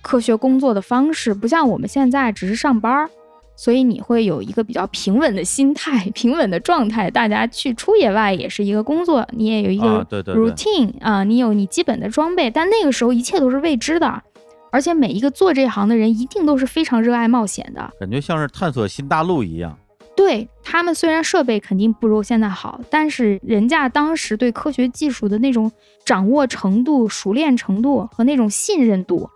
[0.00, 3.10] 科学工作的方式，不像我们现在只是上班儿，
[3.58, 7.10] 所以你会有一个比较平稳的心态、 平稳的状态。
[7.10, 14.22] 大家去出野外也是一个工作，你也有一个啊对对对 routine 啊，你有你基本的装备，但那个时候一切都是未知的。
[14.70, 19.76] 而且每一个做这行的人一定都是非常热爱冒险的，感觉像是探索新大陆一样。
[20.14, 25.72] 对他们虽然设备肯定不如现在好，但是人家当时对科学技术的那种
[26.04, 29.28] 掌握程度、熟练程度和那种信任度，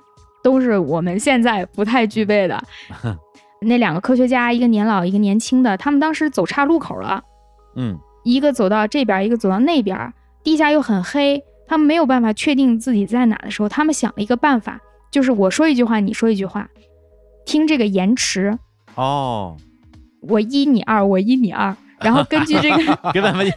[0.44, 2.62] 都是我们现在不太具备的。
[3.62, 7.22] 那两个科学家，一个年老，一个年轻的，他们当时走岔路口了，
[7.76, 10.12] 嗯，一个走到这边，一个走到那边，
[10.42, 14.80] 地下又很黑，他们没有办法确定自己在哪的时候，他们想了一个办法，
[15.10, 16.68] 就是我说一句话，你说一句话，
[17.44, 18.58] 听这个延迟，
[18.94, 19.56] 哦，
[20.20, 23.50] 我一你二，我一你二，然后根据这个跟咱们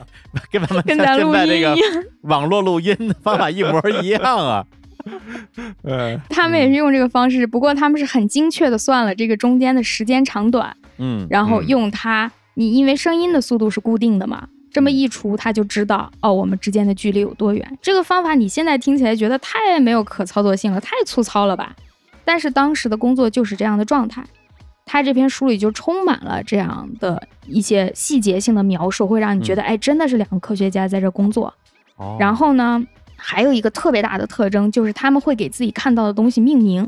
[0.51, 4.65] 跟咱们跟咱录音现在这个一样，网络录音的方法一模一样啊。
[5.83, 17.77] 呃，他们也是用这个方式，不过他们是很精确的算了这个中间的时间长短，嗯，然后嗯用它，你因为声音的速度是固定的嘛，这么一除，他就知道哦我们之间的距离有多远。
[17.81, 21.75] 这个方法你现在听起来觉得太没有可操作性了，太粗糙了吧？
[22.23, 24.23] 但是当时的工作就是这样的状态。
[24.87, 31.51] 他这篇书里就充满了这样的一些细节性的描述，会让你觉得，哎，真的是两个科学家在这工作。
[31.97, 32.85] 哦然后呢，
[33.25, 36.87] 还有一个特别大的特征，就是他们会给自己看到的东西命名。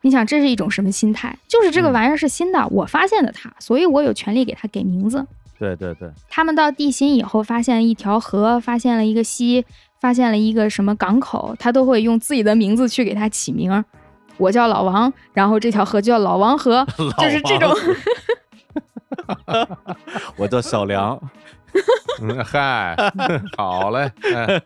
[0.00, 1.36] 你想，这是一种什么心态？
[1.46, 5.26] 就是这个嗯玩意儿是新的，我发现的它，所以我有权利给它给名字。
[5.58, 9.64] 对对对，他们到地心以后，发现了一条河，发现了一个溪，
[10.00, 13.84] 发现了一个什么港口，他都会用自己的名字去给它起名儿。
[14.38, 16.86] 我叫老王，然后这条河就叫老王河，
[17.18, 17.74] 就是这种。
[20.36, 21.18] 我叫小梁，
[22.20, 22.94] 嗯，嗨，
[23.56, 24.62] 好嘞，哎，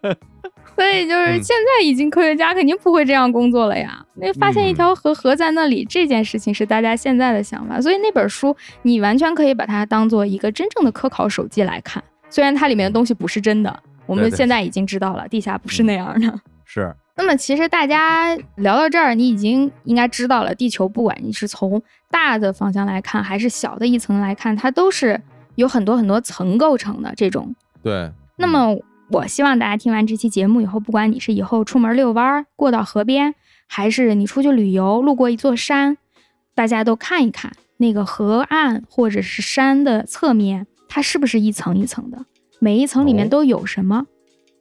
[0.80, 4.02] 所以就是嗯现在已经科学家肯定不会这样工作了呀。
[4.14, 7.78] 那发现一条河，河在那里，这件事情是大家现在的想法。
[7.78, 16.40] 所以那本书你完全可以把它当做一个真正的科考手记来看，虽然它里面的东西不是真的，我们现在已经知道了，地下不是那样的。
[16.64, 25.20] 是，那么其实大家聊到这儿，你已经应该知道了，地球不管你是从大的方向来看，还是小的一层来看，它都是
[25.56, 27.54] 有很多很多层构成的这种。
[27.82, 28.74] 对，那么
[29.12, 33.34] 我希望大家听完这期节目以后，不管你是以后出门遛弯儿过到河边，
[33.66, 35.98] 还是你出去旅游路过一座山，
[36.54, 42.24] 大家都看一看那个河岸或者是山的侧面，它是不是一层一层的，
[42.60, 44.06] 每一层里面哦都有什么。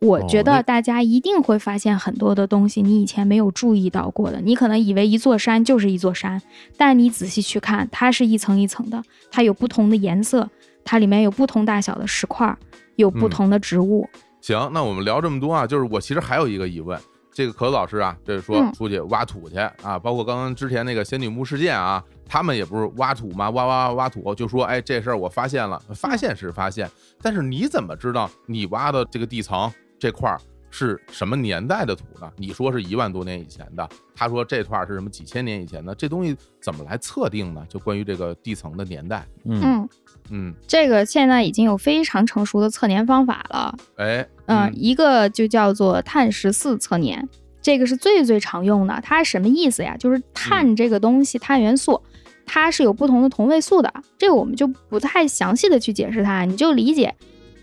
[0.02, 4.42] 我觉得大家一定会发现很多的东西，你以前没有注意到过的。
[4.42, 6.42] 你可能以为一座山就是一座山，
[6.76, 10.50] 但你仔细去看，它是一层一层的，它有不同的颜色，
[10.84, 12.58] 它里面有不同大小的石块，
[12.96, 14.10] 有不嗯同的植物。
[14.42, 17.00] 行，那我们聊这么多啊，就是我其实还有一个疑问，
[17.32, 23.50] 这个可子老师啊，这是说嗯出去挖土去啊，包括刚刚之前那个仙女木事件啊，他们也不是挖土吗？
[23.50, 26.90] 挖挖挖挖土，就说哎这事儿我发现了，发现是发现，
[27.22, 30.40] 但是你怎么知道你挖的这个地层这块儿
[30.72, 32.32] 是什么年代的土呢？
[32.38, 37.66] 你说是一万多年以前的，他说这块儿是什么几千年以前的，这东西怎么来测定呢？
[37.68, 39.90] 就关于这个地层的年代，嗯嗯，
[40.30, 43.76] 嗯，这个现在已经有非常成熟的测年方法了。
[43.98, 47.28] 哎，嗯，一个就叫做碳十四测年，
[47.62, 49.00] 这个是最最常用的。
[49.04, 49.98] 它什么意思呀？
[49.98, 52.02] 就是碳这个东西，碳元素，
[52.46, 53.92] 它是有不同的同位素的。
[54.18, 57.16] 这个我们就不太详细的去解释它，你就理解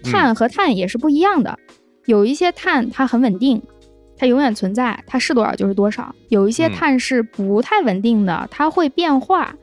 [0.03, 1.57] 碳和碳也是不一样的。
[2.07, 3.62] 有一些碳它很稳定，
[4.16, 6.15] 它永远存在，它是多少就是多少。
[6.28, 9.55] 有一些嗯碳是不太稳定的，它会变化。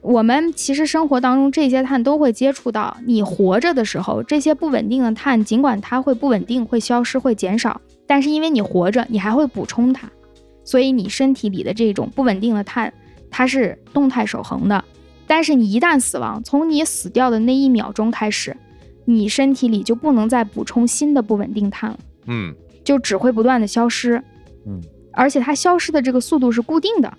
[0.00, 2.96] 我们其实生活当中这些碳都会接触到。
[3.04, 10.08] 你活着的时候，这些不稳定的碳，尽管它会不稳定、会消失、会减少，但是因为你活着，你还会补充它，
[10.64, 12.92] 所以你身体里的这种不稳定的碳，
[13.32, 14.84] 它是动态守恒的。
[15.26, 18.56] 但是你一旦死亡，从你死掉的那一秒钟开始，
[19.06, 22.54] 你身体里就不能再补充新的不稳定碳了，嗯
[22.84, 24.22] 就只会不断的消失。
[24.66, 24.80] 嗯，
[25.12, 27.12] 而且它消失的这个速度是固定的，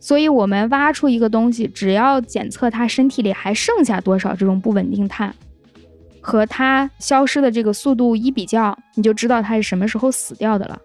[0.00, 5.34] 所以我们挖出一个东西，只要检测它身体里还剩下多少这种不稳定碳，
[6.20, 10.80] 和它消失的这个速度一比较，你就知道它是什么时候死掉的了。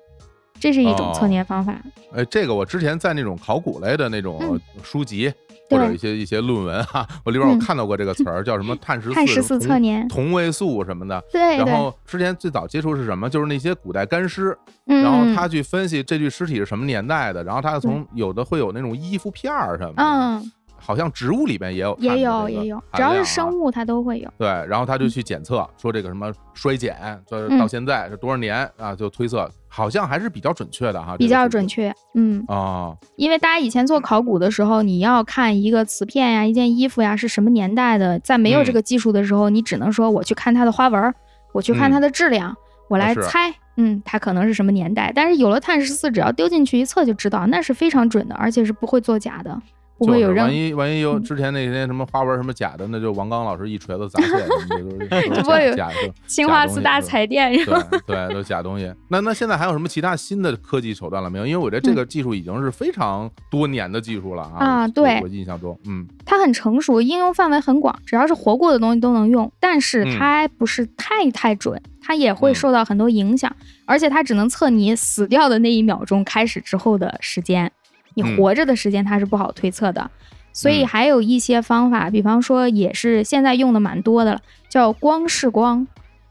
[0.60, 1.80] 这是一种测年方法。
[2.16, 5.32] 哎，这个我之前在那种考古类的那种嗯书籍、
[5.74, 11.22] 或者一些一些论文哈、 我里边我嗯看到过这个词儿，叫什么碳十四、碳十四测年，同位素什么的。
[11.32, 13.30] 对对，然后之前最早接触是什么？
[13.30, 20.52] 就是那些古代干尸，嗯，然后他去分析这具尸体是什么年代的，然后他从有的会有那种衣服片儿什么的，嗯
[20.86, 24.30] 好像植物里边也有也有也有，只要是生物它都会有。
[24.38, 26.96] 对，然后他就去检测，说这个什么衰减，
[27.26, 27.58] 就是嗯。
[27.58, 41.14] 到现在是多少年啊，就推测好像还是比较准确的哈，比较准确确，嗯，啊，因为大家以前做考古的时候，你要看一个瓷片呀、一件衣服呀是什么年代的，在没有这个技术的时候，你只能说我去看它的花纹儿，
[41.54, 42.54] 我去看它的质量，
[42.90, 45.12] 我来猜，嗯，它可能是什么年代。
[45.16, 49.60] 但是有了碳十四，只要丢进去一测就知道，那是非常准的，而且是不会作假的，
[49.98, 56.14] 不会有任就是万一万一有嗯之前那些什么花纹什么假的，那就王刚老师一锤子砸碎，什么这都是都是这不会有假假的。
[56.28, 57.82] 青花瓷大彩电是吧？
[58.06, 58.92] 对对，都是假东西。
[59.08, 61.46] 那那现在还有什么其他新的科技手段了没有？
[61.46, 64.66] 因为我觉得这个技术已经是非常多年的技术了啊。
[64.66, 73.54] 啊对我印象中，嗯它很成熟，应用范围很广，只要是活过的东西都能用，但是嗯它不是太太准，它也会嗯受到很多影响，
[73.86, 77.72] 而且它只能测你死掉的那一秒钟开始之后的时间，
[78.16, 80.10] 你嗯活着的时间它是不好推测的。
[80.52, 85.88] 所以嗯还有一些方法，比方说也是现在用的蛮多的了，叫光视光，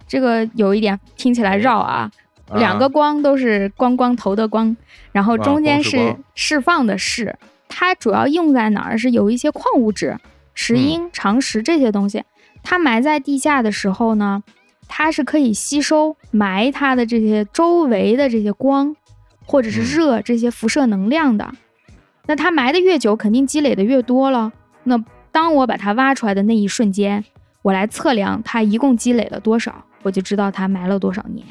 [0.06, 2.10] 这个有一点听起来绕啊，
[2.48, 4.76] 啊两个光都是光光头的光，
[5.10, 7.36] 然后啊中间是释放的释。
[7.68, 8.98] 它主要用在哪儿？
[8.98, 10.18] 是有一些矿物质、
[10.54, 12.22] 石英、长石这些东西，
[12.62, 14.44] 它埋在地下的时候呢，
[14.86, 18.94] 它是可以吸收埋它的这些周围的这些光，
[19.46, 21.50] 或者是嗯热这些辐射能量的。
[22.26, 24.52] 那它埋的越久，肯定积累的越多了。
[24.84, 27.24] 那当我把它挖出来的那一瞬间，
[27.62, 31.46] 我来测量它一共积累了多少，我就知道它埋了多少年，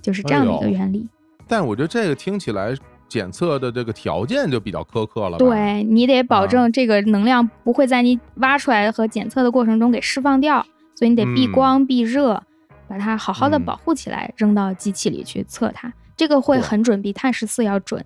[0.00, 1.08] 就是这样的一个原理。
[1.46, 2.74] 但我觉得这个听起来
[3.08, 5.38] 检测的这个条件就比较苛刻了。
[5.38, 10.64] 对你得保啊证这个能量不会在你挖出来和检测的过程中给释放掉，
[10.94, 12.42] 所以你得避嗯光、避热，
[12.86, 15.92] 把它好好的嗯保护起来，扔到机器里去测它。
[16.16, 18.04] 这个会很准，比碳十四要准。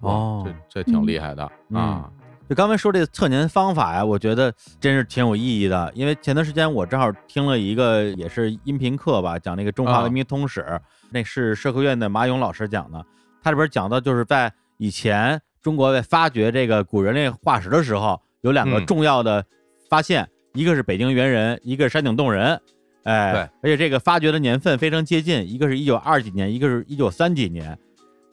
[0.00, 2.10] 哇哦这这挺厉害的嗯啊。
[2.48, 5.90] 就刚才说这个测年方法呀，我觉得真是挺有意义的。
[5.96, 13.04] 因为前段时间我正好听了一个也是音频课吧，讲那个中华啊文明通史，那是社科院的马勇老师讲的。
[13.42, 19.44] 他里边讲到，就是在以前中国在发掘这个古人类化石的时候，有两个嗯重要的
[19.90, 22.60] 发现，一个是北京猿人，一个是山顶洞人。
[23.02, 27.76] 哎，对而且这个发掘的年份非常接近，一个是一九二几年，一个是一九三几年。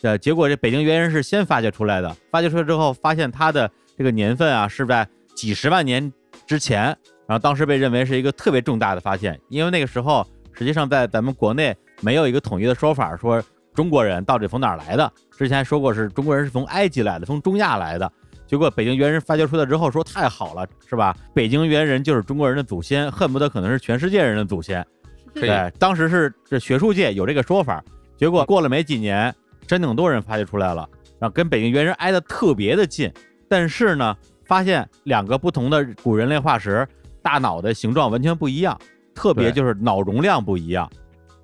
[0.04, 6.12] 呃，结果这北京猿人是先发掘出来的，发掘出来之后，发现它的这个年份啊是在几十万年
[6.46, 6.84] 之前，
[7.26, 13.42] 然后当时被认为是一个特别重大的发现，因为那个时候实际上在咱们国内没有一个统一的说法，说
[13.74, 15.10] 中国人到底从哪儿来的。
[15.32, 18.12] 之前说过是中国人是从埃及来的，从中亚来的。
[18.46, 21.16] 结果北京猿人发掘出来之后，说太好了，是吧？
[21.34, 24.86] 北京猿人就是中国人的祖先，恨不得可能是全世界人的祖先。
[25.34, 27.82] 对，当时是这学术界有这个说法，
[28.18, 29.34] 结果过了没几年，
[29.68, 30.88] 山顶洞人发掘出来了，
[31.19, 33.11] 然后跟北京猿人挨得特别的近，
[33.48, 34.15] 但是呢，
[34.45, 36.88] 发现两个不同的古人类化石
[37.22, 38.77] 大脑的形状完全不一样，
[39.15, 40.90] 特别就是脑容量不一样，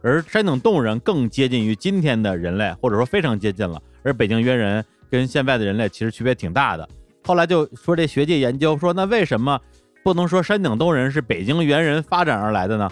[0.01, 6.87] 而山顶洞人更接近于今天的人类，或者说非常接近了，而北京猿人跟现在的人类其实区别挺大的。
[7.23, 9.59] 后来就说这学界研究说，那为什么
[10.03, 12.89] 不能说山顶洞人是北京猿人发展而来的呢？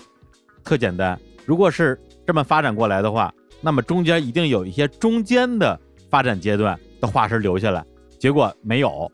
[0.64, 5.80] 特简单，如果是这么发展过来的话，那么中间一定有一些中间的
[6.10, 7.84] 发展阶段的化石留下来，
[8.20, 9.12] 结果没有，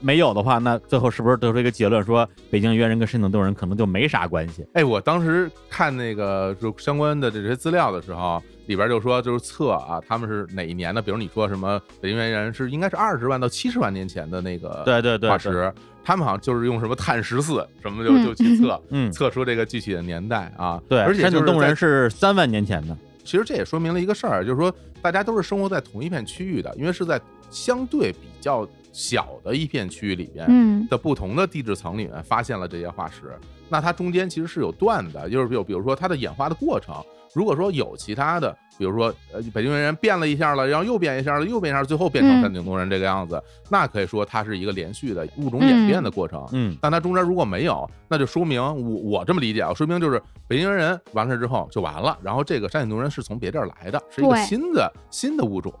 [0.00, 4.66] 没有的话，那最后是不是得出一个结论，说北京猿人跟山顶洞人可能就没啥关系？
[4.74, 11.00] 哎，我当时看那个就相关的这些资料的时候，里边就说就是测啊，他们是哪一年的？
[11.00, 15.72] 比如你说什么北京猿人是应该是二十万到七十万年前的那个对对对对化石，
[16.04, 20.80] 他们好像就是用什么碳十四什么就嗯就去测，嗯，测出这个具体的年代啊。
[20.88, 22.96] 对，而且山顶洞人是三万年前的，
[23.26, 27.20] 其实这也说明了一个事儿，就是说大家都是生活在同一片区域的，因为是在
[27.50, 30.46] 相对比较小的一片区域里边。
[30.48, 33.36] 嗯的不同的地质层里面发现了这些化石，
[33.68, 36.94] 那它中间其实是有断的，就是比如比如说它的演化的过程。
[37.34, 46.46] 如果说有其他的，比如说呃北京猿人变了一下了，然后又变一下了，又变一下，最后变成嗯山顶洞人这个样子，那可以说它是一个连续的物种演变的过程。
[46.52, 55.72] 嗯，但它中间如果没有，那就说明我我这么理解啊，说明就是北京猿人完事之后就完了，然后这个山顶洞人是从别地儿来的，是一个新的新的物种。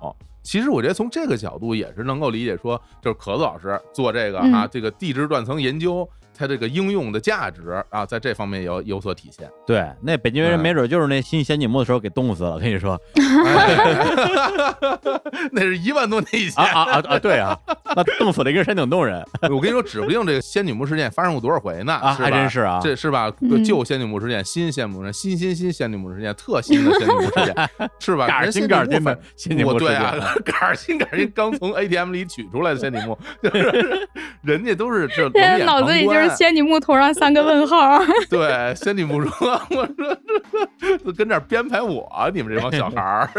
[0.42, 9.48] 其实我觉得从这个角度也是能够理解说，就是壳子老师做这个啊，嗯这个地质断层研究，它这个应用的价值啊，在这方面有有所体现。
[9.66, 13.00] 对，那北京人嗯没准就是那新仙女木的时候给冻死了，我跟你说
[15.52, 17.18] 那是一万多年以前啊啊啊啊！
[17.18, 17.56] 对啊，
[17.94, 21.92] 那冻死了一个山顶洞人 我跟你说，指不定这个仙女木事件发生过多少回呢？
[21.94, 23.30] 啊，还真是啊，这是吧？
[23.40, 27.54] 嗯旧仙女木事件、新仙女木事件、新新新仙女木事件、特新的仙女木事件，
[27.98, 28.26] 是吧？
[28.26, 34.08] 杆儿人新杆儿新的的仙女木事我对啊件，，杆儿新杆儿新刚从 ATM 里取出来的仙女木，就是
[34.42, 37.98] 人家都是这冷现在眼脑子里旁观就是仙女木头上三个问号。
[38.28, 43.30] 对仙女木说，我说跟这儿编排我，你们这帮小孩儿，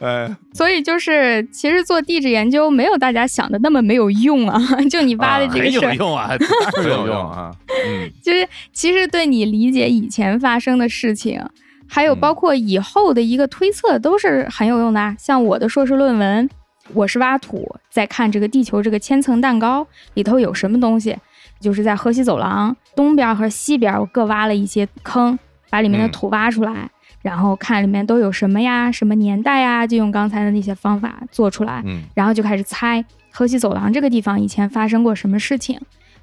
[0.00, 4.60] 哎，所以就是，其实做地质研究没有大家想的那么没有用啊。
[4.90, 7.50] 就你挖的这个很事儿，有用啊，当然很有有用用啊，
[7.86, 11.42] 嗯，就是其实对你理解以前发生的事情，
[11.88, 15.14] 还有嗯包括以后的一个推测，都是很有用的啊。
[15.18, 16.48] 像我的硕士论文，
[16.92, 21.16] 我是挖土，在看这个地球这个千层蛋糕里头有什么东西，
[21.60, 25.38] 就是在河西走廊东边和西边，我各挖了一些坑，
[25.68, 26.90] 把里面的嗯土挖出来。
[27.22, 31.82] 然后看里面都有什么呀，什么年代呀，就用刚才的那些方法做出来。
[31.84, 35.78] 嗯然后就开始猜河西走廊这个地方以前发生过什么事情。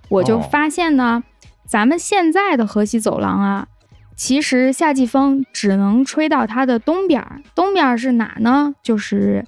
[0.10, 1.24] 我就哦发现呢，
[1.66, 3.68] 咱们现在的河西走廊啊，
[4.16, 8.74] 其实夏季风只能吹到它的东边儿，东边儿是哪呢？
[8.82, 9.46] 就是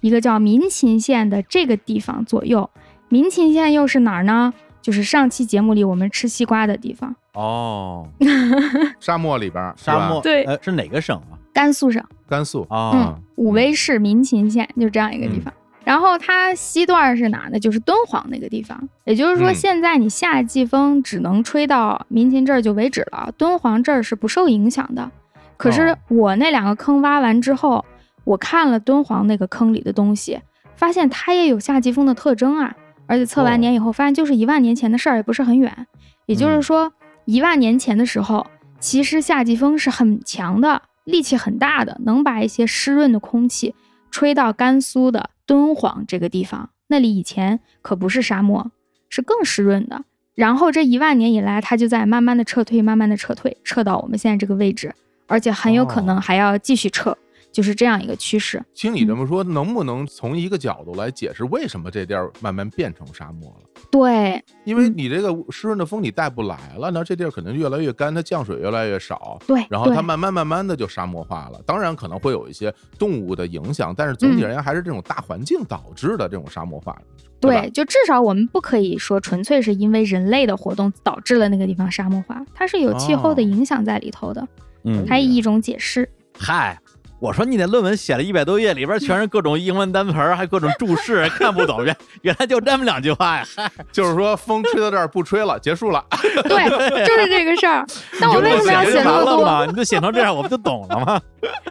[0.00, 2.68] 一个叫民勤县的这个地方左右。
[3.08, 4.52] 民勤县又是哪儿呢？
[4.80, 8.08] 就是上期节目里我们吃西瓜的地方，哦，
[9.00, 11.36] 沙漠里边儿沙漠对呃是哪个省啊？
[11.52, 12.02] 甘肃省。
[12.28, 15.52] 甘肃哦嗯，武威市民勤县就这样一个地方。
[15.82, 17.58] 然后它西段是哪呢？
[17.58, 18.78] 就是敦煌那个地方。
[19.04, 25.10] 也就是说，嗯现在你夏季风只能吹到民勤这儿就为止了，敦煌这儿是不受影响的。
[25.56, 27.82] 可是哦我那两个坑挖完之后，
[28.24, 30.38] 我看了敦煌那个坑里的东西，
[30.76, 32.76] 发现它也有夏季风的特征啊。
[33.08, 35.86] 而且测哦完年以后，发现就是一万年前的事儿，也不是很远。
[36.26, 36.92] 也就是嗯说，
[37.24, 38.46] 一万年前的时候，
[38.78, 43.74] 其实夏季风是很强的，力气很大的，能把一些湿润的空气
[44.10, 46.70] 吹到甘肃的敦煌这个地方。
[46.88, 48.70] 那里以前可不是沙漠，
[49.08, 50.04] 是更湿润的。
[50.34, 54.94] 然后这一万年以来，它就在慢慢的撤退，慢慢的撤退，撤到我们现在这个位置，
[55.26, 57.16] 而且很有可能还要继续撤。
[57.58, 58.64] 就是这样一个趋势。
[58.72, 63.68] 听你这么说，能不能从一个角度来解释为什么这地儿慢慢变成沙漠了？
[63.90, 71.60] 对，因为嗯你这个湿润的风你带不来了，那这地儿可能越来越干，它降水越来越少，对，然后它慢慢慢慢的就沙漠化了。
[71.66, 76.96] 当然可能会有一些动物的影响，但是总体而言还是这种大环境导致的这种沙漠化。
[77.40, 84.46] 对对，就至少我们不可以说纯粹是因为人类的活动导致了那个地方沙漠化，它是有气候的哦影响在里头的，
[84.84, 86.08] 嗯，它以一种解释。
[86.40, 86.78] 嗨，
[87.20, 91.84] 我说你那论文写了一百多页，里边全是各种英文单词儿，还各种注释，看不懂。
[91.84, 93.44] 原原来就这么两句话呀！
[93.90, 96.04] 就是说风吹到这儿不吹了，结束了。
[96.44, 97.84] 对，就是这个事儿。
[98.20, 99.66] 那我为什么要写那么多？
[99.66, 101.20] 你就写成这样，我不就懂了吗？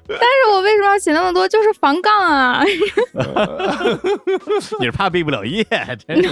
[0.08, 1.48] 但是我为什么要写那么多？
[1.48, 2.64] 就是防杠啊！
[4.80, 5.66] 你是怕毕不了业，
[6.08, 6.30] 真是。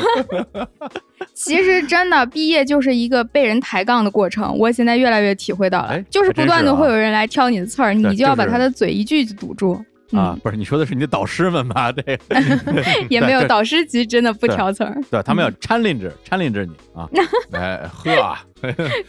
[1.33, 9.73] 其实真的毕业就是一个被人抬杠的过程，我现在越来越体会到了哎，就是不断的会有人来挑你的刺儿，对你就要把他的嘴一句就堵住。
[10.11, 11.89] 啊嗯，，不是，你说的是你的导师们吧？
[11.91, 12.17] 对，
[13.09, 17.09] 也没有导师级真的不挑词儿，对，他们要 challenge challenge 你啊。
[17.51, 18.37] 哎呵，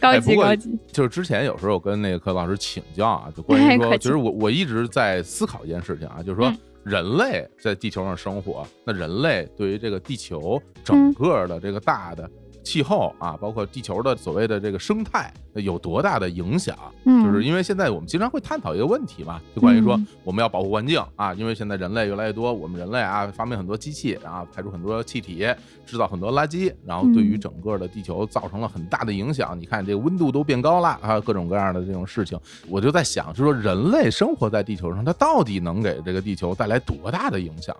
[0.01, 0.78] 高哎不过级高级。
[0.90, 12.28] 就是之前有时候我跟那个柯老师请教啊，就关于说，其实我我一直在思考一件事情啊，就是说嗯人类在地球上生活，那人类对于这个地球嗯整个的这个大的
[12.66, 16.76] 气候啊，包括地球的所谓的这个生态有多大的影响？
[17.05, 25.47] 嗯，就是因为现在我们经常会探讨一个问题嘛，就关于说嗯我们要保护环境啊，因为现在人类越来越多，我们人类啊发明很多机器，然后排出很多气体，
[25.86, 29.56] 制造很多垃圾，然后对于嗯整个的地球造成了很大的影响。
[29.59, 32.36] 你看这个温度都变高了啊，各种各样的这种事情，
[32.68, 37.74] 我就在想，就说人类生活在地球上，它到底能给这个地球带来多大的影响？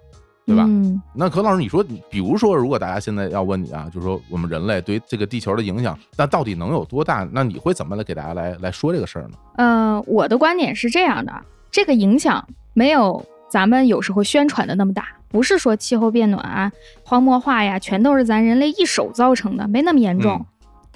[0.47, 0.65] 对吧？
[0.67, 7.29] 嗯那何老师，你说，比如说，如果大家现在要问你啊，就是说我们人类对于这个地球的影响，那到底能有多大？
[7.33, 9.31] 那你会怎么来给大家来来说这个事儿呢？
[9.57, 11.33] 呃，我的观点是这样的，
[11.71, 16.71] 这个影响没有咱们有时候宣传的那么大，不是说气候变暖啊、
[17.03, 20.37] 荒漠化呀，全都是咱人类一手造成的，没那么严重。
[20.37, 20.47] 嗯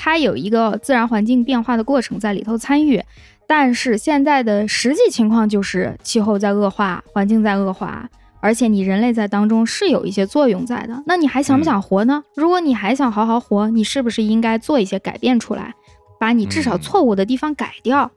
[0.03, 3.03] 它有一个自然环境变化的过程在里头参与，
[3.47, 8.09] 但是现在的实际情况就是气候在恶化，环境在恶化。
[8.41, 12.25] 而且你人类在当中是有一些作用在的，那你还想不想活呢？
[12.35, 15.75] 如果你还想好好活，你是不是应该做一些改变出来，
[16.19, 18.11] 把你至少嗯错误的地方改掉？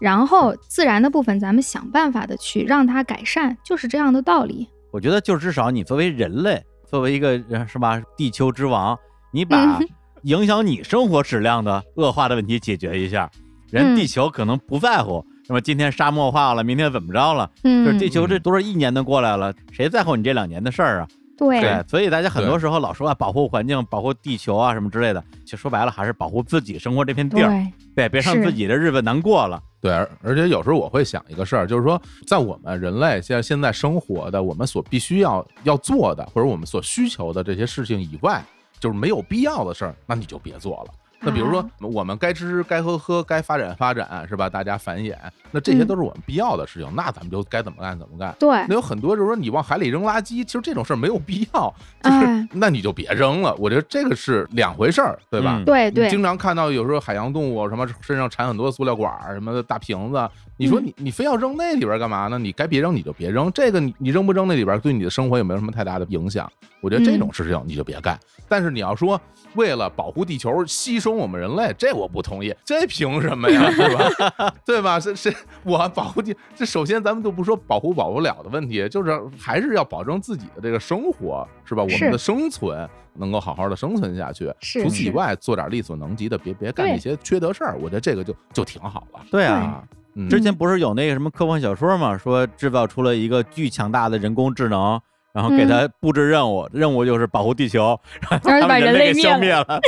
[0.00, 4.68] 然后自然的部分，咱们想办法的去让它改善，就是这样的道理。
[4.90, 6.60] 我觉得就至少你作为人类，
[6.90, 8.98] 作为一个人是吧，地球之王，
[9.32, 9.88] 你把嗯
[10.22, 13.30] 影响你生活质量的恶化的问题解决一下。
[13.70, 17.50] 人嗯地球可能不在乎，什么今天沙漠化了，明天怎么着了？
[17.64, 21.08] 嗯，就是地球这多少一年都过来了，谁在乎你这两年的事儿啊？
[21.36, 29.60] 对对，所以大家很多时候老说啊，保护环境、保护地球啊什么之类的，其实说白了还是保护自己生活这片地儿，对，对，别让自己的日子难过了。
[29.80, 38.40] 对，而而且有时候我会想一个事儿，就是说，在我们人类现在现在生活的，我们所必须要要做的，或者我们所需求的这些事情以外，
[38.78, 40.94] 就是没有必要的事儿，那你就别做了。
[41.22, 44.48] 那比如说啊，我们该吃吃，该喝喝，该发展发展，是吧？
[44.48, 45.16] 大家繁衍，
[45.50, 48.34] 那这些嗯都是我们必要的事情，那咱们就该怎么干怎么干。
[48.38, 51.72] 对那，有很多就是说，你往海里扔垃圾，其实这种事儿没有必要，
[52.02, 53.54] 就是、哎那你就别扔了。
[53.56, 55.54] 我觉得这个是两回事儿，对吧？
[55.58, 60.28] 嗯对对你，经常看到有时候海洋动物什么身上缠很多塑料管儿，什么的大瓶子，
[60.62, 62.38] 你说嗯你你非要扔那里边干嘛呢？
[62.38, 66.50] 你该别扔你就别扔，这个你你扔不扔那里边对你的生活也没有什么太大的影响。
[66.80, 68.18] 我觉得这种事情你就别干。
[68.48, 69.20] 但是你要说
[69.54, 73.70] 为了保护地球牺牲我们人类，这我不同意，这凭什么呀？
[73.70, 74.54] 是吧？
[74.64, 74.98] 对吧？
[75.00, 75.34] 是是，
[75.64, 81.82] 我保护地，这首先咱们就不说保护保不了的问题，就是还是要保证自己的这个生活，是吧？
[81.82, 84.52] 我们的生存能够好好的生存下去。
[84.60, 87.76] 除此以外，做点力所能及的，别别干对那些缺德事儿。
[87.80, 89.20] 我觉得这个就就挺好了。
[89.30, 89.84] 对啊，啊，
[90.14, 95.00] 嗯，之前不是有那个什么科幻小说嘛，说制造出了一个巨强大的人工智能，
[95.32, 97.98] 然后给他布置任务，任务就是保护地球，
[98.44, 99.80] 然后把人类消灭了，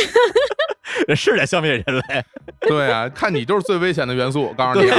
[1.15, 2.25] 是得消灭人类。
[2.67, 4.97] 对啊，看你就是最危险的元素，我告诉你啊。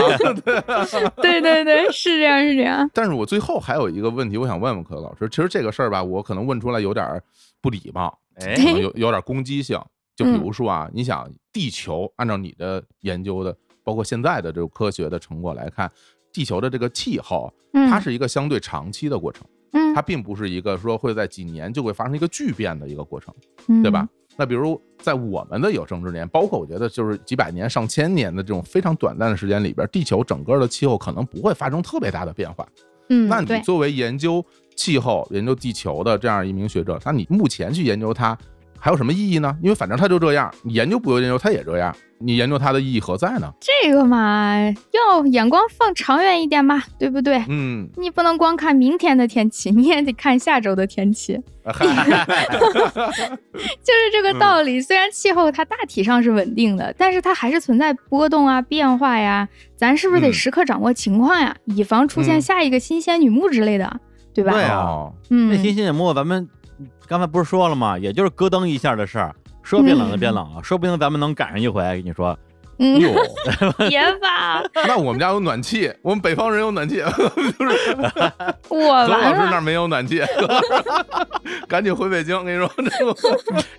[1.16, 2.88] 对对对，是这样是这样。
[2.94, 7.22] 但是我最后还有一个问题，我想问问柯老师，其实这个事儿吧，我可能问出来有点儿
[7.62, 9.80] 不礼貌，哎可能有有点攻击性。
[10.16, 13.54] 就比嗯如说啊，你想地球，按照你的研究的，
[13.86, 15.90] 包括现在的这种科学的成果来看，
[16.34, 23.34] 地球的这个气候，嗯，它是一个相对长期的过程，嗯，它并不是一个说会在几年就会发生一个巨变的一个过程。
[23.68, 24.08] 嗯对吧？？
[24.38, 32.68] 那比如在我们的有生之年，包括我觉得就是几百年、上千年的这种非常短暂的时间里边，地球整个的气候可能不会发生特别大的变化。
[33.10, 34.44] 嗯，那你作为研究
[34.76, 38.38] 气候、研究地球的这样一名学者，那你目前去研究它，
[38.86, 39.58] 还有什么意义呢？
[39.64, 43.52] 因为反正它就这样，你研究不研究它也这样，你研究它的意义何在呢？
[43.60, 44.56] 这个嘛，
[44.92, 47.44] 要眼光放长远一点嘛，对不对？
[47.50, 51.34] 嗯，你不能光看明天的天气，你也得看下周的天气，
[51.66, 51.90] 就是
[54.12, 54.80] 这个道理。
[54.80, 59.50] 虽然气候它大体上是稳定的，但是它还是存在波动啊、变化呀。
[59.76, 64.00] 咱是不是得嗯时刻掌握情况呀，以防出现嗯下一个新鲜女木之类的，
[64.32, 64.52] 对吧？
[64.52, 66.48] 对啊哦嗯那，新鲜节目咱们
[67.08, 67.98] 刚才不是说了吗？
[67.98, 71.82] 也就是咯噔一下的事儿，说变冷就变冷了，说不定咱们能赶上一回。
[71.84, 72.38] 跟你说，
[72.80, 73.14] 嗯，哟，
[73.90, 77.04] 别吧，那我们家有暖气，我们北方人有暖气，就
[77.70, 78.04] 是
[78.70, 80.22] 我何老师那儿没有暖气，
[81.70, 82.44] 赶紧回北京。
[82.44, 83.16] 跟你说，这个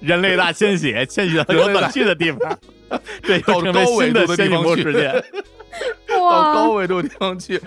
[0.01, 2.59] 人类大迁徙，迁徙到有暖气的地方，
[3.23, 4.67] 这高纬新的仙女度的地方去。
[4.67, 5.25] 魔世界，
[6.09, 7.61] 到高哇，纬度地方去，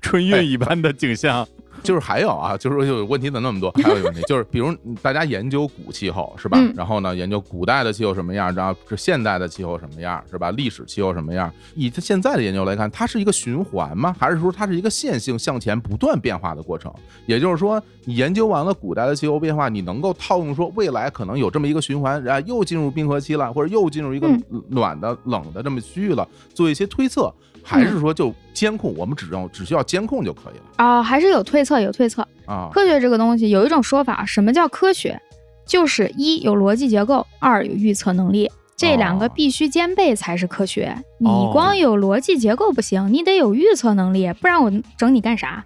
[0.00, 1.46] 春运一般的景象。
[1.82, 3.70] 就是还有啊，就是说有问题怎么那么多？
[3.82, 6.58] 还有一个问题就是，比如大家研究古气候是吧？
[6.60, 10.50] 嗯然后呢，研究古代的气候什么样，然后是现代的气候什么样是吧？
[10.52, 11.52] 历史气候什么样？
[11.74, 14.14] 以它现在的研究来看，它是一个循环吗？
[14.18, 16.92] 还是说它是一个线性向前不断变化的过程？
[17.26, 27.32] 也就是说，你研究完了古代的气候变化，你能够套用说未来可能有这么一个循环，然后又进入冰河期了，或者又进入一个嗯暖的、冷的这么区域了，做一些推测。
[27.62, 28.94] 还是说就监控？
[28.96, 32.26] 我们只要只需要监控就可以了啊，还是有推测，有推测。
[32.46, 32.68] 啊？
[32.72, 35.20] 科学这个东西有一种说法，什么叫科学？
[35.64, 40.94] 就是一有逻辑结构，二有预测能力，这两个哦必须兼备才是科学。
[41.18, 45.64] 你哦光有逻辑结构不行，你得有预测能力，不然我整你干啥？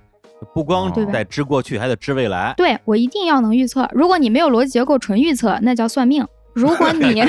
[0.52, 2.52] 不光得知过去，还得知未来。
[2.58, 3.88] 对我一定要能预测。
[3.92, 6.26] 如果你没有逻辑结构，纯预测，那叫算命。
[6.54, 7.22] 如果你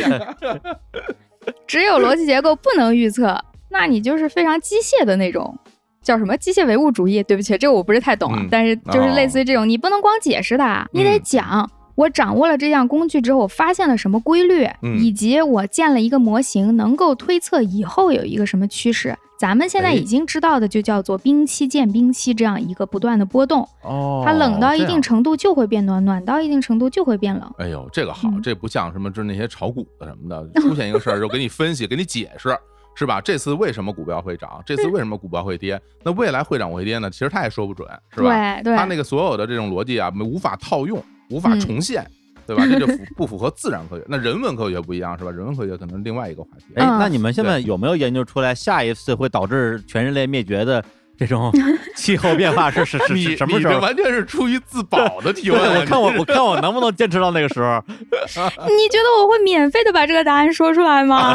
[1.65, 3.39] 只有逻辑结构不能预测，
[3.69, 5.57] 那你就是非常机械的那种，
[6.02, 7.22] 叫什么机械唯物主义？
[7.23, 11.72] 对不起，这个我不是太懂啊，嗯但是就是类似于这种，你不能光解释它，你得嗯讲。
[11.95, 19.18] 我掌握了这项工具之后，我发现了什么规律，嗯以及我建了一个模型，能够推测以后有一个什么趋势。
[19.39, 23.68] 咱们现在哎已经知道的就叫做冰期见冰期这样一个不断的波动。
[23.84, 27.52] 哦，它冷到一定程度就会变暖，暖到一定程度就会变冷。
[27.57, 32.56] 哎呦，这个好，嗯这不像什么，就是那些炒股的什么的， 出现一个事儿就给你分析，给你解释，
[32.98, 33.22] 是吧？
[33.22, 34.61] 这次为什么股票会涨？
[34.65, 35.80] 这次为什么股票会跌？
[36.03, 37.10] 那未来会涨会跌呢？
[37.10, 38.56] 其实他也说不准，是吧？
[38.56, 42.06] 对对，他那个所有的这种逻辑啊，无法套用，无法嗯重现。
[42.48, 42.65] 对吧？
[42.65, 44.06] 这就符 不符合自然科学？
[44.07, 45.30] 那人文科学不一样是吧？
[45.32, 46.64] 人文科学可能是另外一个话题。
[46.78, 50.82] 哎，嗯那你们现在有没有研究出来下一次会导致全人类灭绝的
[51.18, 51.52] 这种
[51.98, 53.74] 气候变化是是是是什么时候？
[53.74, 55.82] 你这完全是出于自保的提对，问。
[55.82, 57.84] 我看我我看我能不能坚持到那个时候。
[57.90, 61.34] 你觉得我会免费的把这个答案说出来吗？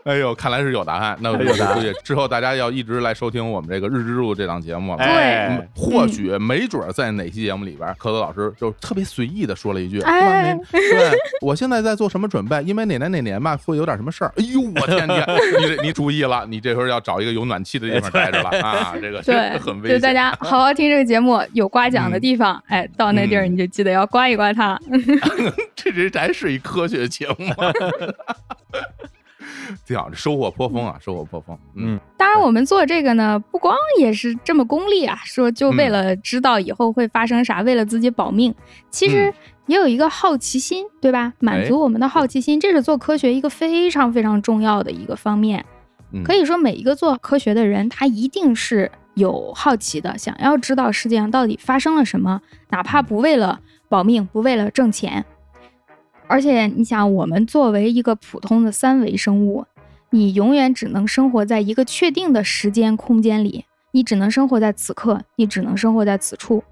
[0.04, 1.16] 哎呦，看来是有答案。
[1.20, 1.44] 那我估
[1.80, 4.98] 计之后大家要一直来收听我们这个日之入这档节目了。
[5.02, 12.62] 哎嗯或许没准儿在哪期节目里边儿，蝌蚪老师就特别随意的说了一句：“哎是吧那对我现在在做什么准备？
[12.62, 15.26] 因为哪年哪年吧会有点什么事儿。”哎呦，我天天，
[15.60, 18.94] 你你注意了，你这时候要找一个有暖气的地方待着了 啊！
[19.00, 19.98] 这个对， 很危险。
[19.98, 24.78] 就大家好好听这个节目，有刮奖的地方，哎，到那地儿嗯你就记得要刮一刮它。
[25.74, 27.52] 这这还是一科学节目
[29.72, 29.78] 吗？
[29.86, 31.58] 挺好，这收获颇丰啊，收获颇丰。
[31.76, 38.54] 嗯当然，我们做这个呢，不光也是这么功利啊，说就为了知道以后会发生啥，为了自己保命，
[38.90, 39.34] 其实嗯
[39.66, 41.32] 也有一个好奇心，对吧？
[41.38, 45.64] 满足我们的好奇心，这是做科学一个非常非常重要的一个方面。
[46.12, 52.40] 嗯，可以说，每一个做科学的人，他一定是有好奇的，想要知道世界上到底发生了什么，
[52.70, 55.24] 哪怕不为了保命，不为了挣钱。
[56.30, 59.64] 而且，你想，我们作为一个普通的三维生物，
[60.10, 66.62] 你永远只能生活在一个确定的时间空间里，你只能生活在此刻，你只能生活在此处。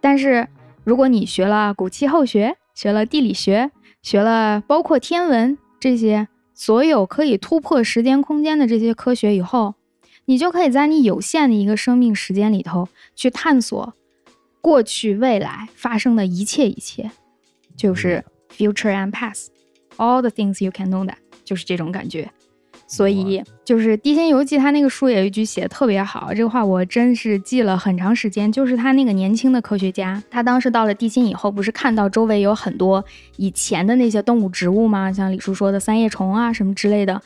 [0.00, 0.48] 但是，
[0.82, 3.70] 如果你学了古气候学，学了地理学，
[4.02, 9.76] 学了包括天文这些所有可以突破时间空间的这些科学以后，
[10.24, 13.94] 你就可以在你有限的一个生命时间里头去探索
[14.60, 17.12] 过去、未来发生的一切一切，
[17.76, 18.24] 就是
[18.58, 21.14] future and past，all the things you can know that，
[21.44, 22.28] 就是这种感觉。
[22.90, 28.50] 所以就是《地心游记》，他那个书有一句写的特别好，这个话我真是记了很长时间。
[28.50, 33.04] 就是他那个年轻的科学家，他当时到了地心以后，不是看到周围有很多
[33.36, 35.12] 以前的那些动物植物吗？
[35.12, 37.20] 像李叔说的三叶虫啊什么之类的，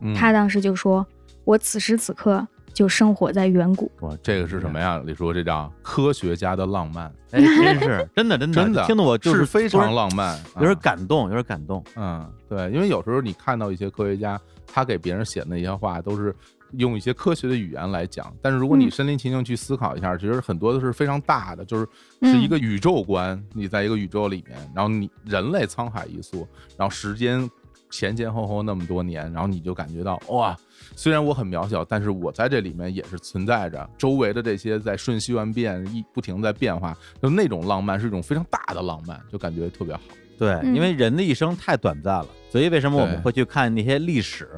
[0.00, 1.04] 嗯他当时就说
[1.44, 2.46] ：“我此时此刻
[2.78, 3.90] 就生活在远古。
[4.02, 5.02] 哇，这个是什么呀？
[5.04, 11.82] 李叔，这叫科学家的浪漫， 哎，真是真的真的真的听得我就是非常浪漫，有点啊感动，有点感动。
[11.96, 16.32] 嗯，对，因为有时候你看到一些科学家，他给别人写的那些话，都是
[16.74, 18.32] 用一些科学的语言来讲。
[18.40, 21.88] 但是如果你嗯身临其境去思考一下，其实很多都是非常大的，就是
[22.22, 23.44] 是一个宇宙观。
[23.54, 26.46] 你在一个宇宙里面，然后你人类沧海一粟，
[26.76, 27.50] 然后时间
[27.90, 30.56] 前前后后那么多年，然后你就感觉到哇，
[30.98, 33.88] 虽然我很渺小，但是我在这里面也是存在着。
[33.96, 36.92] 周围的这些在瞬息万变，一不停在变化，
[37.22, 40.00] 就那种浪漫是一种非常大的浪漫，就感觉特别好。
[40.36, 44.48] 对，嗯因为人的一生太短暂了，所以为什么我们会去看那些历史，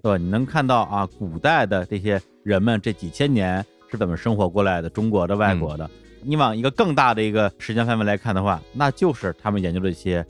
[0.00, 0.16] 对吧？
[0.16, 5.90] 你能看到啊，古代的这些人们这几千年是怎么生活过来的，中国的、外国的。
[6.22, 10.24] 你往一个更大的一个时间范围来看的话，那就是他们研究的一些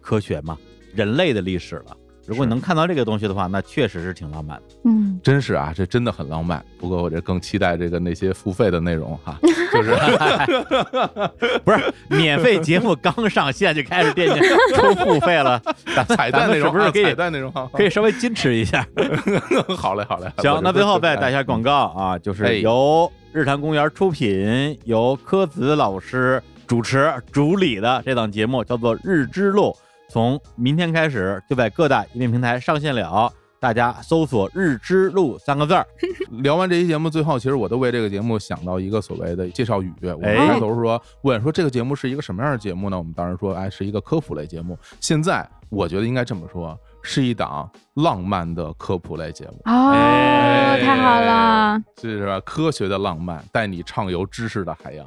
[0.00, 0.56] 科学嘛，
[0.94, 1.96] 人类的历史了。
[2.26, 4.62] 如果你能看到这个东西的话，那确实是挺浪漫的。
[4.84, 6.64] 嗯，真是啊，这真的很浪漫。
[6.78, 9.36] 不过我这更期待这个那些付费的内容哈，
[9.72, 9.94] 就是
[11.64, 14.40] 不是免费节目刚上线就开始惦记
[14.76, 15.60] 收付费了，
[16.08, 18.86] 彩蛋内容不是可以彩蛋内容哈，可以稍微矜持一下？
[19.76, 20.30] 好嘞，好嘞。
[20.38, 29.70] 行，那最后再打一下广告啊，就哎是由日坛公园出品，由柯子老师主持主理的这档节目叫做《日之路》，
[30.10, 33.32] 从明天开始就在各大音频平台上线了。
[33.60, 35.86] 大家搜索“日之路”三个字儿，
[36.42, 39.92] 聊完这期节目，最后其实我都为这个节目想到一个所谓的介绍语。
[40.00, 42.96] 我们哎开头说问说这个节目是一个什么样的节目呢？
[42.96, 44.78] 我们当时说，哎，是一个科普类节目。
[44.98, 52.40] 现在我觉得应该这么说，是一档浪漫的科普类节目， 哦，哎太好了，这是吧？
[52.40, 55.06] 科学的浪漫，带你畅游知识的海洋，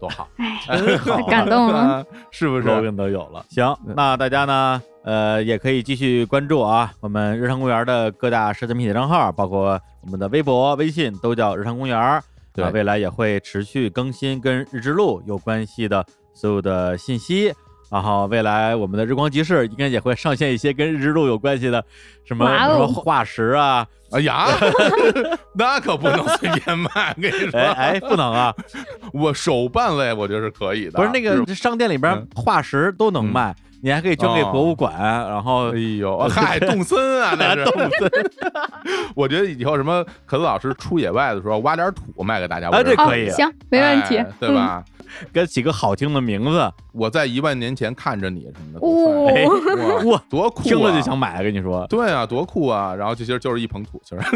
[0.00, 2.04] 多好，哎，真 好感动了。
[2.30, 3.44] 是不是？slogan 都有了。
[3.50, 12.22] 行，那大家呢，呃，也可以继续关注啊，我们日常公园的各大社交媒体账号，包括我们的微博、微信，都叫日常公园。
[12.52, 17.52] 对啊，未来也会持续更新跟日之路有关系的所有的信息。
[17.90, 21.84] 然后未来我们的日光集市应该也会上线一些跟日之路有关系的
[22.24, 24.48] 什么什么化石啊，哎呀，
[25.54, 28.54] 那可不能随便卖， 跟你说，哎哎，不能啊，
[29.12, 32.26] 我手办类我觉得是可以的，不是那个商店里边嗯。
[32.34, 33.54] 化石都能卖，
[33.84, 38.10] 你还可以捐给哦博物馆，然后哎呦，嗨，动森啊，那是动森。
[39.14, 44.82] 我觉得以后什么可子老师出野外的时候挖点土卖给大家，啊我觉得哦这可以，行，没问题哎，对吧？
[45.34, 48.90] 给起个好听的名字，我在一万年前看着你什么的，哇，
[50.12, 50.64] 哇，多酷啊！
[50.64, 51.86] 听了就想买，跟你说。
[51.86, 52.94] 对啊，多酷啊！
[52.94, 54.22] 然后就其实就是一捧土，其实。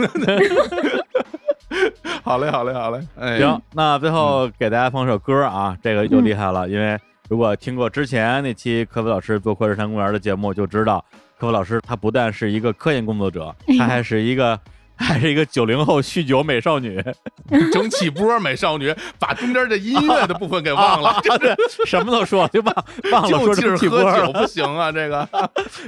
[2.23, 3.01] 好嘞，好嘞，好嘞。
[3.19, 6.99] 哎，行，那最后给大家放首歌啊，这个就厉害了，因为
[7.29, 11.05] 如果听过之前那期科夫老师做快日山公园的节目，就知道
[11.39, 14.59] 科夫老师他不但是一个科研工作者， 他还是一个
[14.97, 17.01] 还是一个九零后酗酒美少女，
[17.73, 21.55] 蒸汽波美少女，把中间的音乐的部分给忘了 啊，对，
[21.87, 22.75] 什么都说就忘
[23.13, 24.27] 忘了就说蒸劲儿喝汽波了。
[24.27, 25.29] 酒不行啊，这个。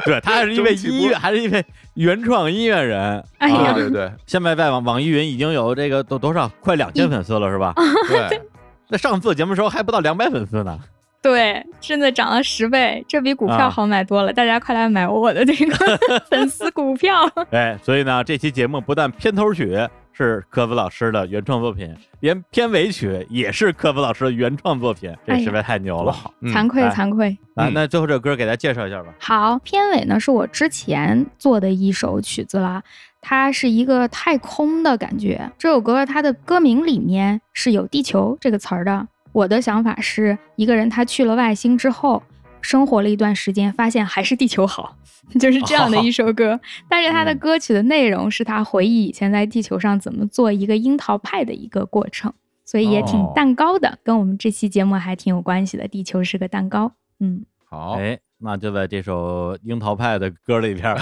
[0.05, 1.65] 对他还是一位音乐，还是一位
[1.95, 3.25] 原创音乐人。
[3.41, 7.73] 对哎呀，对对现在在网网易云已经有这个多多少快两千粉丝了，是吧？
[8.07, 8.41] 对，
[8.89, 10.79] 那上次节目时候还不到两百粉丝呢。
[11.23, 14.33] 对，真的涨了十倍，这比股啊票好买多了。
[14.33, 15.99] 大家快来买我的这个
[16.31, 17.31] 粉丝股票。
[17.53, 19.79] 哎，所以呢，这期节目不但片头曲
[20.13, 26.11] 是科夫老师的原创作品，连片尾曲也是科夫老师的原创作品，这实在太牛了。
[26.11, 27.37] 好，嗯惭愧哎惭愧。
[27.55, 29.15] 啊，嗯那最后这个歌给大家介绍一下吧。
[29.19, 32.83] 好，片尾呢是我之前做的一首曲子啦，
[33.21, 35.51] 它是一个太空的感觉。
[35.59, 39.07] 这首歌它的歌名里面是有“地球”这个词儿的。
[39.33, 42.23] 我的想法是，一个人他去了外星之后，
[42.61, 44.97] 生活了一段时间，发现还是地球好，
[45.39, 46.61] 就是这样的一首歌。
[46.89, 52.33] 但是他的嗯歌曲的内容是他回忆以前在地球上怎么做一个樱桃派的一个过程，
[52.65, 55.87] 所以也挺哦蛋糕的，跟我们这期节目还挺有关系的。
[55.87, 57.45] 地球是个蛋糕，嗯。
[57.65, 60.97] 好，哎，那就在这首樱桃派的歌里边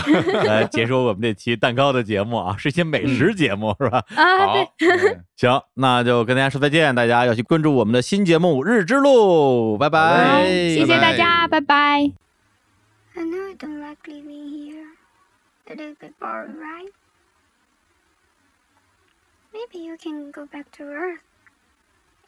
[0.44, 4.05] 来结束我们这期蛋糕的节目啊，是一些美食节目、是吧？
[4.16, 12.12] 啊，好对，，哎行，那就跟大家说再见，大家要去关注我们的新节目《日之路》，拜拜，谢谢大家，拜拜。
[13.15, 14.86] I know you don't like living here.
[15.66, 16.93] It is a bit boring, right?
[19.52, 21.20] Maybe you can go back to Earth.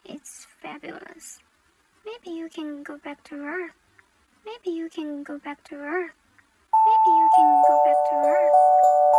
[0.05, 1.41] It's fabulous.
[4.47, 6.13] Maybe you can go back to Earth.
[6.87, 8.53] Maybe you can go back to Earth.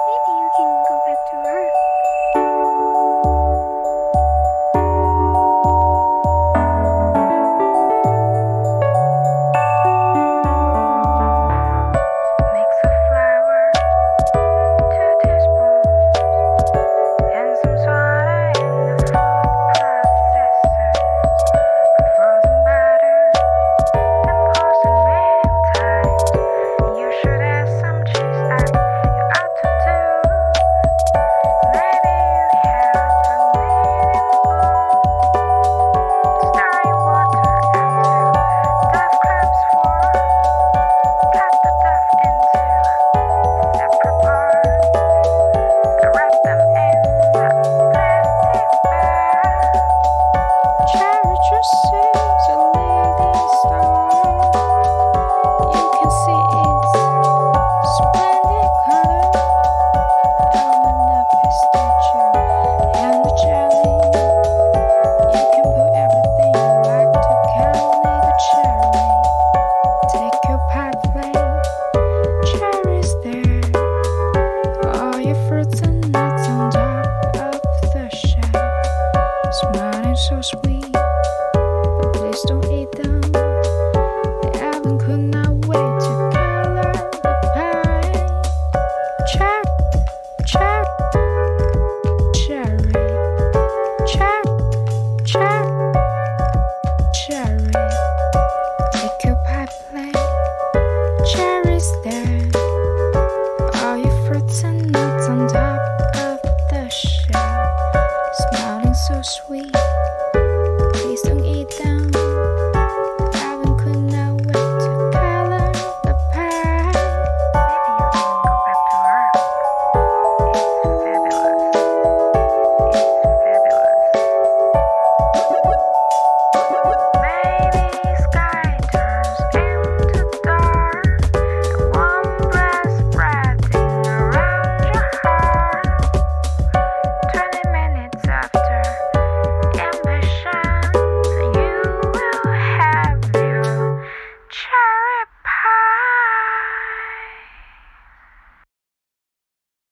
[0.07, 2.00] Maybe you can go back to Earth.